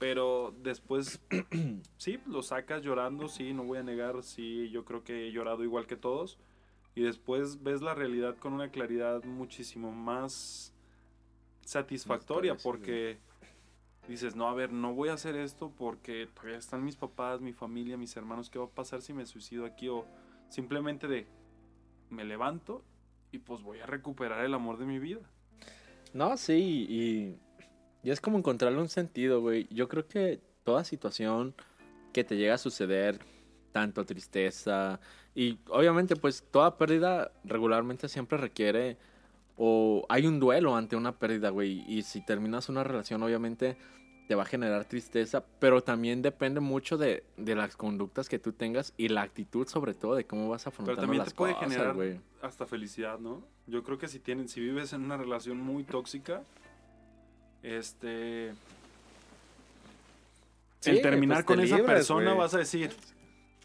Pero 0.00 0.52
después, 0.62 1.22
sí, 1.98 2.18
lo 2.26 2.42
sacas 2.42 2.82
llorando, 2.82 3.28
sí, 3.28 3.54
no 3.54 3.62
voy 3.62 3.78
a 3.78 3.84
negar, 3.84 4.24
sí, 4.24 4.68
yo 4.70 4.84
creo 4.84 5.04
que 5.04 5.28
he 5.28 5.32
llorado 5.32 5.62
igual 5.62 5.86
que 5.86 5.96
todos. 5.96 6.36
Y 6.96 7.02
después 7.02 7.62
ves 7.62 7.80
la 7.80 7.94
realidad 7.94 8.36
con 8.38 8.54
una 8.54 8.70
claridad 8.70 9.22
muchísimo 9.22 9.92
más 9.92 10.74
satisfactoria 11.64 12.56
porque 12.56 13.18
dices, 14.08 14.36
no, 14.36 14.48
a 14.48 14.54
ver, 14.54 14.72
no 14.72 14.94
voy 14.94 15.08
a 15.08 15.14
hacer 15.14 15.36
esto 15.36 15.72
porque 15.76 16.28
todavía 16.34 16.58
están 16.58 16.84
mis 16.84 16.96
papás, 16.96 17.40
mi 17.40 17.52
familia, 17.52 17.96
mis 17.96 18.16
hermanos, 18.16 18.50
¿qué 18.50 18.58
va 18.58 18.66
a 18.66 18.70
pasar 18.70 19.02
si 19.02 19.12
me 19.12 19.26
suicido 19.26 19.64
aquí? 19.64 19.88
O 19.88 20.06
simplemente 20.48 21.08
de, 21.08 21.26
me 22.10 22.24
levanto 22.24 22.84
y 23.32 23.38
pues 23.38 23.62
voy 23.62 23.80
a 23.80 23.86
recuperar 23.86 24.44
el 24.44 24.54
amor 24.54 24.78
de 24.78 24.86
mi 24.86 24.98
vida. 24.98 25.20
No, 26.12 26.36
sí, 26.36 26.86
y, 26.88 27.38
es 28.08 28.20
como 28.20 28.38
encontrarle 28.38 28.80
un 28.80 28.88
sentido, 28.88 29.40
güey. 29.40 29.66
Yo 29.70 29.88
creo 29.88 30.06
que 30.06 30.40
toda 30.62 30.84
situación 30.84 31.54
que 32.12 32.24
te 32.24 32.36
llega 32.36 32.54
a 32.54 32.58
suceder, 32.58 33.18
tanto 33.72 34.04
tristeza, 34.04 35.00
y 35.34 35.58
obviamente 35.68 36.16
pues 36.16 36.44
toda 36.50 36.78
pérdida 36.78 37.32
regularmente 37.44 38.08
siempre 38.08 38.38
requiere 38.38 38.96
o 39.56 40.04
hay 40.08 40.26
un 40.26 40.38
duelo 40.40 40.76
ante 40.76 40.96
una 40.96 41.12
pérdida, 41.18 41.50
güey. 41.50 41.84
Y 41.88 42.02
si 42.02 42.24
terminas 42.24 42.68
una 42.68 42.84
relación, 42.84 43.22
obviamente 43.22 43.76
te 44.28 44.34
va 44.34 44.42
a 44.42 44.46
generar 44.46 44.84
tristeza, 44.84 45.44
pero 45.60 45.82
también 45.82 46.20
depende 46.20 46.60
mucho 46.60 46.98
de, 46.98 47.24
de 47.36 47.54
las 47.54 47.76
conductas 47.76 48.28
que 48.28 48.38
tú 48.38 48.52
tengas 48.52 48.92
y 48.96 49.08
la 49.08 49.22
actitud 49.22 49.68
sobre 49.68 49.94
todo 49.94 50.16
de 50.16 50.24
cómo 50.24 50.48
vas 50.48 50.66
afrontando 50.66 51.00
también 51.00 51.20
las 51.20 51.28
te 51.28 51.34
puede 51.34 51.54
cosas, 51.54 51.68
generar 51.72 52.20
hasta 52.42 52.66
felicidad, 52.66 53.20
¿no? 53.20 53.44
Yo 53.66 53.84
creo 53.84 53.98
que 53.98 54.08
si 54.08 54.18
tienen, 54.18 54.48
si 54.48 54.60
vives 54.60 54.92
en 54.92 55.04
una 55.04 55.16
relación 55.16 55.58
muy 55.58 55.84
tóxica, 55.84 56.42
este, 57.62 58.52
Sí, 60.80 60.90
el 60.90 61.02
terminar 61.02 61.44
pues, 61.44 61.56
con 61.56 61.64
esa 61.64 61.84
persona 61.84 62.34
vas 62.34 62.54
a 62.54 62.58
decir, 62.58 62.90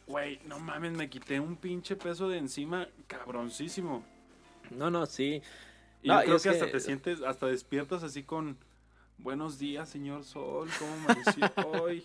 güey, 0.07 0.39
no 0.47 0.59
mames, 0.59 0.93
me 0.93 1.09
quité 1.09 1.39
un 1.39 1.55
pinche 1.55 1.95
peso 1.95 2.29
de 2.29 2.37
encima, 2.37 2.87
cabroncísimo. 3.07 4.03
No, 4.71 4.89
no, 4.89 5.05
sí. 5.05 5.41
Y 6.03 6.07
No, 6.07 6.15
yo 6.15 6.21
y 6.21 6.25
creo 6.25 6.39
que 6.39 6.49
hasta 6.49 6.65
que- 6.65 6.71
te 6.71 6.79
sientes, 6.79 7.21
hasta 7.21 7.47
despiertas 7.47 8.03
así 8.03 8.23
con, 8.23 8.57
buenos 9.17 9.59
días, 9.59 9.87
señor 9.89 10.23
Sol, 10.23 10.67
¿cómo 10.79 10.93
amaneció 10.95 11.51
hoy? 11.81 12.03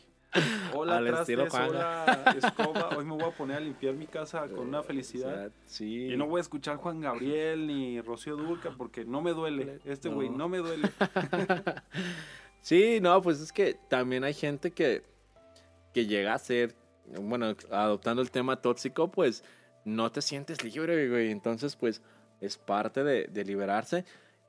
Hola, 0.74 0.98
Al 0.98 1.06
trastes, 1.06 1.38
hola, 1.54 2.36
escoba, 2.36 2.90
hoy 2.96 3.04
me 3.06 3.12
voy 3.14 3.22
a 3.24 3.30
poner 3.30 3.56
a 3.56 3.60
limpiar 3.60 3.94
mi 3.94 4.06
casa 4.06 4.46
con 4.48 4.68
una 4.68 4.82
felicidad. 4.82 5.50
sí. 5.64 6.08
Y 6.12 6.16
no 6.16 6.26
voy 6.26 6.38
a 6.38 6.42
escuchar 6.42 6.76
Juan 6.76 7.00
Gabriel 7.00 7.66
ni 7.66 8.02
Rocío 8.02 8.36
Dulca 8.36 8.70
porque 8.76 9.06
no 9.06 9.22
me 9.22 9.30
duele. 9.32 9.78
Este 9.86 10.10
güey 10.10 10.28
No. 10.28 10.36
no 10.38 10.48
me 10.50 10.58
duele. 10.58 10.90
Sí, 12.60 12.98
no, 13.00 13.22
pues 13.22 13.40
es 13.40 13.52
que 13.52 13.78
también 13.88 14.24
hay 14.24 14.34
gente 14.34 14.72
que, 14.72 15.04
que 15.94 16.06
llega 16.06 16.34
a 16.34 16.38
ser, 16.38 16.74
bueno, 17.20 17.54
adoptando 17.70 18.20
el 18.20 18.30
tema 18.32 18.60
tóxico, 18.60 19.08
pues 19.10 19.44
no 19.84 20.10
te 20.10 20.20
sientes 20.20 20.64
libre, 20.64 21.08
güey. 21.08 21.30
Entonces, 21.30 21.76
pues 21.76 22.02
es 22.40 22.58
parte 22.58 23.04
de, 23.04 23.26
de 23.26 23.44
liberarse 23.44 24.04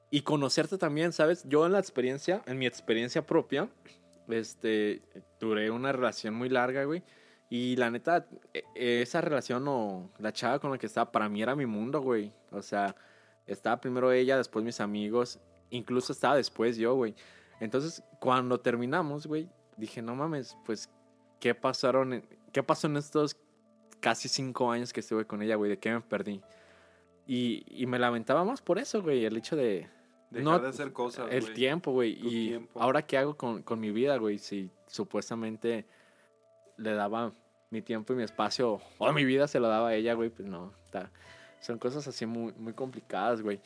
y 0.10 0.21
conocerte 0.21 0.78
también, 0.78 1.12
¿sabes? 1.12 1.43
Yo 1.47 1.65
en 1.65 1.73
la 1.73 1.80
experiencia, 1.80 2.41
en 2.45 2.58
mi 2.58 2.65
experiencia 2.65 3.26
propia, 3.26 3.69
este, 4.30 5.02
duré 5.39 5.69
una 5.71 5.91
relación 5.91 6.34
muy 6.34 6.50
larga, 6.50 6.84
güey. 6.86 7.04
Y 7.50 7.76
la 7.78 7.89
neta, 7.91 8.28
e- 8.54 9.02
esa 9.02 9.21
relación 9.21 9.67
o 9.67 10.12
la 10.19 10.34
chava 10.34 10.60
con 10.60 10.71
la 10.71 10.78
que 10.78 10.86
estaba, 10.86 11.12
para 11.12 11.30
mí 11.30 11.41
era 11.41 11.56
mi 11.56 11.65
mundo, 11.65 12.02
güey. 12.02 12.32
O 12.52 12.62
sea, 12.62 12.95
estaba 13.45 13.80
primero 13.80 14.12
ella, 14.12 14.38
después 14.38 14.63
mis 14.63 14.80
amigos, 14.82 15.39
incluso 15.69 16.13
estaba 16.13 16.36
después 16.36 16.78
yo, 16.78 16.95
güey. 16.95 17.15
Entonces, 17.60 18.04
cuando 18.19 18.60
terminamos, 18.60 19.28
güey, 19.28 19.50
dije, 19.78 20.02
no 20.02 20.15
mames, 20.15 20.58
pues, 20.65 20.89
¿qué 21.39 21.56
pasaron? 21.56 22.23
¿Qué 22.52 22.63
pasó 22.63 22.88
en 22.88 22.97
estos 22.97 23.38
casi 24.00 24.28
cinco 24.28 24.71
años 24.71 24.93
que 24.93 25.00
estuve 25.00 25.26
con 25.26 25.41
ella, 25.41 25.56
güey? 25.56 25.69
¿De 25.71 25.80
qué 25.80 25.91
me 25.91 26.02
perdí? 26.02 26.41
Y, 27.27 27.65
y 27.67 27.85
me 27.85 27.99
lamentaba 27.99 28.43
más 28.45 28.61
por 28.61 28.79
eso, 28.79 29.01
güey, 29.03 29.25
el 29.25 29.35
hecho 29.37 29.55
de... 29.55 29.87
Dejar 30.29 30.43
No, 30.43 30.59
de 30.59 30.67
hacer 30.69 30.91
cosas. 30.93 31.27
el 31.31 31.41
güey. 31.41 31.53
tiempo, 31.53 31.91
güey. 31.91 32.15
Tu 32.19 32.27
Y 32.27 32.47
tiempo. 32.49 32.81
ahora, 32.81 33.01
¿qué 33.01 33.17
hago 33.17 33.35
con, 33.37 33.61
con 33.63 33.79
mi 33.79 33.91
vida, 33.91 34.17
güey? 34.17 34.37
Si 34.37 34.69
supuestamente 34.87 35.85
le 36.77 36.93
daba 36.93 37.31
mi 37.69 37.81
tiempo 37.81 38.13
y 38.13 38.17
mi 38.17 38.23
espacio, 38.23 38.81
o 38.97 39.11
mi 39.13 39.25
vida 39.25 39.47
se 39.47 39.59
lo 39.59 39.67
daba 39.67 39.89
a 39.89 39.95
ella, 39.95 40.13
güey, 40.13 40.29
pues 40.29 40.47
no. 40.47 40.73
está- 40.85 41.11
son 41.59 41.79
cosas 41.79 42.07
así 42.07 42.25
muy, 42.25 42.53
muy 42.57 42.73
complicadas, 42.73 43.41
güey. 43.41 43.59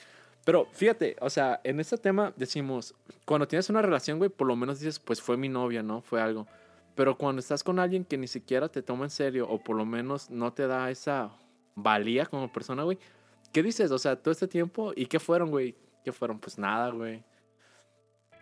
Pero 0.45 0.65
fíjate, 0.71 1.17
o 1.19 1.29
sea, 1.29 1.59
en 1.63 1.79
este 1.79 1.97
tema 1.97 2.33
decimos, 2.35 2.95
cuando 3.25 3.47
tienes 3.47 3.69
una 3.69 3.81
relación, 3.81 4.17
güey, 4.17 4.29
por 4.29 4.47
lo 4.47 4.55
menos 4.55 4.79
dices, 4.79 4.97
pues 4.99 5.21
fue 5.21 5.37
mi 5.37 5.49
novia, 5.49 5.83
¿no? 5.83 6.01
Fue 6.01 6.21
algo. 6.21 6.47
Pero 6.95 7.17
cuando 7.17 7.39
estás 7.41 7.63
con 7.63 7.79
alguien 7.79 8.05
que 8.05 8.17
ni 8.17 8.27
siquiera 8.27 8.69
te 8.69 8.81
toma 8.81 9.05
en 9.05 9.09
serio, 9.11 9.47
o 9.49 9.59
por 9.63 9.75
lo 9.75 9.85
menos 9.85 10.29
no 10.29 10.51
te 10.53 10.65
da 10.67 10.89
esa 10.89 11.31
valía 11.75 12.25
como 12.25 12.51
persona, 12.51 12.83
güey, 12.83 12.97
¿qué 13.51 13.63
dices? 13.63 13.91
O 13.91 13.97
sea, 13.97 14.15
todo 14.15 14.31
este 14.31 14.47
tiempo, 14.47 14.93
¿y 14.95 15.05
qué 15.05 15.19
fueron, 15.19 15.51
güey? 15.51 15.75
¿Qué 16.03 16.11
fueron? 16.11 16.39
Pues 16.39 16.57
nada, 16.57 16.89
güey. 16.89 17.23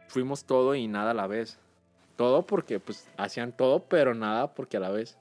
Fuimos 0.07 0.45
todo 0.45 0.75
y 0.75 0.87
nada 0.87 1.11
a 1.11 1.13
la 1.13 1.27
vez. 1.27 1.59
Todo 2.15 2.45
porque, 2.45 2.79
pues, 2.79 3.07
hacían 3.17 3.55
todo, 3.55 3.85
pero 3.85 4.13
nada 4.13 4.53
porque 4.53 4.77
a 4.77 4.79
la 4.79 4.89
vez. 4.89 5.17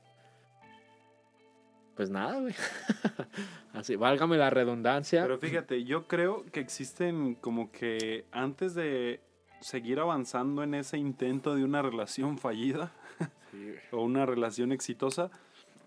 Pues 1.94 2.10
nada, 2.10 2.40
güey. 2.40 2.54
Así, 3.72 3.96
válgame 3.96 4.36
la 4.36 4.50
redundancia. 4.50 5.22
Pero 5.22 5.38
fíjate, 5.38 5.84
yo 5.84 6.06
creo 6.06 6.44
que 6.52 6.60
existen 6.60 7.34
como 7.34 7.70
que 7.70 8.24
antes 8.30 8.74
de 8.74 9.20
seguir 9.60 10.00
avanzando 10.00 10.62
en 10.62 10.74
ese 10.74 10.98
intento 10.98 11.54
de 11.54 11.64
una 11.64 11.82
relación 11.82 12.38
fallida 12.38 12.92
o 13.92 14.02
una 14.02 14.26
relación 14.26 14.72
exitosa, 14.72 15.30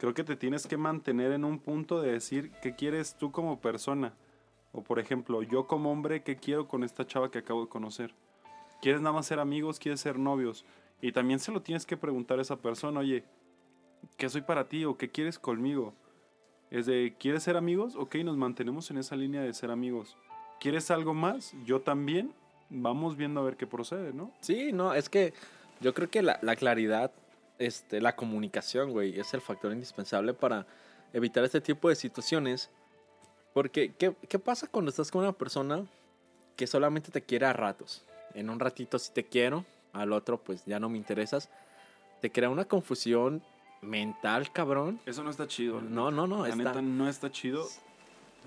creo 0.02 0.16
que 0.16 0.24
te 0.24 0.36
tienes 0.36 0.66
que 0.66 0.78
mantener 0.78 1.32
en 1.32 1.46
un 1.46 1.60
punto 1.60 2.02
de 2.02 2.14
decir 2.14 2.52
qué 2.64 2.74
quieres 2.74 3.14
tú 3.20 3.32
como 3.32 3.62
persona. 3.62 4.16
O 4.72 4.82
por 4.82 4.98
ejemplo, 4.98 5.44
yo 5.44 5.68
como 5.68 5.92
hombre, 5.92 6.24
¿qué 6.24 6.38
quiero 6.38 6.68
con 6.68 6.84
esta 6.84 7.06
chava 7.06 7.30
que 7.30 7.38
acabo 7.38 7.62
de 7.62 7.70
conocer? 7.70 8.12
¿Quieres 8.82 9.00
nada 9.02 9.14
más 9.14 9.28
ser 9.28 9.40
amigos? 9.40 9.78
¿Quieres 9.78 10.02
ser 10.02 10.18
novios? 10.18 10.66
Y 11.04 11.12
también 11.12 11.38
se 11.38 11.52
lo 11.52 11.62
tienes 11.62 11.86
que 11.86 11.98
preguntar 11.98 12.40
a 12.40 12.42
esa 12.42 12.56
persona, 12.56 13.02
oye, 13.02 13.26
¿qué 14.18 14.28
soy 14.28 14.42
para 14.42 14.68
ti 14.68 14.86
o 14.86 14.98
qué 14.98 15.08
quieres 15.08 15.38
conmigo? 15.38 15.94
Es 16.72 16.88
de, 16.88 17.16
¿quieres 17.20 17.44
ser 17.44 17.56
amigos? 17.56 17.96
Ok, 17.96 18.16
nos 18.24 18.38
mantenemos 18.38 18.90
en 18.90 18.98
esa 18.98 19.16
línea 19.16 19.44
de 19.44 19.54
ser 19.54 19.70
amigos. 19.70 20.18
¿Quieres 20.60 20.90
algo 20.90 21.14
más? 21.14 21.54
Yo 21.64 21.80
también. 21.80 22.34
Vamos 22.72 23.18
viendo 23.18 23.42
a 23.42 23.44
ver 23.44 23.56
qué 23.56 23.68
procede, 23.68 24.14
¿no? 24.14 24.32
Sí, 24.40 24.72
no, 24.72 24.96
es 24.96 25.10
que 25.10 25.36
yo 25.80 25.94
creo 25.94 26.10
que 26.10 26.24
la, 26.24 26.40
la 26.42 26.56
claridad, 26.56 27.12
este, 27.66 28.02
la 28.02 28.16
comunicación, 28.16 28.92
güey, 28.92 29.20
es 29.20 29.34
el 29.34 29.42
factor 29.42 29.72
indispensable 29.72 30.34
para 30.34 30.66
evitar 31.14 31.44
este 31.44 31.62
tipo 31.62 31.90
de 31.90 31.96
situaciones 31.96 32.70
Porque, 33.54 33.94
¿qué, 33.98 34.16
¿qué 34.30 34.40
pasa 34.40 34.68
cuando 34.68 34.90
estás 34.90 35.12
con 35.12 35.22
una 35.24 35.34
persona 35.34 35.86
que 36.56 36.68
solamente 36.68 37.12
te 37.12 37.22
quiere 37.22 37.46
a 37.46 37.54
ratos? 37.54 38.04
En 38.34 38.50
un 38.50 38.60
ratito 38.60 38.98
sí 38.98 39.12
te 39.14 39.26
quiero, 39.26 39.66
al 39.92 40.14
otro 40.14 40.38
pues 40.38 40.64
ya 40.66 40.80
no 40.80 40.88
me 40.90 40.98
interesas. 40.98 41.50
Te 42.22 42.32
crea 42.32 42.50
una 42.50 42.64
confusión 42.66 43.42
mental, 43.82 44.52
cabrón. 44.54 45.00
Eso 45.06 45.22
no 45.24 45.30
está 45.30 45.48
chido. 45.48 45.82
No, 45.82 46.12
no, 46.12 46.28
no. 46.28 46.44
La 46.44 46.50
está- 46.50 46.64
neta 46.64 46.82
no 46.82 47.10
está 47.10 47.30
chido. 47.30 47.68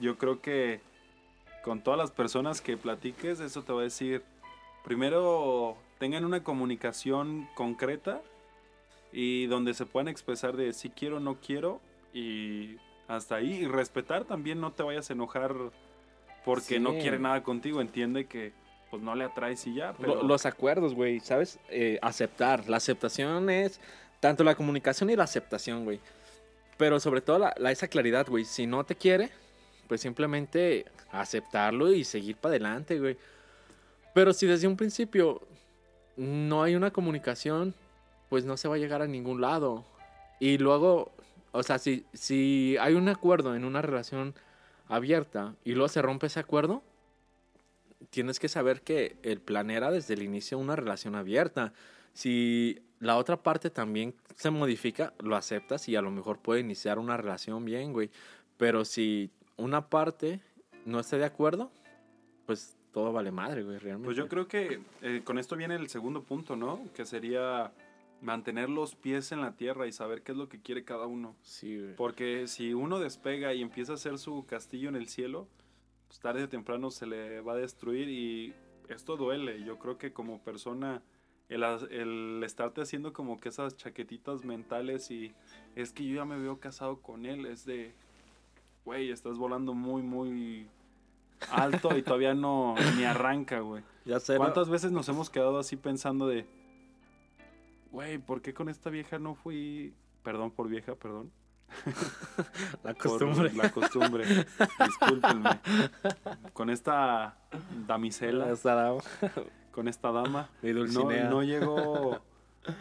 Yo 0.00 0.16
creo 0.16 0.40
que 0.40 0.80
con 1.62 1.82
todas 1.82 1.98
las 1.98 2.10
personas 2.10 2.60
que 2.62 2.76
platiques, 2.78 3.40
eso 3.40 3.62
te 3.62 3.72
va 3.74 3.80
a 3.80 3.84
decir, 3.84 4.22
primero 4.84 5.76
tengan 5.98 6.24
una 6.24 6.42
comunicación 6.42 7.46
concreta 7.54 8.22
y 9.16 9.46
donde 9.46 9.72
se 9.74 9.86
puedan 9.86 10.08
expresar 10.08 10.56
de 10.56 10.72
si 10.72 10.90
quiero 10.90 11.16
o 11.18 11.20
no 11.20 11.38
quiero 11.40 11.80
y 12.12 12.76
hasta 13.08 13.36
ahí. 13.36 13.62
Y 13.62 13.66
respetar 13.66 14.24
también, 14.24 14.60
no 14.60 14.72
te 14.72 14.82
vayas 14.82 15.08
a 15.08 15.12
enojar 15.12 15.54
porque 16.44 16.74
Sí. 16.74 16.78
no 16.80 16.92
quiere 16.98 17.18
nada 17.18 17.42
contigo. 17.42 17.80
Entiende 17.80 18.26
que 18.26 18.52
pues 18.90 19.02
no 19.02 19.14
le 19.14 19.24
atraes 19.24 19.66
y 19.66 19.74
ya. 19.74 19.92
Pero 19.94 20.16
Lo- 20.16 20.22
Los 20.24 20.46
acuerdos, 20.46 20.94
güey, 20.94 21.20
¿sabes? 21.20 21.58
Eh, 21.68 21.98
aceptar. 22.02 22.68
La 22.68 22.76
aceptación 22.76 23.50
es 23.50 23.80
tanto 24.20 24.44
la 24.44 24.54
comunicación 24.54 25.10
y 25.10 25.16
la 25.16 25.24
aceptación, 25.24 25.84
güey. 25.84 26.00
Pero 26.76 26.98
sobre 27.00 27.20
todo 27.20 27.38
la, 27.38 27.54
la- 27.56 27.70
esa 27.72 27.88
claridad, 27.88 28.26
güey. 28.28 28.44
Si 28.44 28.66
no 28.66 28.84
te 28.84 28.94
quiere, 28.96 29.30
pues 29.88 30.00
simplemente 30.00 30.86
aceptarlo 31.12 31.92
y 31.92 32.02
seguir 32.04 32.36
para 32.36 32.50
adelante, 32.52 32.98
güey. 32.98 33.16
Pero 34.12 34.32
si 34.32 34.46
desde 34.46 34.66
un 34.68 34.76
principio 34.76 35.40
no 36.16 36.62
hay 36.62 36.74
una 36.76 36.90
comunicación, 36.92 37.74
pues 38.28 38.44
no 38.44 38.56
se 38.56 38.68
va 38.68 38.76
a 38.76 38.78
llegar 38.78 39.02
a 39.02 39.06
ningún 39.06 39.40
lado. 39.40 39.84
Y 40.40 40.58
luego, 40.58 41.12
o 41.52 41.62
sea, 41.62 41.78
si, 41.78 42.06
si 42.12 42.76
hay 42.80 42.94
un 42.94 43.08
acuerdo 43.08 43.54
en 43.54 43.64
una 43.64 43.82
relación 43.82 44.34
abierta 44.88 45.54
y 45.64 45.72
luego 45.72 45.88
se 45.88 46.02
rompe 46.02 46.26
ese 46.26 46.40
acuerdo, 46.40 46.82
tienes 48.10 48.38
que 48.38 48.48
saber 48.48 48.82
que 48.82 49.16
el 49.22 49.40
plan 49.40 49.70
era 49.70 49.90
desde 49.90 50.14
el 50.14 50.22
inicio 50.22 50.58
una 50.58 50.76
relación 50.76 51.14
abierta. 51.14 51.72
Si 52.12 52.80
la 53.00 53.16
otra 53.16 53.42
parte 53.42 53.70
también 53.70 54.14
se 54.36 54.50
modifica, 54.50 55.14
lo 55.20 55.36
aceptas 55.36 55.88
y 55.88 55.96
a 55.96 56.02
lo 56.02 56.10
mejor 56.10 56.38
puede 56.38 56.60
iniciar 56.60 56.98
una 56.98 57.16
relación 57.16 57.64
bien, 57.64 57.92
güey. 57.92 58.10
Pero 58.56 58.84
si 58.84 59.30
una 59.56 59.88
parte 59.88 60.40
no 60.84 61.00
está 61.00 61.16
de 61.16 61.24
acuerdo, 61.24 61.70
pues 62.46 62.76
todo 62.92 63.12
vale 63.12 63.32
madre, 63.32 63.62
güey, 63.62 63.78
realmente. 63.78 64.06
Pues 64.06 64.16
yo 64.16 64.28
creo 64.28 64.46
que 64.46 64.80
eh, 65.02 65.22
con 65.24 65.38
esto 65.38 65.56
viene 65.56 65.74
el 65.74 65.88
segundo 65.88 66.22
punto, 66.22 66.54
¿no? 66.56 66.80
Que 66.94 67.04
sería 67.04 67.72
mantener 68.24 68.70
los 68.70 68.94
pies 68.94 69.32
en 69.32 69.40
la 69.40 69.52
tierra 69.52 69.86
y 69.86 69.92
saber 69.92 70.22
qué 70.22 70.32
es 70.32 70.38
lo 70.38 70.48
que 70.48 70.60
quiere 70.60 70.84
cada 70.84 71.06
uno. 71.06 71.36
Sí, 71.42 71.78
güey. 71.78 71.94
Porque 71.94 72.48
si 72.48 72.74
uno 72.74 72.98
despega 72.98 73.54
y 73.54 73.62
empieza 73.62 73.92
a 73.92 73.94
hacer 73.96 74.18
su 74.18 74.44
castillo 74.46 74.88
en 74.88 74.96
el 74.96 75.08
cielo, 75.08 75.46
pues 76.08 76.20
tarde 76.20 76.44
o 76.44 76.48
temprano 76.48 76.90
se 76.90 77.06
le 77.06 77.40
va 77.40 77.52
a 77.52 77.56
destruir 77.56 78.08
y 78.08 78.54
esto 78.88 79.16
duele. 79.16 79.62
Yo 79.64 79.78
creo 79.78 79.98
que 79.98 80.12
como 80.12 80.42
persona, 80.42 81.02
el, 81.48 81.62
el 81.90 82.42
estarte 82.44 82.80
haciendo 82.80 83.12
como 83.12 83.38
que 83.38 83.50
esas 83.50 83.76
chaquetitas 83.76 84.44
mentales 84.44 85.10
y 85.10 85.34
es 85.76 85.92
que 85.92 86.06
yo 86.06 86.16
ya 86.16 86.24
me 86.24 86.38
veo 86.38 86.58
casado 86.58 87.00
con 87.00 87.26
él, 87.26 87.46
es 87.46 87.64
de, 87.64 87.94
güey, 88.84 89.10
estás 89.10 89.38
volando 89.38 89.74
muy, 89.74 90.02
muy 90.02 90.66
alto 91.50 91.96
y 91.96 92.02
todavía 92.02 92.34
no, 92.34 92.74
ni 92.96 93.04
arranca, 93.04 93.60
güey. 93.60 93.82
Ya 94.04 94.20
sé. 94.20 94.36
¿Cuántas 94.36 94.68
veces 94.68 94.92
nos 94.92 95.08
hemos 95.08 95.30
quedado 95.30 95.58
así 95.58 95.76
pensando 95.76 96.26
de, 96.26 96.46
güey, 97.94 98.18
¿por 98.18 98.42
qué 98.42 98.52
con 98.52 98.68
esta 98.68 98.90
vieja 98.90 99.18
no 99.18 99.34
fui... 99.34 99.94
Perdón 100.24 100.50
por 100.50 100.68
vieja, 100.68 100.94
perdón. 100.96 101.30
la 102.82 102.94
por 102.94 102.98
costumbre. 102.98 103.52
la 103.54 103.70
costumbre. 103.70 104.24
Discúlpenme. 104.84 105.60
Con 106.52 106.70
esta 106.70 107.38
damisela, 107.86 108.52
dama. 108.62 109.02
con 109.70 109.88
esta 109.88 110.10
dama, 110.10 110.50
no, 110.62 111.10
no 111.30 111.42
llegó 111.42 112.20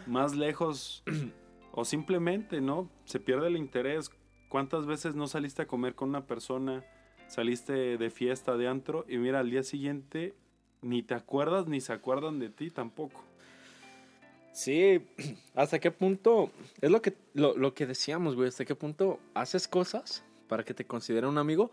más 0.06 0.34
lejos 0.34 1.04
o 1.72 1.84
simplemente, 1.84 2.60
¿no? 2.60 2.88
Se 3.04 3.20
pierde 3.20 3.48
el 3.48 3.56
interés. 3.56 4.10
¿Cuántas 4.48 4.86
veces 4.86 5.14
no 5.14 5.26
saliste 5.26 5.62
a 5.62 5.66
comer 5.66 5.94
con 5.94 6.08
una 6.08 6.26
persona, 6.26 6.82
saliste 7.26 7.98
de 7.98 8.10
fiesta, 8.10 8.56
de 8.56 8.68
antro 8.68 9.04
y 9.08 9.18
mira, 9.18 9.40
al 9.40 9.50
día 9.50 9.62
siguiente 9.62 10.34
ni 10.80 11.02
te 11.02 11.14
acuerdas 11.14 11.66
ni 11.66 11.80
se 11.80 11.92
acuerdan 11.92 12.38
de 12.38 12.50
ti 12.50 12.70
tampoco? 12.70 13.22
Sí, 14.54 15.04
¿hasta 15.54 15.80
qué 15.80 15.90
punto? 15.90 16.50
Es 16.80 16.90
lo 16.90 17.02
que, 17.02 17.16
lo, 17.34 17.56
lo 17.56 17.74
que 17.74 17.86
decíamos, 17.86 18.36
güey. 18.36 18.48
¿Hasta 18.48 18.64
qué 18.64 18.76
punto 18.76 19.18
haces 19.34 19.68
cosas 19.68 20.24
para 20.48 20.64
que 20.64 20.72
te 20.72 20.86
consideren 20.86 21.28
un 21.28 21.38
amigo? 21.38 21.70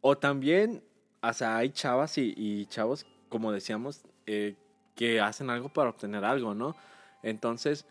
O 0.00 0.16
también, 0.16 0.82
o 1.22 1.32
sea, 1.34 1.58
hay 1.58 1.70
chavas 1.70 2.16
y, 2.18 2.32
y 2.36 2.66
chavos, 2.66 3.06
como 3.28 3.52
decíamos, 3.52 4.02
eh, 4.26 4.56
que 4.96 5.20
hacen 5.20 5.50
algo 5.50 5.68
para 5.68 5.90
obtener 5.90 6.24
algo, 6.24 6.54
¿no? 6.54 6.74
Entonces, 7.22 7.84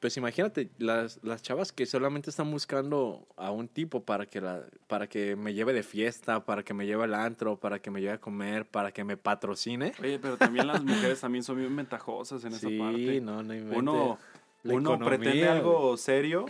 pues 0.00 0.16
imagínate, 0.16 0.70
las, 0.78 1.18
las 1.24 1.42
chavas 1.42 1.72
que 1.72 1.84
solamente 1.86 2.30
están 2.30 2.50
buscando 2.50 3.26
a 3.36 3.50
un 3.50 3.66
tipo 3.68 4.04
para 4.04 4.26
que, 4.26 4.40
la, 4.40 4.62
para 4.86 5.08
que 5.08 5.34
me 5.34 5.54
lleve 5.54 5.72
de 5.72 5.82
fiesta, 5.82 6.44
para 6.44 6.62
que 6.62 6.72
me 6.74 6.86
lleve 6.86 7.04
al 7.04 7.14
antro, 7.14 7.56
para 7.56 7.80
que 7.80 7.90
me 7.90 8.00
lleve 8.00 8.12
a 8.12 8.20
comer, 8.20 8.64
para 8.64 8.92
que 8.92 9.02
me 9.04 9.16
patrocine. 9.16 9.92
Oye, 10.00 10.18
pero 10.20 10.36
también 10.36 10.66
las 10.68 10.84
mujeres 10.84 11.20
también 11.20 11.42
son 11.42 11.56
bien 11.58 11.74
ventajosas 11.74 12.44
en 12.44 12.52
esa 12.52 12.68
Sí, 12.68 12.78
parte. 12.78 13.20
no, 13.20 13.42
no 13.42 13.54
inventes. 13.54 13.78
uno, 13.78 14.18
La 14.62 14.74
uno 14.74 14.90
economía, 14.94 15.18
pretende 15.18 15.48
algo 15.48 15.96
serio 15.96 16.46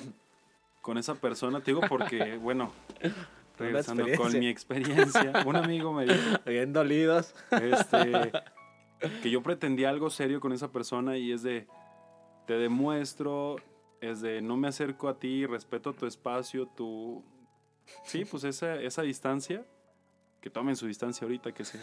con 0.82 0.98
esa 0.98 1.14
persona, 1.14 1.60
te 1.60 1.70
digo 1.70 1.80
porque, 1.88 2.36
bueno, 2.42 2.72
regresando 3.58 4.04
con 4.16 4.38
mi 4.38 4.48
experiencia, 4.48 5.32
un 5.46 5.56
amigo 5.56 5.92
me 5.92 6.04
dijo 6.04 6.16
Bien 6.46 6.72
dolidos. 6.72 7.34
este, 7.50 8.30
que 9.22 9.30
yo 9.30 9.42
pretendía 9.42 9.88
algo 9.90 10.10
serio 10.10 10.40
con 10.40 10.52
esa 10.52 10.70
persona 10.70 11.16
y 11.16 11.32
es 11.32 11.42
de, 11.42 11.66
te 12.48 12.54
demuestro, 12.54 13.56
es 14.00 14.22
de, 14.22 14.40
no 14.40 14.56
me 14.56 14.68
acerco 14.68 15.08
a 15.10 15.18
ti, 15.18 15.44
respeto 15.44 15.92
tu 15.92 16.06
espacio, 16.06 16.66
tu... 16.66 17.22
Sí, 18.04 18.24
pues 18.24 18.42
esa, 18.44 18.76
esa 18.76 19.02
distancia, 19.02 19.66
que 20.40 20.48
tomen 20.48 20.74
su 20.74 20.86
distancia 20.86 21.26
ahorita 21.26 21.52
que 21.52 21.66
se, 21.66 21.78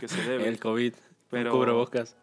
que 0.00 0.08
se 0.08 0.20
debe. 0.28 0.48
El 0.48 0.58
COVID. 0.58 0.92
Pero- 1.30 1.52
cubrebocas. 1.52 2.16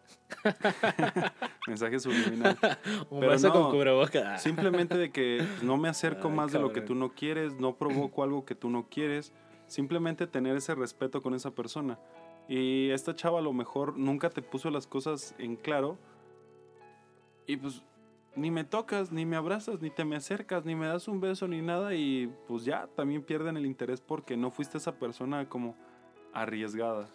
Mensaje 1.66 1.98
subliminal. 1.98 2.58
Un 3.08 3.20
Pero 3.20 3.38
no, 3.38 3.52
con 3.52 3.70
cubrebocas. 3.70 4.42
Simplemente 4.42 4.98
de 4.98 5.10
que 5.10 5.42
no 5.62 5.78
me 5.78 5.88
acerco 5.88 6.28
Ay, 6.28 6.34
más 6.34 6.52
de 6.52 6.58
lo 6.58 6.68
que 6.68 6.80
cabrón. 6.80 6.86
tú 6.86 6.94
no 6.96 7.14
quieres, 7.14 7.54
no 7.54 7.76
provoco 7.76 8.24
algo 8.24 8.44
que 8.44 8.54
tú 8.54 8.68
no 8.68 8.90
quieres. 8.90 9.32
Simplemente 9.68 10.26
tener 10.26 10.54
ese 10.54 10.74
respeto 10.74 11.22
con 11.22 11.32
esa 11.32 11.52
persona. 11.52 11.98
Y 12.46 12.90
esta 12.90 13.14
chava 13.14 13.38
a 13.38 13.42
lo 13.42 13.54
mejor 13.54 13.96
nunca 13.96 14.28
te 14.28 14.42
puso 14.42 14.70
las 14.70 14.86
cosas 14.86 15.34
en 15.38 15.56
claro. 15.56 15.96
Y 17.46 17.56
pues 17.56 17.82
ni 18.34 18.50
me 18.50 18.64
tocas, 18.64 19.12
ni 19.12 19.24
me 19.24 19.36
abrazas, 19.36 19.80
ni 19.80 19.90
te 19.90 20.04
me 20.04 20.16
acercas, 20.16 20.64
ni 20.64 20.74
me 20.74 20.86
das 20.86 21.08
un 21.08 21.20
beso, 21.20 21.48
ni 21.48 21.62
nada. 21.62 21.94
Y 21.94 22.30
pues 22.48 22.64
ya, 22.64 22.88
también 22.94 23.22
pierden 23.22 23.56
el 23.56 23.64
interés 23.66 24.00
porque 24.00 24.36
no 24.36 24.50
fuiste 24.50 24.78
esa 24.78 24.92
persona 24.98 25.48
como 25.48 25.74
arriesgada. 26.32 27.08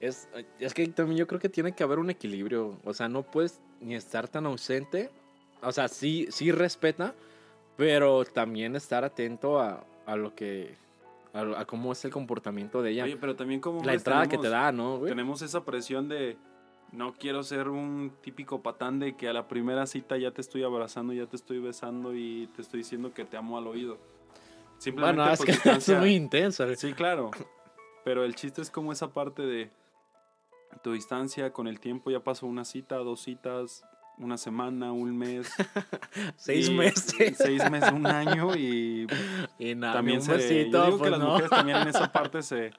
Es, 0.00 0.28
es 0.58 0.74
que 0.74 0.86
también 0.88 1.16
yo 1.18 1.26
creo 1.26 1.40
que 1.40 1.48
tiene 1.48 1.72
que 1.74 1.82
haber 1.82 1.98
un 1.98 2.10
equilibrio. 2.10 2.78
O 2.84 2.92
sea, 2.92 3.08
no 3.08 3.22
puedes 3.22 3.60
ni 3.80 3.94
estar 3.94 4.28
tan 4.28 4.44
ausente. 4.46 5.10
O 5.62 5.72
sea, 5.72 5.88
sí, 5.88 6.26
sí 6.30 6.52
respeta, 6.52 7.14
pero 7.76 8.24
también 8.26 8.76
estar 8.76 9.04
atento 9.04 9.58
a, 9.60 9.84
a 10.04 10.16
lo 10.16 10.34
que. 10.34 10.74
A, 11.32 11.60
a 11.60 11.64
cómo 11.66 11.92
es 11.92 12.04
el 12.04 12.10
comportamiento 12.10 12.82
de 12.82 12.90
ella. 12.92 13.04
Oye, 13.04 13.16
pero 13.16 13.36
también 13.36 13.60
como 13.60 13.82
la 13.84 13.94
entrada 13.94 14.22
que 14.24 14.36
tenemos- 14.36 14.42
te 14.42 14.48
da, 14.50 14.72
¿no, 14.72 14.98
güey? 14.98 15.10
Tenemos 15.10 15.42
esa 15.42 15.64
presión 15.64 16.08
de 16.08 16.36
no 16.92 17.14
quiero 17.14 17.42
ser 17.42 17.68
un 17.68 18.12
típico 18.22 18.62
patán 18.62 18.98
de 18.98 19.16
que 19.16 19.28
a 19.28 19.32
la 19.32 19.48
primera 19.48 19.86
cita 19.86 20.16
ya 20.16 20.30
te 20.30 20.40
estoy 20.40 20.62
abrazando, 20.62 21.12
ya 21.12 21.26
te 21.26 21.36
estoy 21.36 21.58
besando 21.58 22.14
y 22.14 22.48
te 22.54 22.62
estoy 22.62 22.78
diciendo 22.78 23.12
que 23.12 23.24
te 23.24 23.36
amo 23.36 23.58
al 23.58 23.66
oído. 23.66 23.98
Simplemente 24.78 25.20
Bueno, 25.20 25.32
es 25.32 25.38
por 25.38 25.46
que 25.46 25.70
es 25.94 25.98
muy 26.00 26.14
intenso. 26.14 26.64
güey. 26.64 26.76
Sí, 26.76 26.92
claro. 26.92 27.30
Pero 28.04 28.24
el 28.24 28.34
chiste 28.34 28.62
es 28.62 28.70
como 28.70 28.92
esa 28.92 29.12
parte 29.12 29.42
de 29.42 29.70
tu 30.82 30.92
distancia 30.92 31.52
con 31.52 31.66
el 31.66 31.80
tiempo 31.80 32.10
ya 32.10 32.20
pasó 32.20 32.46
una 32.46 32.64
cita, 32.64 32.96
dos 32.98 33.20
citas, 33.22 33.82
una 34.18 34.36
semana, 34.38 34.92
un 34.92 35.16
mes, 35.16 35.50
Seis 36.36 36.68
y- 36.68 36.74
meses. 36.74 37.36
seis 37.36 37.70
meses, 37.70 37.92
un 37.92 38.06
año 38.06 38.54
y 38.56 39.06
Y 39.58 39.74
nada, 39.74 39.94
también 39.94 40.18
un 40.18 40.24
se, 40.24 40.32
besito, 40.34 40.78
yo 40.78 40.84
digo 40.86 40.98
pues 40.98 41.06
que 41.06 41.10
las 41.10 41.20
no. 41.20 41.26
mujeres 41.30 41.50
también 41.50 41.78
en 41.78 41.88
esa 41.88 42.12
parte 42.12 42.42
se 42.42 42.70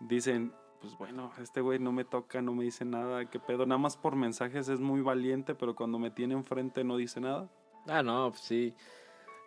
dicen, 0.00 0.52
pues 0.82 0.98
bueno, 0.98 1.32
este 1.40 1.60
güey 1.60 1.78
no 1.78 1.92
me 1.92 2.04
toca, 2.04 2.42
no 2.42 2.54
me 2.54 2.64
dice 2.64 2.84
nada, 2.84 3.30
qué 3.30 3.38
pedo, 3.38 3.64
nada 3.66 3.78
más 3.78 3.96
por 3.96 4.16
mensajes 4.16 4.68
es 4.68 4.80
muy 4.80 5.00
valiente, 5.00 5.54
pero 5.54 5.76
cuando 5.76 6.00
me 6.00 6.10
tiene 6.10 6.34
enfrente 6.34 6.82
no 6.82 6.96
dice 6.96 7.20
nada. 7.20 7.48
Ah, 7.86 8.02
no, 8.02 8.30
pues 8.30 8.42
sí. 8.42 8.74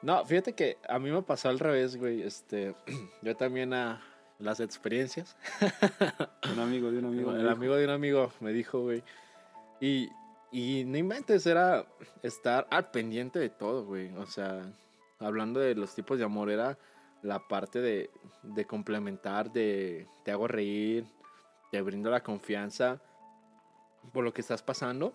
No, 0.02 0.24
fíjate 0.26 0.54
que 0.54 0.78
a 0.88 0.98
mí 0.98 1.12
me 1.12 1.22
pasó 1.22 1.50
al 1.50 1.60
revés, 1.60 1.98
güey. 1.98 2.22
Este, 2.22 2.74
yo 3.22 3.36
también 3.36 3.74
a 3.74 4.02
las 4.40 4.62
experiencias. 4.62 5.36
Un 6.54 6.60
amigo 6.60 6.90
de 6.90 7.00
un 7.00 7.06
amigo. 7.06 7.32
el 7.32 7.50
amigo 7.50 7.76
de 7.76 7.84
un 7.84 7.92
amigo 7.92 8.32
me 8.40 8.54
dijo, 8.54 8.82
güey. 8.82 9.04
Y, 9.82 10.10
y 10.52 10.86
no 10.86 10.98
inventes, 10.98 11.46
era 11.46 11.86
estar 12.24 12.66
al 12.72 12.92
pendiente 12.92 13.40
de 13.40 13.50
todo, 13.50 13.86
güey. 13.86 14.16
O 14.16 14.26
sea, 14.26 14.72
hablando 15.20 15.60
de 15.60 15.76
los 15.76 15.94
tipos 15.94 16.18
de 16.18 16.24
amor, 16.24 16.50
era 16.50 16.78
la 17.22 17.46
parte 17.46 17.82
de, 17.82 18.10
de 18.44 18.66
complementar, 18.66 19.52
de 19.52 20.08
te 20.24 20.32
hago 20.32 20.48
reír, 20.48 21.06
te 21.76 21.82
brindo 21.82 22.10
la 22.10 22.24
confianza 22.24 23.02
por 24.14 24.24
lo 24.24 24.34
que 24.34 24.40
estás 24.40 24.64
pasando. 24.64 25.12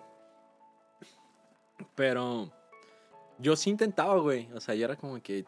Pero 1.95 2.53
yo 3.39 3.57
sí 3.57 3.71
intentaba, 3.71 4.17
güey. 4.19 4.47
O 4.53 4.61
sea, 4.61 4.75
yo 4.75 4.85
era 4.85 4.97
como 4.97 5.23
que 5.23 5.47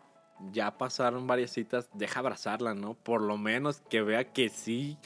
ya 0.52 0.78
pasaron 0.78 1.26
varias 1.26 1.50
citas, 1.50 1.90
deja 1.92 2.20
abrazarla, 2.20 2.72
¿no? 2.72 2.94
Por 2.94 3.20
lo 3.20 3.36
menos 3.36 3.82
que 3.90 4.00
vea 4.00 4.32
que 4.32 4.48
sí 4.48 4.96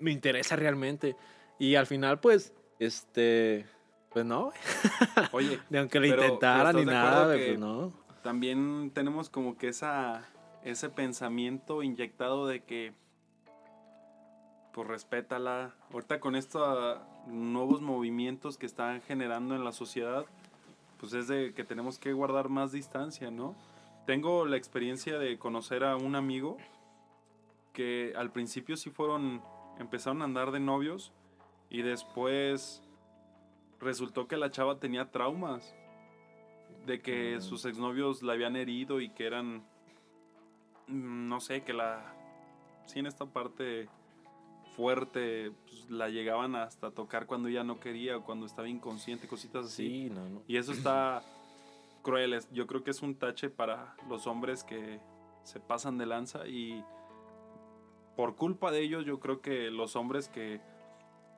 me 0.00 0.10
interesa 0.10 0.56
realmente. 0.56 1.14
Y 1.60 1.76
al 1.76 1.86
final, 1.86 2.18
pues, 2.18 2.52
este, 2.80 3.66
pues 4.10 4.24
no. 4.24 4.50
Oye, 5.30 5.60
Ni 5.70 5.78
aunque 5.78 6.00
lo 6.00 6.06
intentara 6.06 6.70
¿estás 6.70 6.74
ni 6.74 6.80
de 6.80 6.92
nada, 6.92 7.34
pues 7.36 7.56
no. 7.56 7.92
también 8.24 8.90
tenemos 8.92 9.30
como 9.30 9.56
que 9.56 9.68
esa 9.68 10.24
ese 10.64 10.88
pensamiento 10.88 11.84
inyectado 11.84 12.48
de 12.48 12.64
que 12.64 12.94
pues 14.74 14.88
respétala. 14.88 15.72
Ahorita 15.92 16.18
con 16.18 16.34
estos 16.34 16.98
nuevos 17.28 17.80
movimientos 17.80 18.58
que 18.58 18.66
están 18.66 19.00
generando 19.02 19.54
en 19.54 19.64
la 19.64 19.72
sociedad, 19.72 20.26
pues 20.98 21.12
es 21.14 21.28
de 21.28 21.54
que 21.54 21.64
tenemos 21.64 21.98
que 21.98 22.12
guardar 22.12 22.48
más 22.48 22.72
distancia, 22.72 23.30
¿no? 23.30 23.54
Tengo 24.04 24.44
la 24.46 24.56
experiencia 24.56 25.18
de 25.18 25.38
conocer 25.38 25.84
a 25.84 25.96
un 25.96 26.16
amigo 26.16 26.56
que 27.72 28.12
al 28.16 28.30
principio 28.32 28.76
sí 28.76 28.90
fueron 28.90 29.42
empezaron 29.78 30.22
a 30.22 30.24
andar 30.24 30.50
de 30.50 30.60
novios 30.60 31.12
y 31.70 31.82
después 31.82 32.82
resultó 33.80 34.28
que 34.28 34.36
la 34.36 34.50
chava 34.50 34.78
tenía 34.78 35.10
traumas 35.10 35.74
de 36.86 37.00
que 37.00 37.36
Mm. 37.36 37.40
sus 37.40 37.64
exnovios 37.64 38.22
la 38.22 38.34
habían 38.34 38.56
herido 38.56 39.00
y 39.00 39.08
que 39.08 39.26
eran 39.26 39.64
mm, 40.86 41.28
no 41.28 41.40
sé, 41.40 41.62
que 41.62 41.72
la 41.72 42.14
sí 42.86 42.98
en 42.98 43.06
esta 43.06 43.24
parte 43.24 43.88
fuerte 44.76 45.52
pues, 45.66 45.90
la 45.90 46.08
llegaban 46.08 46.56
hasta 46.56 46.90
tocar 46.90 47.26
cuando 47.26 47.48
ella 47.48 47.64
no 47.64 47.80
quería 47.80 48.16
o 48.16 48.24
cuando 48.24 48.46
estaba 48.46 48.68
inconsciente, 48.68 49.26
cositas 49.28 49.66
así. 49.66 49.88
Sí, 49.88 50.10
no, 50.10 50.28
no. 50.28 50.42
Y 50.46 50.56
eso 50.56 50.72
está 50.72 51.22
cruel. 52.02 52.38
Yo 52.52 52.66
creo 52.66 52.84
que 52.84 52.90
es 52.90 53.02
un 53.02 53.14
tache 53.14 53.50
para 53.50 53.96
los 54.08 54.26
hombres 54.26 54.64
que 54.64 55.00
se 55.44 55.60
pasan 55.60 55.98
de 55.98 56.06
lanza 56.06 56.46
y 56.46 56.82
por 58.16 58.36
culpa 58.36 58.70
de 58.70 58.80
ellos 58.80 59.04
yo 59.04 59.20
creo 59.20 59.40
que 59.40 59.70
los 59.70 59.96
hombres 59.96 60.28
que 60.28 60.60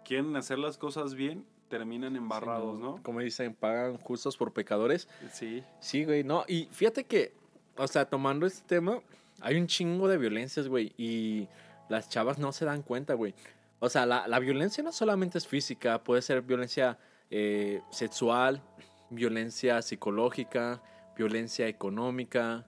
quieren 0.05 0.37
hacer 0.37 0.59
las 0.59 0.78
cosas 0.78 1.14
bien 1.14 1.45
terminan 1.68 2.14
embarrados, 2.14 2.76
Sí, 2.76 2.82
¿no? 2.82 3.03
Como 3.03 3.20
dicen, 3.20 3.55
pagan 3.55 3.97
justos 3.99 4.37
por 4.37 4.53
pecadores. 4.53 5.09
Sí. 5.32 5.64
Sí, 5.80 6.05
güey, 6.05 6.22
no. 6.22 6.45
Y 6.47 6.68
fíjate 6.70 7.05
que, 7.05 7.32
o 7.76 7.89
sea, 7.89 8.05
tomando 8.05 8.47
este 8.47 8.62
tema, 8.66 9.01
hay 9.41 9.57
un 9.57 9.66
chingo 9.66 10.07
de 10.07 10.16
violencias, 10.16 10.68
güey. 10.68 10.93
Y 10.97 11.49
las 11.89 12.09
chavas 12.09 12.39
no 12.39 12.53
se 12.53 12.64
dan 12.64 12.82
cuenta, 12.82 13.14
güey. 13.14 13.34
O 13.78 13.89
sea, 13.89 14.07
la, 14.07 14.26
la 14.26 14.39
violencia 14.39 14.82
no 14.82 14.93
solamente 14.93 15.39
es 15.39 15.47
física, 15.47 16.03
puede 16.03 16.22
ser 16.22 16.43
violencia 16.43 16.99
eh, 17.30 17.82
sexual, 17.91 18.62
violencia 19.11 19.82
psicológica, 19.82 20.82
violencia 21.16 21.66
económica 21.66 22.66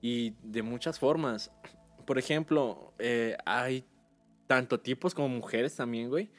y 0.00 0.34
de 0.42 0.62
muchas 0.62 0.98
formas. 0.98 1.50
Por 2.04 2.18
ejemplo, 2.18 2.92
eh, 2.98 3.36
hay 3.44 3.84
tanto 4.46 4.78
tipos 4.78 5.14
como 5.14 5.28
mujeres 5.28 5.74
también, 5.74 6.08
güey, 6.08 6.30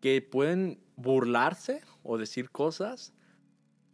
que 0.00 0.22
pueden 0.22 0.80
burlarse 0.96 1.82
o 2.02 2.16
decir 2.16 2.50
cosas 2.50 3.12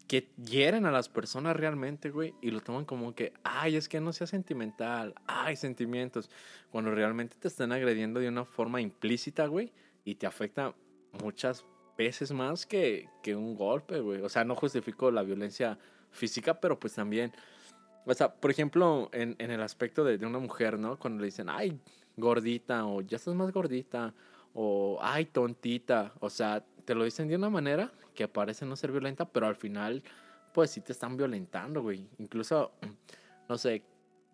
que 0.07 0.29
hieren 0.37 0.87
a 0.87 0.93
las 0.93 1.09
personas 1.09 1.57
realmente, 1.57 2.11
güey, 2.11 2.35
y 2.41 2.51
lo 2.51 2.61
toman 2.61 2.85
como 2.85 3.15
que, 3.15 3.33
ay, 3.43 3.77
es 3.77 3.89
que 3.89 4.01
no 4.01 4.13
sea 4.13 4.27
sentimental, 4.27 5.15
ay, 5.27 5.57
sentimientos, 5.57 6.31
cuando 6.71 6.93
realmente 6.93 7.37
te 7.39 7.49
están 7.49 7.73
agrediendo 7.73 8.21
de 8.21 8.29
una 8.29 8.45
forma 8.45 8.81
implícita, 8.81 9.47
güey, 9.47 9.73
y 10.05 10.15
te 10.15 10.27
afecta 10.27 10.75
muchas 11.23 11.65
veces 11.99 12.31
más 12.33 12.67
que, 12.67 13.09
que 13.23 13.35
un 13.35 13.57
golpe, 13.57 14.01
güey. 14.01 14.21
O 14.21 14.29
sea, 14.29 14.45
no 14.45 14.55
justifico 14.55 15.11
la 15.11 15.23
violencia 15.23 15.79
física, 16.11 16.61
pero 16.61 16.79
pues 16.79 16.95
también, 16.95 17.33
o 18.05 18.15
sea, 18.15 18.33
por 18.33 18.51
ejemplo, 18.51 19.11
en, 19.13 19.35
en 19.39 19.51
el 19.51 19.63
aspecto 19.63 20.05
de, 20.05 20.19
de 20.19 20.27
una 20.27 20.39
mujer, 20.39 20.79
¿no? 20.79 20.99
Cuando 20.99 21.21
le 21.21 21.27
dicen, 21.27 21.49
ay, 21.49 21.81
gordita, 22.17 22.87
o 22.87 23.01
ya 23.01 23.17
estás 23.17 23.35
más 23.35 23.51
gordita, 23.51 24.15
o 24.55 24.99
ay, 25.03 25.27
tontita, 25.27 26.13
o 26.21 26.31
sea, 26.31 26.65
te 26.87 26.95
lo 26.95 27.05
dicen 27.05 27.29
de 27.29 27.37
una 27.37 27.51
manera 27.51 27.93
que 28.15 28.29
parece 28.29 28.65
no 28.65 28.77
ser 28.77 28.93
violenta, 28.93 29.27
pero 29.27 29.47
al 29.47 29.57
final, 29.57 30.03
pues 30.55 30.71
sí 30.71 30.81
te 30.81 30.93
están 30.93 31.17
violentando, 31.17 31.83
güey. 31.83 32.09
Incluso, 32.19 32.73
no 33.49 33.59
sé, 33.59 33.83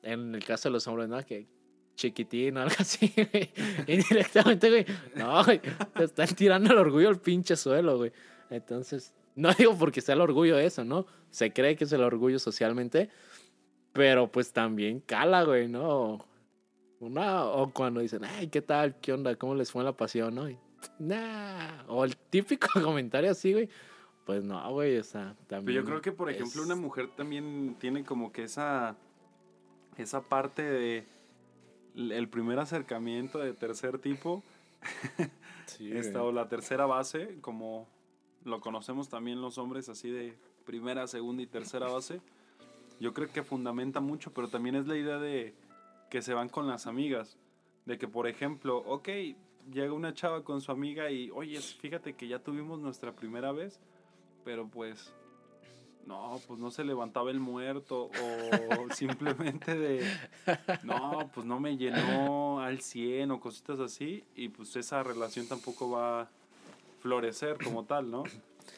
en 0.03 0.35
el 0.35 0.45
caso 0.45 0.69
de 0.69 0.75
los 0.75 0.87
hombres, 0.87 1.09
¿no? 1.09 1.25
Que 1.25 1.49
chiquitín 1.97 2.59
o 2.59 2.61
algo 2.61 2.75
así, 2.79 3.13
güey. 3.17 3.51
Indirectamente, 3.87 4.69
güey. 4.69 4.87
No, 5.17 5.43
güey. 5.45 5.61
Te 5.95 6.05
están 6.05 6.29
tirando 6.29 6.73
el 6.73 6.79
orgullo 6.79 7.09
al 7.09 7.19
pinche 7.19 7.57
suelo, 7.57 7.97
güey. 7.97 8.13
Entonces, 8.51 9.15
no 9.35 9.53
digo 9.59 9.77
porque 9.79 10.03
sea 10.03 10.15
el 10.15 10.21
orgullo 10.21 10.59
eso, 10.59 10.85
¿no? 10.85 11.07
Se 11.31 11.53
cree 11.53 11.75
que 11.75 11.85
es 11.85 11.93
el 11.93 12.03
orgullo 12.03 12.39
socialmente, 12.39 13.09
pero 13.95 14.31
pues 14.31 14.53
también 14.53 15.01
cala, 15.01 15.45
güey, 15.45 15.69
¿no? 15.69 16.27
Una, 17.01 17.47
o 17.47 17.73
cuando 17.73 18.01
dicen, 18.01 18.25
ay, 18.25 18.49
¿qué 18.49 18.61
tal? 18.61 19.01
¿Qué 19.01 19.13
onda? 19.13 19.35
¿Cómo 19.37 19.55
les 19.55 19.73
fue 19.73 19.83
la 19.83 19.97
pasión, 19.97 20.35
no? 20.35 20.49
Nah. 20.99 21.85
O 21.89 22.05
el 22.05 22.17
típico 22.17 22.69
comentario 22.83 23.31
así, 23.31 23.53
güey. 23.53 23.69
Pues 24.25 24.45
no, 24.45 24.71
güey, 24.71 24.99
o 24.99 25.05
sea, 25.05 25.37
también. 25.49 25.67
Pero 25.67 25.81
yo 25.81 25.85
creo 25.85 26.01
que, 26.01 26.13
por 26.13 26.31
ejemplo, 26.31 26.63
una 26.63 26.77
mujer 26.77 27.09
también 27.17 27.77
tiene 27.81 28.05
como 28.05 28.31
que 28.31 28.45
esa, 28.45 28.97
esa 29.97 30.23
parte 30.23 30.63
de 30.63 31.07
el 31.95 32.29
primer 32.29 32.59
acercamiento 32.59 33.39
de 33.39 33.53
tercer 33.53 33.99
tipo, 33.99 34.43
Sí, 35.67 35.93
esta, 35.93 36.23
o 36.23 36.33
la 36.33 36.49
tercera 36.49 36.87
base, 36.87 37.39
como 37.41 37.89
lo 38.45 38.61
conocemos 38.61 39.09
también 39.09 39.41
los 39.41 39.59
hombres, 39.59 39.89
así 39.89 40.11
de 40.11 40.37
primera, 40.65 41.07
segunda 41.07 41.43
y 41.43 41.47
tercera 41.47 41.89
base. 41.89 42.21
Yo 43.01 43.15
creo 43.15 43.29
que 43.29 43.43
fundamenta 43.43 44.01
mucho, 44.01 44.33
pero 44.33 44.49
también 44.49 44.77
es 44.77 44.87
la 44.87 44.97
idea 44.97 45.19
de 45.19 45.55
que 46.11 46.23
se 46.23 46.35
van 46.35 46.49
con 46.49 46.67
las 46.67 46.87
amigas. 46.87 47.39
De 47.87 47.99
que, 47.99 48.07
por 48.07 48.29
ejemplo, 48.29 48.79
ok, 48.79 49.09
llega 49.71 49.93
una 49.93 50.15
chava 50.15 50.43
con 50.43 50.61
su 50.61 50.73
amiga 50.73 51.11
y, 51.11 51.31
oye, 51.31 51.61
fíjate 51.61 52.15
que 52.15 52.29
ya 52.29 52.39
tuvimos 52.39 52.81
nuestra 52.81 53.13
primera 53.13 53.53
vez, 53.53 53.81
pero 54.45 54.67
pues, 54.67 55.15
no, 56.07 56.41
pues 56.47 56.59
no 56.59 56.71
se 56.71 56.85
levantaba 56.85 57.31
el 57.31 57.41
muerto 57.41 58.11
o 58.11 58.91
simplemente 58.95 59.77
de, 59.77 60.07
no, 60.83 61.31
pues 61.35 61.47
no 61.47 61.61
me 61.61 61.77
llenó 61.77 62.61
al 62.61 62.81
100 62.81 63.31
o 63.31 63.41
cositas 63.41 63.81
así 63.81 64.25
y 64.35 64.49
pues 64.49 64.75
esa 64.77 65.03
relación 65.03 65.47
tampoco 65.47 65.91
va 65.91 66.23
a 66.23 66.31
florecer 67.01 67.59
como 67.63 67.85
tal, 67.85 68.11
¿no? 68.11 68.25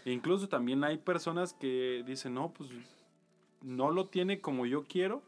Incluso 0.04 0.48
también 0.48 0.82
hay 0.84 0.98
personas 0.98 1.52
que 1.52 2.02
dicen, 2.06 2.34
no, 2.34 2.50
pues 2.52 2.70
no 3.62 3.90
lo 3.90 4.06
tiene 4.06 4.40
como 4.40 4.66
yo 4.66 4.84
quiero, 4.84 5.22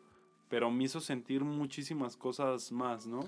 pero 0.48 0.70
me 0.70 0.84
hizo 0.84 1.00
sentir 1.00 1.44
muchísimas 1.44 2.16
cosas 2.16 2.72
más, 2.72 3.07
¿no? 3.07 3.20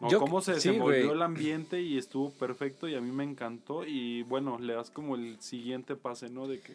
O 0.00 0.10
Yo- 0.10 0.20
cómo 0.20 0.40
se 0.40 0.52
sí, 0.60 0.68
desenvolvió 0.68 1.04
güey. 1.06 1.16
el 1.16 1.22
ambiente 1.22 1.80
y 1.80 1.96
estuvo 1.98 2.30
perfecto 2.30 2.88
y 2.88 2.94
a 2.94 3.00
mí 3.00 3.10
me 3.10 3.24
encantó 3.24 3.84
y 3.86 4.22
bueno, 4.24 4.58
le 4.58 4.74
das 4.74 4.90
como 4.90 5.14
el 5.14 5.40
siguiente 5.40 5.96
pase, 5.96 6.28
¿no? 6.28 6.46
De 6.46 6.60
que 6.60 6.74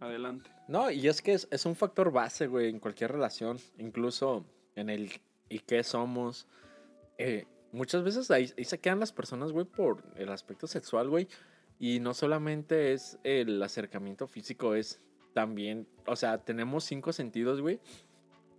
adelante. 0.00 0.50
No, 0.66 0.90
y 0.90 1.06
es 1.08 1.22
que 1.22 1.32
es, 1.34 1.48
es 1.50 1.66
un 1.66 1.76
factor 1.76 2.10
base, 2.12 2.46
güey, 2.46 2.68
en 2.68 2.78
cualquier 2.80 3.12
relación, 3.12 3.58
incluso 3.78 4.44
en 4.76 4.90
el 4.90 5.10
y 5.48 5.60
qué 5.60 5.82
somos. 5.82 6.46
Eh, 7.16 7.46
muchas 7.72 8.02
veces 8.02 8.30
ahí, 8.30 8.52
ahí 8.58 8.64
se 8.64 8.78
quedan 8.78 9.00
las 9.00 9.12
personas, 9.12 9.52
güey, 9.52 9.64
por 9.66 10.02
el 10.16 10.28
aspecto 10.30 10.66
sexual, 10.66 11.08
güey. 11.08 11.28
Y 11.80 12.00
no 12.00 12.12
solamente 12.12 12.92
es 12.92 13.18
el 13.24 13.62
acercamiento 13.62 14.26
físico, 14.26 14.74
es 14.74 15.00
también, 15.32 15.86
o 16.06 16.16
sea, 16.16 16.38
tenemos 16.38 16.82
cinco 16.84 17.12
sentidos, 17.12 17.60
güey. 17.60 17.78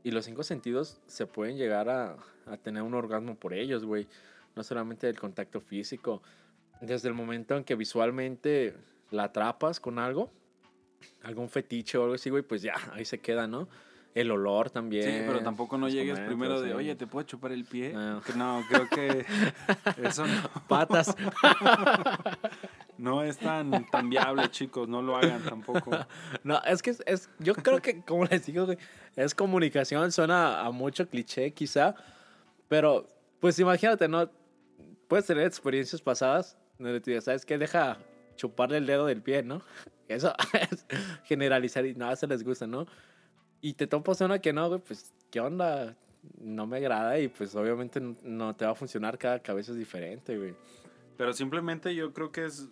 Y 0.04 0.12
los 0.12 0.26
cinco 0.26 0.44
sentidos 0.44 1.02
se 1.08 1.26
pueden 1.28 1.58
llegar 1.58 1.90
a, 1.90 2.16
a 2.46 2.58
tener 2.58 2.84
un 2.84 2.94
orgasmo 2.94 3.36
por 3.36 3.54
ellos, 3.54 3.86
güey. 3.86 4.08
No 4.56 4.64
solamente 4.64 5.10
el 5.10 5.20
contacto 5.20 5.62
físico. 5.62 6.22
Desde 6.82 7.10
el 7.10 7.14
momento 7.14 7.58
en 7.58 7.64
que 7.64 7.76
visualmente 7.76 8.76
la 9.12 9.26
atrapas 9.26 9.80
con 9.80 10.00
algo, 10.00 10.32
algún 11.24 11.50
fetiche 11.50 11.98
o 11.98 12.04
algo 12.04 12.16
así, 12.16 12.30
güey, 12.30 12.44
pues 12.44 12.62
ya, 12.62 12.76
ahí 12.94 13.06
se 13.06 13.20
queda, 13.20 13.48
¿no? 13.48 13.68
El 14.16 14.32
olor 14.32 14.70
también. 14.70 15.04
Sí, 15.04 15.24
pero 15.28 15.42
tampoco 15.42 15.78
no 15.78 15.88
llegues 15.88 16.16
momentos, 16.16 16.28
primero 16.28 16.62
de, 16.62 16.74
oye, 16.74 16.96
¿te 16.96 17.06
puedo 17.06 17.26
chupar 17.26 17.52
el 17.52 17.66
pie? 17.66 17.94
No. 17.94 18.22
No, 18.36 18.64
creo 18.68 18.88
que 18.90 19.26
eso 20.04 20.26
no, 20.26 20.50
Patas. 20.68 21.16
no 23.00 23.24
es 23.24 23.38
tan, 23.38 23.86
tan 23.90 24.10
viable, 24.10 24.44
chicos, 24.52 24.88
no 24.88 25.02
lo 25.02 25.16
hagan 25.16 25.42
tampoco. 25.42 25.92
No, 26.44 26.62
es 26.66 26.82
que 26.82 26.96
es, 27.06 27.30
yo 27.40 27.56
creo 27.56 27.82
que, 27.82 28.02
como 28.02 28.26
les 28.26 28.46
digo, 28.46 28.68
es 29.16 29.34
comunicación, 29.34 30.12
suena 30.12 30.62
a 30.62 30.72
mucho 30.72 31.08
cliché 31.08 31.52
quizá, 31.52 31.96
pero 32.68 33.08
pues 33.40 33.58
imagínate, 33.60 34.08
¿no? 34.08 34.30
Puedes 35.08 35.26
tener 35.26 35.46
experiencias 35.46 36.02
pasadas 36.02 36.58
donde 36.78 37.00
te 37.00 37.12
digas, 37.12 37.24
¿sabes 37.24 37.46
qué? 37.46 37.58
Deja 37.58 37.98
chuparle 38.36 38.78
el 38.78 38.86
dedo 38.86 39.06
del 39.06 39.22
pie, 39.22 39.44
¿no? 39.44 39.62
Eso 40.08 40.34
es 40.54 40.86
generalizar 41.24 41.86
y 41.86 41.94
no, 41.94 42.12
eso 42.12 42.26
les 42.26 42.44
gusta, 42.44 42.66
¿no? 42.66 42.88
Y 43.62 43.74
te 43.74 43.86
topas 43.86 44.22
una 44.22 44.40
que 44.40 44.52
no, 44.54 44.68
güey, 44.68 44.82
pues, 44.82 45.14
¿qué 45.30 45.40
onda? 45.40 45.96
no 46.40 46.68
me 46.68 46.78
agrada 46.78 47.20
y 47.20 47.28
pues 47.28 47.56
obviamente 47.56 48.02
no 48.24 48.56
te 48.56 48.66
va 48.66 48.72
a 48.72 48.76
funcionar, 48.76 49.18
cada 49.18 49.40
cabeza 49.40 49.72
es 49.72 49.78
diferente, 49.78 50.38
güey. 50.38 50.56
Pero 51.18 51.34
simplemente 51.34 51.94
yo 51.96 52.14
creo 52.14 52.32
que 52.32 52.46
es 52.46 52.70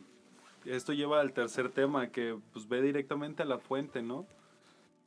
esto 0.68 0.94
lleva 0.94 1.22
al 1.22 1.34
tercer 1.34 1.70
tema, 1.70 2.12
que 2.12 2.38
pues 2.54 2.68
ve 2.68 2.82
directamente 2.82 3.44
a 3.44 3.46
la 3.46 3.60
fuente, 3.60 4.02
¿no? 4.02 4.26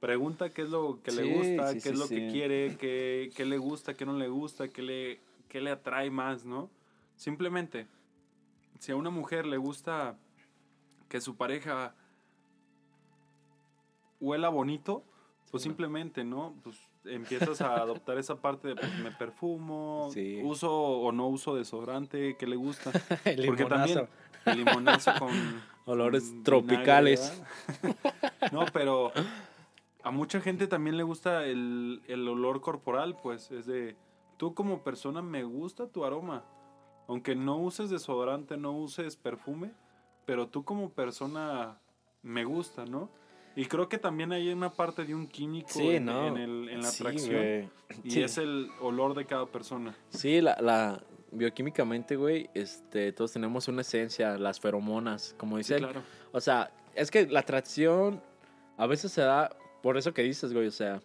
Pregunta 0.00 0.50
qué 0.50 0.62
es 0.62 0.70
lo 0.70 1.02
que 1.02 1.12
le 1.12 1.34
gusta, 1.34 1.68
sí, 1.68 1.74
qué 1.74 1.80
sí, 1.80 1.88
es 1.90 1.98
lo 1.98 2.08
que 2.08 2.28
quiere, 2.28 2.76
qué, 2.78 3.30
qué 3.34 3.44
le 3.44 3.58
gusta, 3.58 3.94
qué 3.94 4.06
no 4.06 4.14
le 4.14 4.28
gusta, 4.28 4.68
qué 4.68 4.82
le, 4.82 5.20
qué 5.48 5.60
le 5.60 5.70
atrae 5.70 6.10
más, 6.10 6.44
¿no? 6.44 6.70
Simplemente, 7.16 7.86
si 8.78 8.92
a 8.92 8.96
una 8.96 9.10
mujer 9.10 9.44
le 9.44 9.58
gusta 9.58 10.16
que 11.08 11.20
su 11.20 11.36
pareja 11.36 11.94
huela 14.20 14.48
bonito, 14.48 15.04
pues 15.50 15.62
simplemente, 15.62 16.24
¿no? 16.24 16.54
Pues 16.62 16.76
empiezas 17.04 17.60
a 17.60 17.76
adoptar 17.76 18.18
esa 18.18 18.36
parte 18.40 18.68
de 18.68 18.76
pues, 18.76 18.98
me 19.00 19.10
perfumo, 19.10 20.10
Sí. 20.12 20.40
uso 20.42 20.72
o 20.72 21.12
no 21.12 21.28
uso 21.28 21.54
desodorante, 21.54 22.36
qué 22.36 22.46
le 22.46 22.56
gusta. 22.56 22.90
El 23.24 23.46
Porque 23.46 23.64
también 23.64 23.98
limonazo. 23.98 24.08
el 24.46 24.56
limonazo 24.58 25.12
con 25.18 25.30
Olores 25.86 26.24
con 26.30 26.42
tropicales. 26.44 27.42
no, 28.52 28.64
pero 28.72 29.12
a 30.02 30.10
mucha 30.10 30.40
gente 30.40 30.66
también 30.66 30.96
le 30.96 31.02
gusta 31.02 31.44
el, 31.44 32.02
el 32.06 32.28
olor 32.28 32.60
corporal, 32.60 33.16
pues 33.22 33.50
es 33.50 33.66
de 33.66 33.96
tú 34.36 34.54
como 34.54 34.82
persona 34.82 35.20
me 35.22 35.42
gusta 35.44 35.86
tu 35.88 36.04
aroma. 36.04 36.44
Aunque 37.08 37.34
no 37.34 37.56
uses 37.56 37.90
desodorante, 37.90 38.56
no 38.56 38.70
uses 38.72 39.16
perfume, 39.16 39.72
pero 40.26 40.46
tú 40.46 40.64
como 40.64 40.90
persona 40.90 41.78
me 42.22 42.44
gusta, 42.44 42.84
¿no? 42.84 43.10
Y 43.60 43.66
creo 43.66 43.88
que 43.90 43.98
también 43.98 44.32
hay 44.32 44.48
una 44.52 44.72
parte 44.72 45.04
de 45.04 45.14
un 45.14 45.26
químico 45.26 45.68
Sí, 45.68 45.90
en, 45.96 46.06
¿no? 46.06 46.28
en 46.28 46.36
el- 46.38 46.68
en 46.70 46.80
la 46.82 46.88
Sí, 46.88 47.02
atracción. 47.02 47.34
güey. 47.36 47.68
y 48.04 48.10
Sí. 48.12 48.22
es 48.22 48.38
el 48.38 48.70
olor 48.80 49.14
de 49.14 49.26
cada 49.26 49.44
persona. 49.46 49.94
Sí, 50.08 50.40
la, 50.40 50.56
la 50.62 51.02
bioquímicamente, 51.32 52.16
güey, 52.16 52.48
este, 52.54 53.12
todos 53.12 53.32
tenemos 53.32 53.68
una 53.68 53.82
esencia, 53.82 54.38
las 54.38 54.58
feromonas, 54.60 55.34
como 55.36 55.58
dice 55.58 55.74
él. 55.74 55.80
claro. 55.82 56.02
O 56.32 56.40
sea, 56.40 56.70
es 56.94 57.10
que 57.10 57.26
la 57.26 57.40
atracción 57.40 58.22
a 58.78 58.86
veces 58.86 59.12
se 59.12 59.20
da 59.20 59.50
por 59.82 59.98
eso 59.98 60.14
que 60.14 60.22
dices, 60.22 60.52
güey. 60.54 60.66
O 60.68 60.70
sea, 60.72 61.02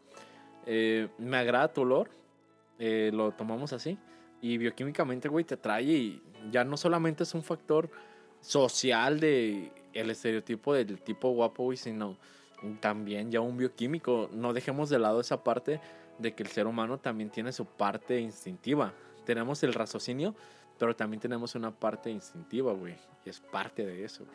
eh, 0.66 1.10
me 1.18 1.36
agrada 1.38 1.74
tu 1.74 1.82
olor, 1.82 2.10
eh, 2.80 3.12
lo 3.14 3.32
tomamos 3.34 3.74
así. 3.74 3.98
Y 4.42 4.58
bioquímicamente, 4.58 5.28
güey, 5.28 5.44
te 5.44 5.56
atrae 5.56 5.84
y 5.84 6.22
ya 6.52 6.64
no 6.64 6.78
solamente 6.78 7.24
es 7.24 7.34
un 7.34 7.44
factor 7.44 7.90
social 8.42 9.20
de 9.20 9.72
el 9.94 10.10
estereotipo 10.10 10.74
del 10.74 11.02
tipo 11.02 11.30
guapo, 11.32 11.64
güey, 11.64 11.78
sino 11.78 12.18
también 12.82 13.32
ya 13.32 13.42
un 13.42 13.58
bioquímico. 13.58 14.30
No 14.34 14.54
dejemos 14.54 14.90
de 14.90 15.00
lado 15.00 15.22
esa 15.22 15.44
parte 15.44 15.82
de 16.20 16.34
que 16.34 16.44
el 16.44 16.50
ser 16.50 16.68
humano 16.68 17.00
también 17.00 17.30
tiene 17.30 17.52
su 17.52 17.66
parte 17.66 18.20
instintiva. 18.20 18.94
Tenemos 19.26 19.64
el 19.64 19.74
raciocinio, 19.74 20.36
pero 20.78 20.96
también 20.96 21.20
tenemos 21.20 21.56
una 21.56 21.72
parte 21.72 22.10
instintiva, 22.10 22.74
güey. 22.74 22.96
Y 23.26 23.30
es 23.30 23.40
parte 23.40 23.86
de 23.86 24.04
eso. 24.04 24.26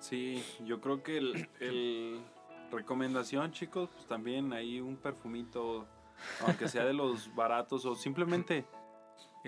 Sí, 0.00 0.42
yo 0.64 0.80
creo 0.80 1.02
que 1.02 1.18
el, 1.18 1.48
el 1.60 2.20
recomendación, 2.70 3.52
chicos, 3.52 3.90
pues 3.92 4.06
también 4.06 4.52
hay 4.52 4.80
un 4.80 4.96
perfumito, 4.96 5.86
aunque 6.46 6.68
sea 6.68 6.84
de 6.84 6.92
los 6.92 7.34
baratos 7.34 7.84
o 7.84 7.94
simplemente 7.94 8.64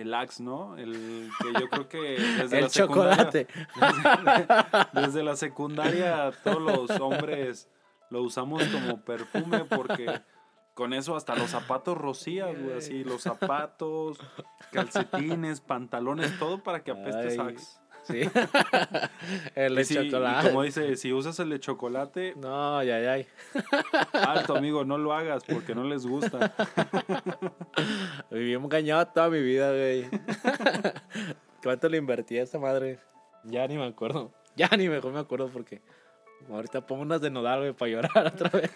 el 0.01 0.14
Axe, 0.14 0.42
¿no? 0.42 0.76
El 0.76 1.30
que 1.40 1.61
yo 1.61 1.68
creo 1.68 1.88
que 1.88 1.98
desde 1.98 2.59
el 2.59 2.64
la 2.64 2.68
secundaria, 2.70 3.30
chocolate. 3.30 3.46
desde 5.01 5.22
la 5.22 5.36
secundaria 5.36 6.30
todos 6.42 6.61
los 6.61 7.01
hombres 7.01 7.68
lo 8.11 8.22
usamos 8.22 8.62
como 8.68 9.01
perfume 9.03 9.64
porque 9.64 10.20
con 10.74 10.94
eso 10.94 11.16
hasta 11.16 11.34
los 11.34 11.51
zapatos 11.51 11.96
rocías, 11.96 12.59
güey, 12.59 12.78
así 12.78 13.05
los 13.05 13.22
zapatos, 13.22 14.18
calcetines, 14.72 15.61
pantalones, 15.61 16.38
todo 16.38 16.62
para 16.62 16.82
que 16.82 16.90
apestes 16.90 17.38
Axe. 17.38 17.80
Sí. 18.05 18.22
el 19.55 19.74
de 19.74 19.84
si- 19.84 19.94
chocolate. 19.94 20.48
como 20.48 20.62
dice, 20.62 20.96
si 20.96 21.12
usas 21.12 21.38
el 21.40 21.51
de 21.51 21.61
chocolate, 21.61 22.34
No, 22.36 22.78
ay, 22.78 22.90
ay. 22.90 23.26
alto 24.12 24.57
amigo, 24.57 24.84
no 24.84 24.98
lo 24.98 25.12
hagas 25.12 25.44
porque 25.44 25.74
no 25.74 25.84
les 25.84 26.07
gusta. 26.07 26.53
Viví 28.30 28.55
engañado 28.55 29.07
toda 29.09 29.28
mi 29.30 29.40
vida, 29.42 29.70
güey. 29.70 30.07
¿Cuánto 31.62 31.88
le 31.88 31.98
invertí 31.98 32.38
a 32.38 32.42
esa 32.42 32.59
madre? 32.59 32.98
Ya 33.44 33.66
ni 33.66 33.76
me 33.76 33.86
acuerdo. 33.86 34.32
Ya 34.57 34.68
ni 34.76 34.88
mejor 34.88 35.12
me 35.12 35.20
acuerdo 35.20 35.48
porque 35.48 35.82
ahorita 36.51 36.86
pongo 36.86 37.03
unas 37.03 37.20
de 37.20 37.30
nodal, 37.30 37.61
güey, 37.61 37.72
para 37.72 37.90
llorar 37.90 38.26
otra 38.26 38.48
vez. 38.51 38.70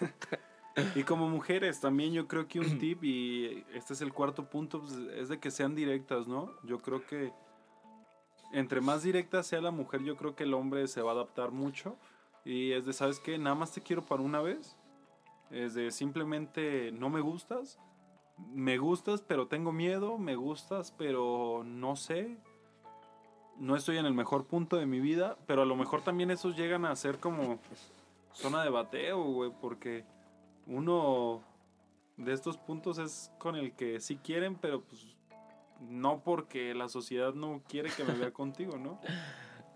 Y 0.93 1.03
como 1.03 1.29
mujeres, 1.29 1.79
también 1.79 2.13
yo 2.13 2.27
creo 2.27 2.47
que 2.47 2.59
un 2.59 2.77
tip, 2.79 3.03
y 3.03 3.63
este 3.73 3.93
es 3.93 4.01
el 4.01 4.11
cuarto 4.13 4.49
punto, 4.49 4.81
pues, 4.81 4.93
es 5.15 5.29
de 5.29 5.39
que 5.39 5.49
sean 5.51 5.73
directas, 5.73 6.27
¿no? 6.27 6.51
Yo 6.63 6.79
creo 6.79 7.05
que 7.05 7.31
entre 8.55 8.79
más 8.79 9.03
directa 9.03 9.43
sea 9.43 9.59
la 9.59 9.71
mujer, 9.71 10.01
yo 10.03 10.15
creo 10.15 10.33
que 10.33 10.45
el 10.45 10.53
hombre 10.53 10.87
se 10.87 11.01
va 11.01 11.11
a 11.11 11.15
adaptar 11.15 11.51
mucho. 11.51 11.97
Y 12.45 12.71
es 12.71 12.85
de, 12.85 12.93
¿sabes 12.93 13.19
qué? 13.19 13.37
Nada 13.37 13.53
más 13.53 13.73
te 13.73 13.81
quiero 13.81 14.05
para 14.05 14.21
una 14.21 14.41
vez. 14.41 14.77
Es 15.51 15.73
de 15.73 15.91
simplemente 15.91 16.93
no 16.93 17.09
me 17.09 17.19
gustas. 17.19 17.77
Me 18.53 18.77
gustas, 18.77 19.21
pero 19.21 19.47
tengo 19.47 19.73
miedo. 19.73 20.17
Me 20.17 20.37
gustas, 20.37 20.93
pero 20.97 21.63
no 21.65 21.97
sé. 21.97 22.37
No 23.57 23.75
estoy 23.75 23.97
en 23.97 24.05
el 24.05 24.13
mejor 24.13 24.45
punto 24.45 24.77
de 24.77 24.85
mi 24.85 25.01
vida. 25.01 25.37
Pero 25.47 25.63
a 25.63 25.65
lo 25.65 25.75
mejor 25.75 26.01
también 26.01 26.31
esos 26.31 26.55
llegan 26.55 26.85
a 26.85 26.95
ser 26.95 27.19
como 27.19 27.59
zona 28.31 28.63
de 28.63 28.69
bateo, 28.69 29.21
güey. 29.21 29.51
Porque 29.59 30.05
uno 30.65 31.41
de 32.15 32.31
estos 32.31 32.57
puntos 32.57 32.99
es 32.99 33.33
con 33.37 33.57
el 33.57 33.73
que 33.73 33.99
sí 33.99 34.15
quieren, 34.15 34.55
pero 34.55 34.79
pues 34.81 35.14
no 35.89 36.21
porque 36.23 36.73
la 36.73 36.89
sociedad 36.89 37.33
no 37.33 37.61
quiere 37.67 37.89
que 37.91 38.03
me 38.03 38.13
vea 38.13 38.31
contigo, 38.31 38.77
¿no? 38.77 38.99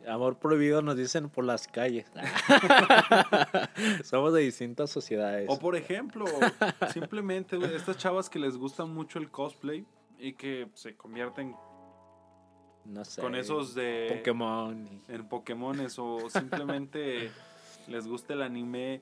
Amor 0.08 0.40
prohibido 0.40 0.82
nos 0.82 0.96
dicen 0.96 1.30
por 1.30 1.44
las 1.44 1.68
calles. 1.68 2.06
Somos 4.04 4.34
de 4.34 4.42
distintas 4.42 4.90
sociedades. 4.90 5.48
O 5.50 5.60
por 5.60 5.76
ejemplo, 5.76 6.26
simplemente 6.94 7.58
estas 7.76 7.98
chavas 7.98 8.30
que 8.30 8.40
les 8.40 8.56
gusta 8.58 8.86
mucho 8.86 9.20
el 9.20 9.30
cosplay 9.30 9.86
y 10.18 10.34
que 10.34 10.70
se 10.74 10.96
convierten 10.96 11.56
no 12.86 13.06
sé. 13.06 13.22
con 13.22 13.36
esos 13.36 13.76
de 13.76 14.14
Pokémon. 14.18 14.88
y- 14.88 15.12
en 15.14 15.28
Pokémones 15.28 16.00
o 16.00 16.30
simplemente 16.30 17.30
les 17.88 18.08
gusta 18.08 18.34
el 18.34 18.42
anime. 18.42 19.02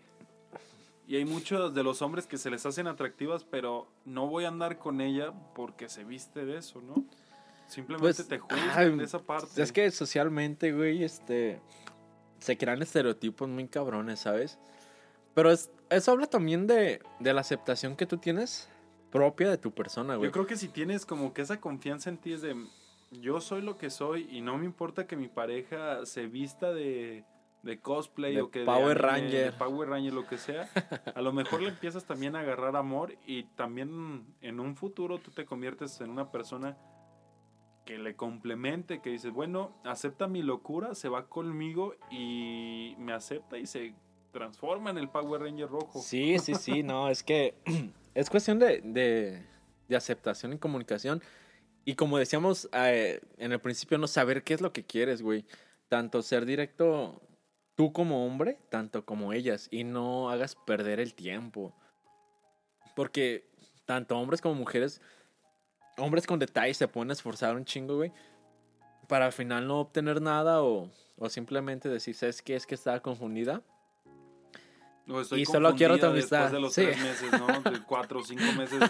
Y 1.07 1.15
hay 1.15 1.23
muchos 1.23 1.73
de 1.73 1.83
los 1.83 2.01
hombres 2.01 2.27
que 2.27 2.37
se 2.37 2.49
les 2.49 2.65
hacen 2.65 2.85
atractivas, 2.85 3.45
pero 3.45 3.87
no 4.03 4.27
voy 4.27 4.43
a 4.43 4.49
andar 4.49 4.77
con 4.77 4.99
ella 4.99 5.33
porque 5.55 5.87
se 5.87 6.03
viste 6.03 6.45
de 6.45 6.57
eso, 6.57 6.81
¿no? 6.81 7.05
Simplemente 7.67 8.23
Pues, 8.23 8.27
te 8.27 8.39
juzgan 8.39 8.97
de 8.97 9.05
esa 9.05 9.19
parte. 9.19 9.61
Es 9.61 9.71
que 9.71 9.89
socialmente, 9.91 10.73
güey, 10.73 11.03
este. 11.03 11.61
Se 12.39 12.57
crean 12.57 12.81
estereotipos 12.81 13.47
muy 13.47 13.67
cabrones, 13.67 14.19
¿sabes? 14.19 14.59
Pero 15.33 15.49
es, 15.49 15.71
eso 15.89 16.11
habla 16.11 16.27
también 16.27 16.67
de, 16.67 17.01
de 17.19 17.33
la 17.33 17.41
aceptación 17.41 17.95
que 17.95 18.05
tú 18.05 18.17
tienes 18.17 18.69
propia 19.09 19.49
de 19.49 19.57
tu 19.57 19.71
persona, 19.71 20.15
güey. 20.17 20.27
Yo 20.27 20.31
creo 20.33 20.45
que 20.45 20.57
si 20.57 20.67
tienes 20.67 21.05
como 21.05 21.33
que 21.33 21.41
esa 21.41 21.59
confianza 21.59 22.09
en 22.09 22.17
ti 22.17 22.33
es 22.33 22.41
de 22.41 22.55
yo 23.11 23.39
soy 23.39 23.61
lo 23.61 23.77
que 23.77 23.89
soy 23.89 24.27
y 24.29 24.41
no 24.41 24.57
me 24.57 24.65
importa 24.65 25.07
que 25.07 25.15
mi 25.15 25.29
pareja 25.29 26.05
se 26.05 26.27
vista 26.27 26.73
de, 26.73 27.23
de 27.63 27.79
cosplay 27.79 28.35
De 28.35 28.41
o 28.41 28.51
que 28.51 28.59
de 28.59 28.65
Power 28.65 29.05
anime, 29.05 29.21
Ranger. 29.29 29.51
de 29.51 29.57
Power 29.57 29.89
Ranger, 29.89 30.13
lo 30.13 30.27
que 30.27 30.37
sea. 30.37 30.69
A 31.15 31.21
lo 31.21 31.33
mejor 31.33 31.61
le 31.61 31.69
empiezas 31.69 32.05
también 32.05 32.35
a 32.35 32.41
agarrar 32.41 32.75
amor 32.75 33.17
y 33.25 33.43
también 33.55 34.25
en 34.41 34.59
un 34.59 34.75
futuro 34.75 35.19
tú 35.19 35.31
te 35.31 35.45
conviertes 35.45 35.99
en 36.01 36.09
una 36.09 36.31
persona 36.31 36.77
que 37.85 37.97
le 37.97 38.15
complemente, 38.15 39.01
que 39.01 39.09
dices, 39.09 39.31
bueno, 39.31 39.79
acepta 39.85 40.27
mi 40.27 40.43
locura, 40.43 40.93
se 40.93 41.07
va 41.07 41.27
conmigo 41.29 41.95
y 42.11 42.95
me 42.97 43.13
acepta 43.13 43.57
y 43.57 43.65
se 43.65 43.95
transforma 44.31 44.89
en 44.89 44.97
el 44.97 45.09
Power 45.09 45.41
Ranger 45.41 45.69
rojo. 45.69 45.99
Sí, 45.99 46.37
sí, 46.39 46.53
sí, 46.55 46.83
no, 46.83 47.09
es 47.09 47.23
que 47.23 47.55
es 48.13 48.29
cuestión 48.29 48.59
de, 48.59 48.81
de, 48.81 49.41
de 49.87 49.95
aceptación 49.95 50.53
y 50.53 50.57
comunicación. 50.57 51.21
Y 51.85 51.95
como 51.95 52.17
decíamos 52.17 52.69
eh, 52.73 53.21
en 53.37 53.53
el 53.53 53.61
principio, 53.61 53.97
no 53.97 54.07
saber 54.07 54.43
qué 54.43 54.53
es 54.53 54.61
lo 54.61 54.73
que 54.73 54.85
quieres, 54.85 55.21
güey. 55.21 55.45
Tanto 55.87 56.21
ser 56.21 56.45
directo 56.45 57.21
tú 57.77 57.93
como 57.93 58.25
hombre, 58.25 58.57
tanto 58.69 59.05
como 59.05 59.31
ellas. 59.31 59.69
Y 59.71 59.85
no 59.85 60.29
hagas 60.29 60.55
perder 60.55 60.99
el 60.99 61.13
tiempo. 61.13 61.73
Porque 62.95 63.47
tanto 63.85 64.17
hombres 64.17 64.41
como 64.41 64.55
mujeres, 64.55 64.99
hombres 65.97 66.27
con 66.27 66.39
detalles 66.39 66.75
se 66.75 66.87
pueden 66.89 67.11
esforzar 67.11 67.55
un 67.55 67.63
chingo, 67.63 67.95
güey. 67.95 68.11
Para 69.07 69.27
al 69.27 69.31
final 69.31 69.67
no 69.67 69.79
obtener 69.79 70.21
nada 70.21 70.61
o, 70.63 70.91
o 71.17 71.29
simplemente 71.29 71.87
decir, 71.87 72.15
¿sabes 72.15 72.41
qué? 72.41 72.55
Es 72.55 72.65
que 72.65 72.75
estaba 72.75 72.99
confundida. 72.99 73.61
No, 75.07 75.21
estoy 75.21 75.41
Y 75.41 75.45
solo 75.45 75.73
quiero 75.73 75.97
tu 75.97 76.05
amistad. 76.05 76.51
Después 76.51 76.51
de 76.51 76.59
los 76.59 76.73
Sí. 76.73 76.81
tres 76.83 77.01
meses, 77.01 77.31
¿no? 77.39 77.71
De 77.71 77.81
cuatro 77.83 78.19
o 78.19 78.23
cinco 78.23 78.43
meses. 78.57 78.79
de- 78.79 78.87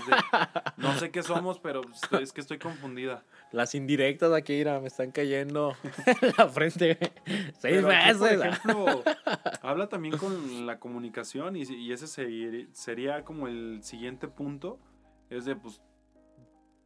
no 0.77 0.93
sé 0.97 1.11
qué 1.11 1.21
somos, 1.21 1.59
pero 1.59 1.81
estoy- 1.93 2.23
es 2.23 2.33
que 2.33 2.41
estoy 2.41 2.57
confundida. 2.57 3.23
Las 3.51 3.75
indirectas 3.75 4.33
aquí, 4.33 4.53
mira, 4.57 4.79
me 4.81 4.87
están 4.87 5.11
cayendo 5.11 5.75
en 6.21 6.33
la 6.37 6.49
frente. 6.49 6.97
Seis 7.59 7.59
Pero 7.61 7.89
aquí, 7.91 8.13
por 8.17 8.29
meses. 8.31 8.41
ejemplo, 8.45 9.03
habla 9.61 9.89
también 9.89 10.17
con 10.17 10.65
la 10.65 10.79
comunicación 10.79 11.55
y, 11.55 11.61
y 11.63 11.91
ese 11.91 12.07
se- 12.07 12.67
sería 12.73 13.23
como 13.23 13.47
el 13.47 13.79
siguiente 13.83 14.27
punto. 14.27 14.79
es 15.29 15.45
de, 15.45 15.55
pues, 15.57 15.81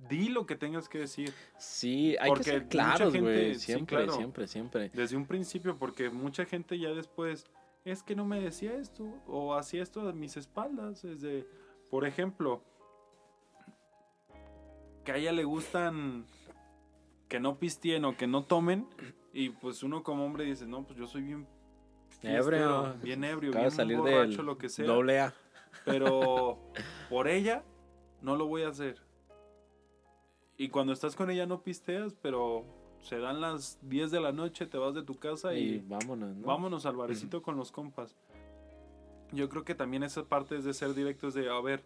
di 0.09 0.29
lo 0.29 0.45
que 0.47 0.55
tengas 0.55 0.89
que 0.89 0.97
decir. 0.97 1.32
Sí, 1.57 2.15
hay 2.19 2.29
Porque 2.29 2.43
que 2.43 2.49
ser 2.51 2.67
claros, 2.67 3.15
güey. 3.15 3.53
sí, 3.55 3.59
Siempre, 3.73 3.97
claro. 3.97 4.13
siempre, 4.13 4.47
siempre. 4.47 4.89
Desde 4.93 5.15
un 5.15 5.25
principio, 5.27 5.77
porque 5.77 6.09
mucha 6.09 6.43
gente 6.45 6.77
ya 6.79 6.89
después, 6.89 7.45
es 7.86 8.03
que 8.03 8.15
no 8.15 8.25
me 8.25 8.39
decía 8.39 8.73
esto, 8.75 9.05
o 9.27 9.55
hacía 9.55 9.82
esto 9.84 10.07
a 10.07 10.13
mis 10.13 10.38
espaldas. 10.38 11.03
Es 11.03 11.21
de, 11.21 11.47
por 11.89 12.05
ejemplo, 12.05 12.63
que 15.03 15.11
a 15.11 15.17
ella 15.17 15.32
le 15.32 15.43
gustan 15.43 16.25
que 17.27 17.39
no 17.39 17.57
pisteen 17.57 18.05
o 18.05 18.15
que 18.17 18.27
no 18.27 18.43
tomen, 18.43 18.88
y 19.34 19.49
pues 19.49 19.84
uno 19.84 20.03
como 20.03 20.25
hombre 20.25 20.43
dice, 20.45 20.67
no, 20.67 20.84
pues 20.86 20.97
yo 20.99 21.07
soy 21.07 21.23
bien 21.23 21.47
Ebrio. 22.21 22.93
bien 23.01 23.23
ebrio, 23.23 23.49
Acaba 23.51 23.65
bien 23.65 23.75
salir 23.75 23.97
borracho, 23.97 24.38
del 24.38 24.45
lo 24.45 24.57
que 24.57 24.69
sea. 24.69 24.86
doble 24.86 25.19
A. 25.21 25.34
Pero 25.86 26.59
por 27.09 27.27
ella 27.27 27.63
no 28.21 28.36
lo 28.36 28.45
voy 28.47 28.63
a 28.63 28.67
hacer. 28.69 29.01
Y 30.57 30.69
cuando 30.69 30.93
estás 30.93 31.15
con 31.15 31.32
ella 31.32 31.47
no 31.47 31.63
pisteas, 31.63 32.13
pero 32.21 32.65
se 33.02 33.18
dan 33.20 33.41
las 33.41 33.80
10 33.84 34.12
de 34.12 34.20
la 34.20 34.32
noche, 34.32 34.66
te 34.66 34.78
vas 34.78 34.93
de 34.93 35.04
tu 35.04 35.18
casa 35.18 35.54
Y 35.54 35.76
y, 35.76 35.80
vámonos, 35.80 36.36
¿no? 36.36 36.47
vámonos 36.47 36.86
al 36.86 36.95
barecito 36.95 37.41
con 37.41 37.58
los 37.58 37.72
compas. 37.72 38.16
Yo 39.32 39.49
creo 39.49 39.64
que 39.64 39.76
también 39.76 40.04
esa 40.04 40.26
parte 40.26 40.58
es 40.58 40.64
de 40.64 40.74
ser 40.74 40.93
directo, 40.93 41.28
es 41.28 41.34
de, 41.34 41.49
a 41.49 41.60
ver, 41.62 41.84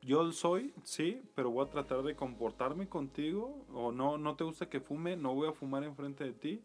yo 0.00 0.30
soy, 0.32 0.72
sí, 0.84 1.22
pero 1.34 1.50
voy 1.50 1.66
a 1.66 1.70
tratar 1.70 2.02
de 2.02 2.14
comportarme 2.14 2.88
contigo, 2.88 3.66
o 3.72 3.92
no, 3.92 4.16
no 4.18 4.36
te 4.36 4.44
gusta 4.44 4.68
que 4.68 4.80
fume, 4.80 5.16
no 5.16 5.34
voy 5.34 5.48
a 5.48 5.52
fumar 5.52 5.84
enfrente 5.84 6.24
de 6.24 6.32
ti. 6.32 6.62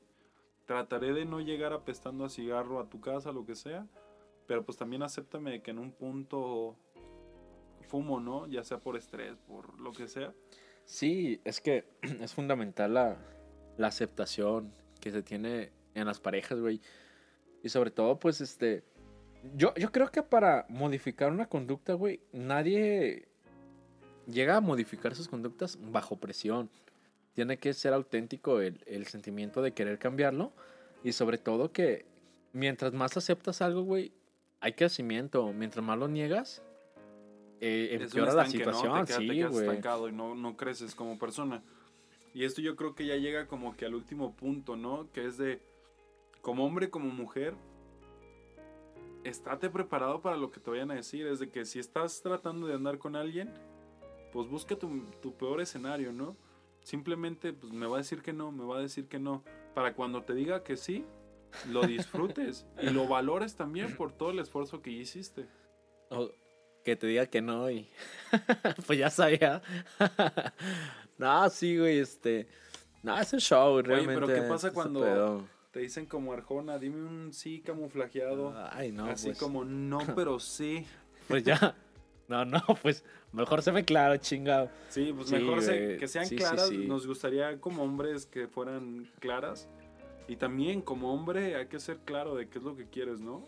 Trataré 0.65 1.13
de 1.13 1.25
no 1.25 1.39
llegar 1.39 1.73
apestando 1.73 2.25
a 2.25 2.29
cigarro 2.29 2.79
a 2.79 2.89
tu 2.89 2.99
casa, 2.99 3.31
lo 3.31 3.45
que 3.45 3.55
sea, 3.55 3.87
pero 4.47 4.65
pues 4.65 4.77
también 4.77 5.01
acéptame 5.01 5.51
de 5.51 5.61
que 5.61 5.71
en 5.71 5.79
un 5.79 5.91
punto 5.91 6.75
fumo, 7.87 8.19
¿no? 8.19 8.47
Ya 8.47 8.63
sea 8.63 8.79
por 8.79 8.97
estrés, 8.97 9.37
por 9.47 9.79
lo 9.79 9.93
que 9.93 10.07
sea. 10.07 10.33
Sí, 10.83 11.41
es 11.43 11.61
que 11.61 11.85
es 12.21 12.33
fundamental 12.33 12.93
la, 12.93 13.17
la 13.77 13.87
aceptación 13.87 14.73
que 14.99 15.11
se 15.11 15.23
tiene 15.23 15.71
en 15.93 16.05
las 16.05 16.19
parejas, 16.19 16.59
güey. 16.59 16.81
Y 17.63 17.69
sobre 17.69 17.91
todo, 17.91 18.19
pues, 18.19 18.41
este... 18.41 18.83
Yo, 19.55 19.73
yo 19.75 19.91
creo 19.91 20.11
que 20.11 20.23
para 20.23 20.65
modificar 20.67 21.31
una 21.31 21.47
conducta, 21.47 21.93
güey, 21.93 22.19
nadie 22.33 23.27
llega 24.25 24.57
a 24.57 24.61
modificar 24.61 25.15
sus 25.15 25.27
conductas 25.27 25.77
bajo 25.79 26.17
presión. 26.17 26.69
Tiene 27.33 27.57
que 27.57 27.73
ser 27.73 27.93
auténtico 27.93 28.59
el, 28.59 28.83
el 28.87 29.05
sentimiento 29.05 29.61
de 29.61 29.73
querer 29.73 29.99
cambiarlo. 29.99 30.51
Y 31.03 31.13
sobre 31.13 31.37
todo 31.37 31.71
que 31.71 32.05
mientras 32.51 32.93
más 32.93 33.15
aceptas 33.15 33.61
algo, 33.61 33.83
güey, 33.83 34.11
hay 34.59 34.73
crecimiento. 34.73 35.53
Mientras 35.53 35.85
más 35.85 35.97
lo 35.97 36.07
niegas, 36.07 36.61
eh, 37.59 37.97
empeora 37.99 38.33
la 38.33 38.43
estanque, 38.43 38.65
¿no? 38.65 38.73
situación. 38.73 38.93
Te 38.93 39.05
quedas, 39.05 39.19
te 39.19 39.27
sí, 39.27 39.39
quedas 39.39 39.55
estancado 39.55 40.09
y 40.09 40.11
no, 40.11 40.35
no 40.35 40.57
creces 40.57 40.95
como 40.95 41.17
persona. 41.17 41.63
Y 42.37 42.45
esto 42.45 42.61
yo 42.61 42.75
creo 42.75 42.93
que 42.93 43.07
ya 43.07 43.15
llega 43.15 43.47
como 43.47 43.75
que 43.75 43.87
al 43.87 43.95
último 43.95 44.35
punto, 44.35 44.75
¿no? 44.75 45.11
Que 45.11 45.25
es 45.25 45.39
de, 45.39 45.59
como 46.43 46.67
hombre, 46.67 46.91
como 46.91 47.09
mujer, 47.09 47.55
estate 49.23 49.71
preparado 49.71 50.21
para 50.21 50.37
lo 50.37 50.51
que 50.51 50.59
te 50.59 50.69
vayan 50.69 50.91
a 50.91 50.93
decir. 50.93 51.25
Es 51.25 51.39
de 51.39 51.49
que 51.49 51.65
si 51.65 51.79
estás 51.79 52.21
tratando 52.21 52.67
de 52.67 52.75
andar 52.75 52.99
con 52.99 53.15
alguien, 53.15 53.51
pues 54.31 54.47
busca 54.47 54.75
tu, 54.75 55.01
tu 55.19 55.35
peor 55.35 55.61
escenario, 55.61 56.13
¿no? 56.13 56.37
Simplemente, 56.83 57.53
pues 57.53 57.73
me 57.73 57.87
va 57.87 57.95
a 57.95 58.01
decir 58.01 58.21
que 58.21 58.33
no, 58.33 58.51
me 58.51 58.65
va 58.65 58.77
a 58.77 58.81
decir 58.81 59.07
que 59.07 59.17
no. 59.17 59.43
Para 59.73 59.95
cuando 59.95 60.21
te 60.21 60.35
diga 60.35 60.63
que 60.63 60.77
sí, 60.77 61.05
lo 61.71 61.87
disfrutes 61.87 62.67
y 62.79 62.91
lo 62.91 63.07
valores 63.07 63.55
también 63.55 63.97
por 63.97 64.11
todo 64.11 64.29
el 64.29 64.37
esfuerzo 64.37 64.83
que 64.83 64.91
hiciste. 64.91 65.47
O 66.11 66.29
que 66.85 66.95
te 66.95 67.07
diga 67.07 67.25
que 67.25 67.41
no 67.41 67.71
y... 67.71 67.89
pues 68.85 68.99
ya 68.99 69.09
sabía. 69.09 69.63
No, 71.17 71.49
sí, 71.49 71.77
güey, 71.77 71.99
este... 71.99 72.47
No, 73.03 73.17
es 73.19 73.31
un 73.33 73.39
show, 73.39 73.75
pero 73.81 73.95
realmente. 73.95 74.33
¿qué 74.33 74.41
pasa 74.41 74.71
cuando- 74.71 75.01
pedo. 75.01 75.43
Te 75.71 75.79
dicen 75.81 76.05
como 76.07 76.33
Arjona, 76.33 76.79
dime 76.79 76.97
un 77.05 77.31
sí 77.33 77.61
camuflajeado. 77.61 78.53
Ay, 78.71 78.91
no, 78.91 79.05
así 79.05 79.27
pues, 79.27 79.37
como 79.37 79.63
no, 79.63 79.99
pero 80.15 80.39
sí. 80.39 80.85
Pues 81.27 81.43
ya... 81.43 81.75
No, 82.27 82.43
no, 82.43 82.61
pues 82.81 83.05
mejor 83.31 83.61
se 83.61 83.71
me 83.71 83.85
claro, 83.85 84.17
chingado. 84.17 84.69
Sí, 84.89 85.13
pues 85.15 85.29
Sí, 85.29 85.35
mejor 85.35 85.61
se- 85.61 85.85
güey. 85.85 85.97
que 85.97 86.07
sean 86.09 86.25
sí, 86.25 86.35
claras. 86.35 86.67
sí. 86.67 86.79
Nos 86.79 87.07
gustaría 87.07 87.59
como 87.61 87.83
hombres 87.83 88.25
que 88.25 88.47
fueran 88.47 89.09
claras. 89.19 89.69
Y 90.27 90.35
también 90.35 90.81
como 90.81 91.13
hombre 91.13 91.55
hay 91.55 91.67
que 91.67 91.79
ser 91.79 91.99
claro 91.99 92.35
de 92.35 92.49
qué 92.49 92.57
es 92.57 92.63
lo 92.65 92.75
que 92.75 92.85
quieres, 92.85 93.21
¿no? 93.21 93.47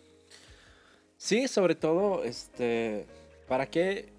Sí, 1.18 1.48
sobre 1.50 1.76
todo, 1.76 2.24
este... 2.24 3.06
¿Para 3.50 3.66
qué 3.66 4.14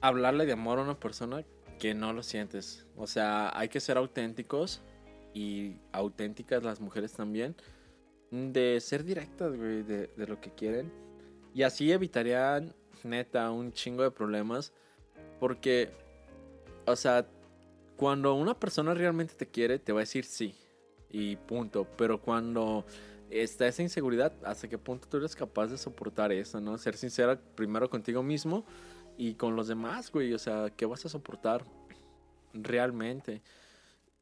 hablarle 0.00 0.46
de 0.46 0.52
amor 0.52 0.78
a 0.78 0.82
una 0.82 0.94
persona 1.00 1.42
que 1.78 1.94
no 1.94 2.12
lo 2.12 2.22
sientes? 2.22 2.86
O 2.96 3.06
sea, 3.06 3.56
hay 3.58 3.68
que 3.68 3.80
ser 3.80 3.96
auténticos 3.96 4.82
y 5.34 5.76
auténticas 5.92 6.62
las 6.62 6.80
mujeres 6.80 7.12
también. 7.12 7.56
De 8.30 8.78
ser 8.80 9.04
directas, 9.04 9.56
güey, 9.56 9.82
de, 9.82 10.08
de 10.08 10.26
lo 10.26 10.40
que 10.40 10.50
quieren. 10.50 10.92
Y 11.54 11.62
así 11.62 11.90
evitarían, 11.90 12.74
neta, 13.04 13.50
un 13.50 13.72
chingo 13.72 14.02
de 14.02 14.10
problemas. 14.10 14.72
Porque, 15.40 15.90
o 16.86 16.96
sea, 16.96 17.26
cuando 17.96 18.34
una 18.34 18.58
persona 18.58 18.94
realmente 18.94 19.34
te 19.34 19.46
quiere, 19.46 19.78
te 19.78 19.92
va 19.92 20.00
a 20.00 20.02
decir 20.02 20.24
sí. 20.24 20.54
Y 21.10 21.36
punto. 21.36 21.86
Pero 21.96 22.20
cuando 22.20 22.84
está 23.30 23.66
esa 23.66 23.82
inseguridad, 23.82 24.32
¿hasta 24.44 24.68
qué 24.68 24.78
punto 24.78 25.08
tú 25.08 25.18
eres 25.18 25.34
capaz 25.34 25.68
de 25.68 25.78
soportar 25.78 26.32
eso, 26.32 26.60
no? 26.60 26.76
Ser 26.78 26.96
sincera 26.96 27.40
primero 27.54 27.88
contigo 27.88 28.22
mismo 28.22 28.64
y 29.18 29.34
con 29.34 29.56
los 29.56 29.68
demás, 29.68 30.10
güey. 30.10 30.32
O 30.32 30.38
sea, 30.38 30.70
¿qué 30.70 30.86
vas 30.86 31.04
a 31.04 31.10
soportar 31.10 31.66
realmente? 32.54 33.42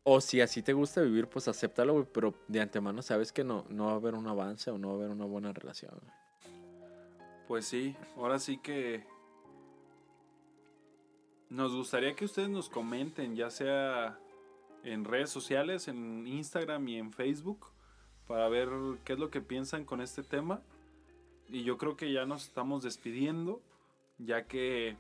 O 0.03 0.21
si 0.21 0.41
así 0.41 0.63
te 0.63 0.73
gusta 0.73 1.03
vivir, 1.03 1.29
pues 1.29 1.47
acéptalo, 1.47 1.93
güey. 1.93 2.07
Pero 2.13 2.35
de 2.49 2.61
antemano 2.61 3.03
sabes 3.03 3.31
que 3.31 3.45
no, 3.45 3.67
no 3.69 3.87
va 3.87 3.93
a 3.93 3.97
haber 3.97 4.15
un 4.15 4.27
avance 4.27 4.71
o 4.71 4.79
no 4.79 4.89
va 4.89 4.95
a 4.95 4.97
haber 4.97 5.11
una 5.11 5.27
buena 5.27 5.53
relación. 5.53 6.01
Pues 7.47 7.67
sí, 7.67 7.95
ahora 8.17 8.39
sí 8.41 8.59
que 8.59 9.05
nos 11.51 11.75
gustaría 11.75 12.17
que 12.17 12.25
ustedes 12.25 12.49
nos 12.49 12.69
comenten, 12.69 13.37
ya 13.37 13.51
sea 13.51 14.19
en 14.83 15.05
redes 15.05 15.31
sociales, 15.31 15.89
en 15.89 16.27
Instagram 16.27 16.89
y 16.89 16.97
en 16.97 17.13
Facebook, 17.13 17.67
para 18.27 18.49
ver 18.49 18.69
qué 19.05 19.13
es 19.13 19.19
lo 19.19 19.31
que 19.31 19.41
piensan 19.41 19.85
con 19.85 20.01
este 20.01 20.23
tema. 20.23 20.63
Y 21.49 21.63
yo 21.63 21.77
creo 21.77 21.97
que 21.97 22.13
ya 22.13 22.25
nos 22.25 22.47
estamos 22.47 22.83
despidiendo, 22.83 23.61
ya 24.19 24.47
que 24.47 24.97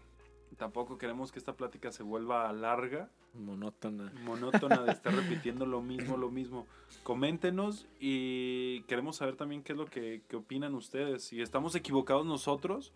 tampoco 0.57 0.99
queremos 0.99 1.33
que 1.33 1.39
esta 1.39 1.57
plática 1.57 1.93
se 1.93 2.03
vuelva 2.03 2.53
larga, 2.53 3.11
Monótona. 3.35 4.13
monótona 4.25 4.83
de 4.83 4.93
estar 4.93 5.15
repitiendo 5.15 5.67
lo 5.67 5.83
mismo, 5.83 6.17
lo 6.17 6.31
mismo. 6.31 6.67
Coméntenos 7.03 7.87
y 8.01 8.83
queremos 8.83 9.17
saber 9.17 9.37
también 9.37 9.63
qué 9.63 9.73
es 9.73 9.79
lo 9.79 9.87
que, 9.87 10.23
que 10.29 10.37
opinan 10.37 10.75
ustedes. 10.75 11.25
Si 11.25 11.43
estamos 11.43 11.75
equivocados 11.75 12.25
nosotros, 12.25 12.95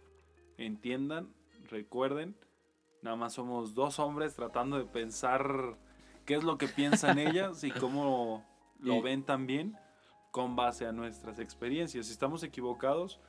entiendan, 0.56 1.28
recuerden, 1.68 2.36
nada 3.02 3.16
más 3.16 3.34
somos 3.34 3.74
dos 3.74 3.98
hombres 3.98 4.34
tratando 4.34 4.78
de 4.78 4.84
pensar 4.84 5.76
qué 6.24 6.34
es 6.34 6.44
lo 6.44 6.58
que 6.58 6.68
piensan 6.68 7.18
ellas 7.18 7.64
y 7.64 7.70
cómo 7.70 8.44
lo 8.78 9.02
ven 9.02 9.24
también 9.24 9.76
con 10.30 10.56
base 10.56 10.86
a 10.86 10.92
nuestras 10.92 11.38
experiencias. 11.38 12.06
Si 12.06 12.12
estamos 12.12 12.42
equivocados, 12.42 13.20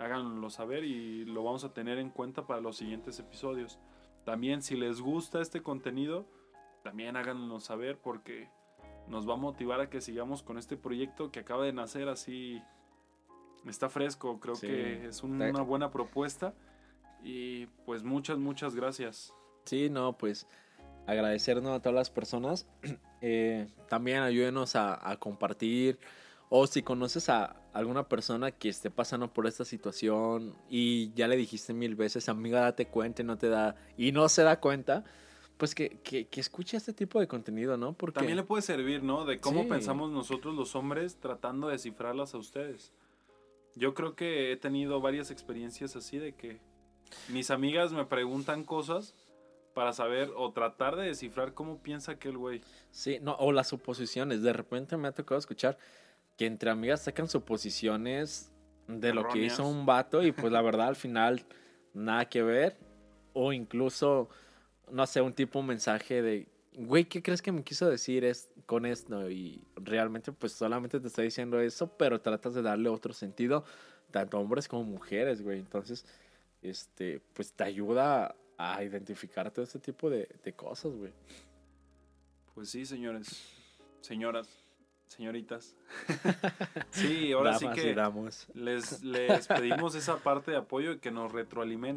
háganlo 0.00 0.50
saber 0.50 0.84
y 0.84 1.24
lo 1.26 1.44
vamos 1.44 1.64
a 1.64 1.72
tener 1.74 1.98
en 1.98 2.10
cuenta 2.10 2.46
para 2.46 2.60
los 2.60 2.76
siguientes 2.76 3.18
episodios. 3.18 3.78
También 4.24 4.62
si 4.62 4.76
les 4.76 5.00
gusta 5.00 5.40
este 5.40 5.62
contenido, 5.62 6.26
también 6.82 7.16
háganos 7.16 7.64
saber 7.64 7.98
porque 7.98 8.48
nos 9.08 9.28
va 9.28 9.34
a 9.34 9.36
motivar 9.36 9.80
a 9.80 9.90
que 9.90 10.00
sigamos 10.00 10.42
con 10.42 10.56
este 10.58 10.76
proyecto 10.76 11.30
que 11.30 11.40
acaba 11.40 11.64
de 11.64 11.72
nacer 11.72 12.08
así. 12.08 12.62
Está 13.66 13.88
fresco, 13.90 14.40
creo 14.40 14.54
Sí. 14.54 14.66
que 14.66 15.06
es 15.06 15.22
una 15.22 15.50
buena 15.62 15.90
propuesta. 15.90 16.54
Y 17.22 17.66
pues 17.84 18.02
muchas, 18.02 18.38
muchas 18.38 18.74
gracias. 18.74 19.34
Sí, 19.66 19.90
no, 19.90 20.16
pues 20.16 20.46
agradecernos 21.06 21.72
a 21.76 21.80
todas 21.80 21.94
las 21.94 22.10
personas. 22.10 22.66
Eh, 23.22 23.68
también 23.90 24.22
ayúdenos 24.22 24.76
a, 24.76 25.10
a 25.10 25.18
compartir. 25.18 25.98
O 26.52 26.66
si 26.66 26.82
conoces 26.82 27.28
a 27.28 27.56
alguna 27.72 28.08
persona 28.08 28.50
que 28.50 28.68
esté 28.68 28.90
pasando 28.90 29.32
por 29.32 29.46
esta 29.46 29.64
situación 29.64 30.56
y 30.68 31.12
ya 31.14 31.28
le 31.28 31.36
dijiste 31.36 31.72
mil 31.72 31.94
veces, 31.94 32.28
amiga, 32.28 32.60
date 32.62 32.86
cuenta 32.88 33.22
y 33.22 33.24
no 33.24 33.38
te 33.38 33.48
da, 33.48 33.76
y 33.96 34.10
no 34.10 34.28
se 34.28 34.42
da 34.42 34.58
cuenta, 34.58 35.04
pues 35.58 35.76
que, 35.76 36.00
que, 36.02 36.26
que 36.26 36.40
escuche 36.40 36.76
este 36.76 36.92
tipo 36.92 37.20
de 37.20 37.28
contenido, 37.28 37.76
¿no? 37.76 37.92
Porque 37.92 38.16
También 38.16 38.36
le 38.36 38.42
puede 38.42 38.62
servir, 38.62 39.04
¿no? 39.04 39.24
De 39.24 39.38
cómo 39.38 39.62
Sí. 39.62 39.68
pensamos 39.68 40.10
nosotros 40.10 40.56
los 40.56 40.74
hombres 40.74 41.20
tratando 41.20 41.68
de 41.68 41.74
descifrarlas 41.74 42.34
a 42.34 42.38
ustedes. 42.38 42.92
Yo 43.76 43.94
creo 43.94 44.16
que 44.16 44.50
he 44.50 44.56
tenido 44.56 45.00
varias 45.00 45.30
experiencias 45.30 45.94
así 45.94 46.18
de 46.18 46.34
que 46.34 46.58
mis 47.28 47.52
amigas 47.52 47.92
me 47.92 48.04
preguntan 48.06 48.64
cosas 48.64 49.14
para 49.72 49.92
saber 49.92 50.32
o 50.36 50.50
tratar 50.50 50.96
de 50.96 51.06
descifrar 51.06 51.54
cómo 51.54 51.78
piensa 51.78 52.12
aquel 52.12 52.36
güey. 52.36 52.60
Sí, 52.90 53.18
no, 53.22 53.36
o 53.36 53.52
las 53.52 53.68
suposiciones. 53.68 54.42
De 54.42 54.52
repente 54.52 54.96
me 54.96 55.06
ha 55.06 55.12
tocado 55.12 55.38
escuchar 55.38 55.78
que 56.40 56.46
entre 56.46 56.70
amigas 56.70 57.02
sacan 57.02 57.28
suposiciones 57.28 58.50
de 58.88 59.12
lo 59.12 59.28
que 59.28 59.40
hizo 59.40 59.68
un 59.68 59.84
vato 59.84 60.22
y 60.22 60.32
pues 60.32 60.50
la 60.50 60.62
verdad 60.62 60.88
al 60.88 60.96
final 60.96 61.44
nada 61.92 62.30
que 62.30 62.42
ver. 62.42 62.78
O 63.34 63.52
incluso 63.52 64.30
no 64.90 65.06
sé, 65.06 65.20
un 65.20 65.34
tipo 65.34 65.62
mensaje 65.62 66.22
de, 66.22 66.48
güey, 66.72 67.04
¿qué 67.04 67.22
crees 67.22 67.42
que 67.42 67.52
me 67.52 67.62
quiso 67.62 67.90
decir 67.90 68.24
es, 68.24 68.48
con 68.64 68.86
esto? 68.86 69.30
Y 69.30 69.66
realmente 69.76 70.32
pues 70.32 70.52
solamente 70.52 70.98
te 70.98 71.08
está 71.08 71.20
diciendo 71.20 71.60
eso, 71.60 71.94
pero 71.98 72.22
tratas 72.22 72.54
de 72.54 72.62
darle 72.62 72.88
otro 72.88 73.12
sentido, 73.12 73.66
tanto 74.10 74.38
a 74.38 74.40
hombres 74.40 74.66
como 74.66 74.84
mujeres, 74.84 75.42
güey. 75.42 75.58
Entonces, 75.58 76.06
este, 76.62 77.20
pues 77.34 77.52
te 77.52 77.64
ayuda 77.64 78.34
a 78.56 78.82
identificar 78.82 79.50
todo 79.50 79.62
este 79.62 79.78
tipo 79.78 80.08
de, 80.08 80.26
de 80.42 80.52
cosas, 80.54 80.96
güey. 80.96 81.12
Pues 82.54 82.70
sí, 82.70 82.86
señores, 82.86 83.42
señoras, 84.00 84.59
señoritas. 85.10 85.74
sí, 86.90 87.32
ahora 87.32 87.58
sí 87.58 87.66
Damas 87.94 88.46
que 88.52 88.58
les, 88.58 89.02
les 89.02 89.46
pedimos 89.48 89.94
esa 89.94 90.18
parte 90.18 90.52
de 90.52 90.56
apoyo 90.56 90.92
y 90.92 90.98
que 90.98 91.10
nos 91.10 91.32
retroalimenten 91.32 91.90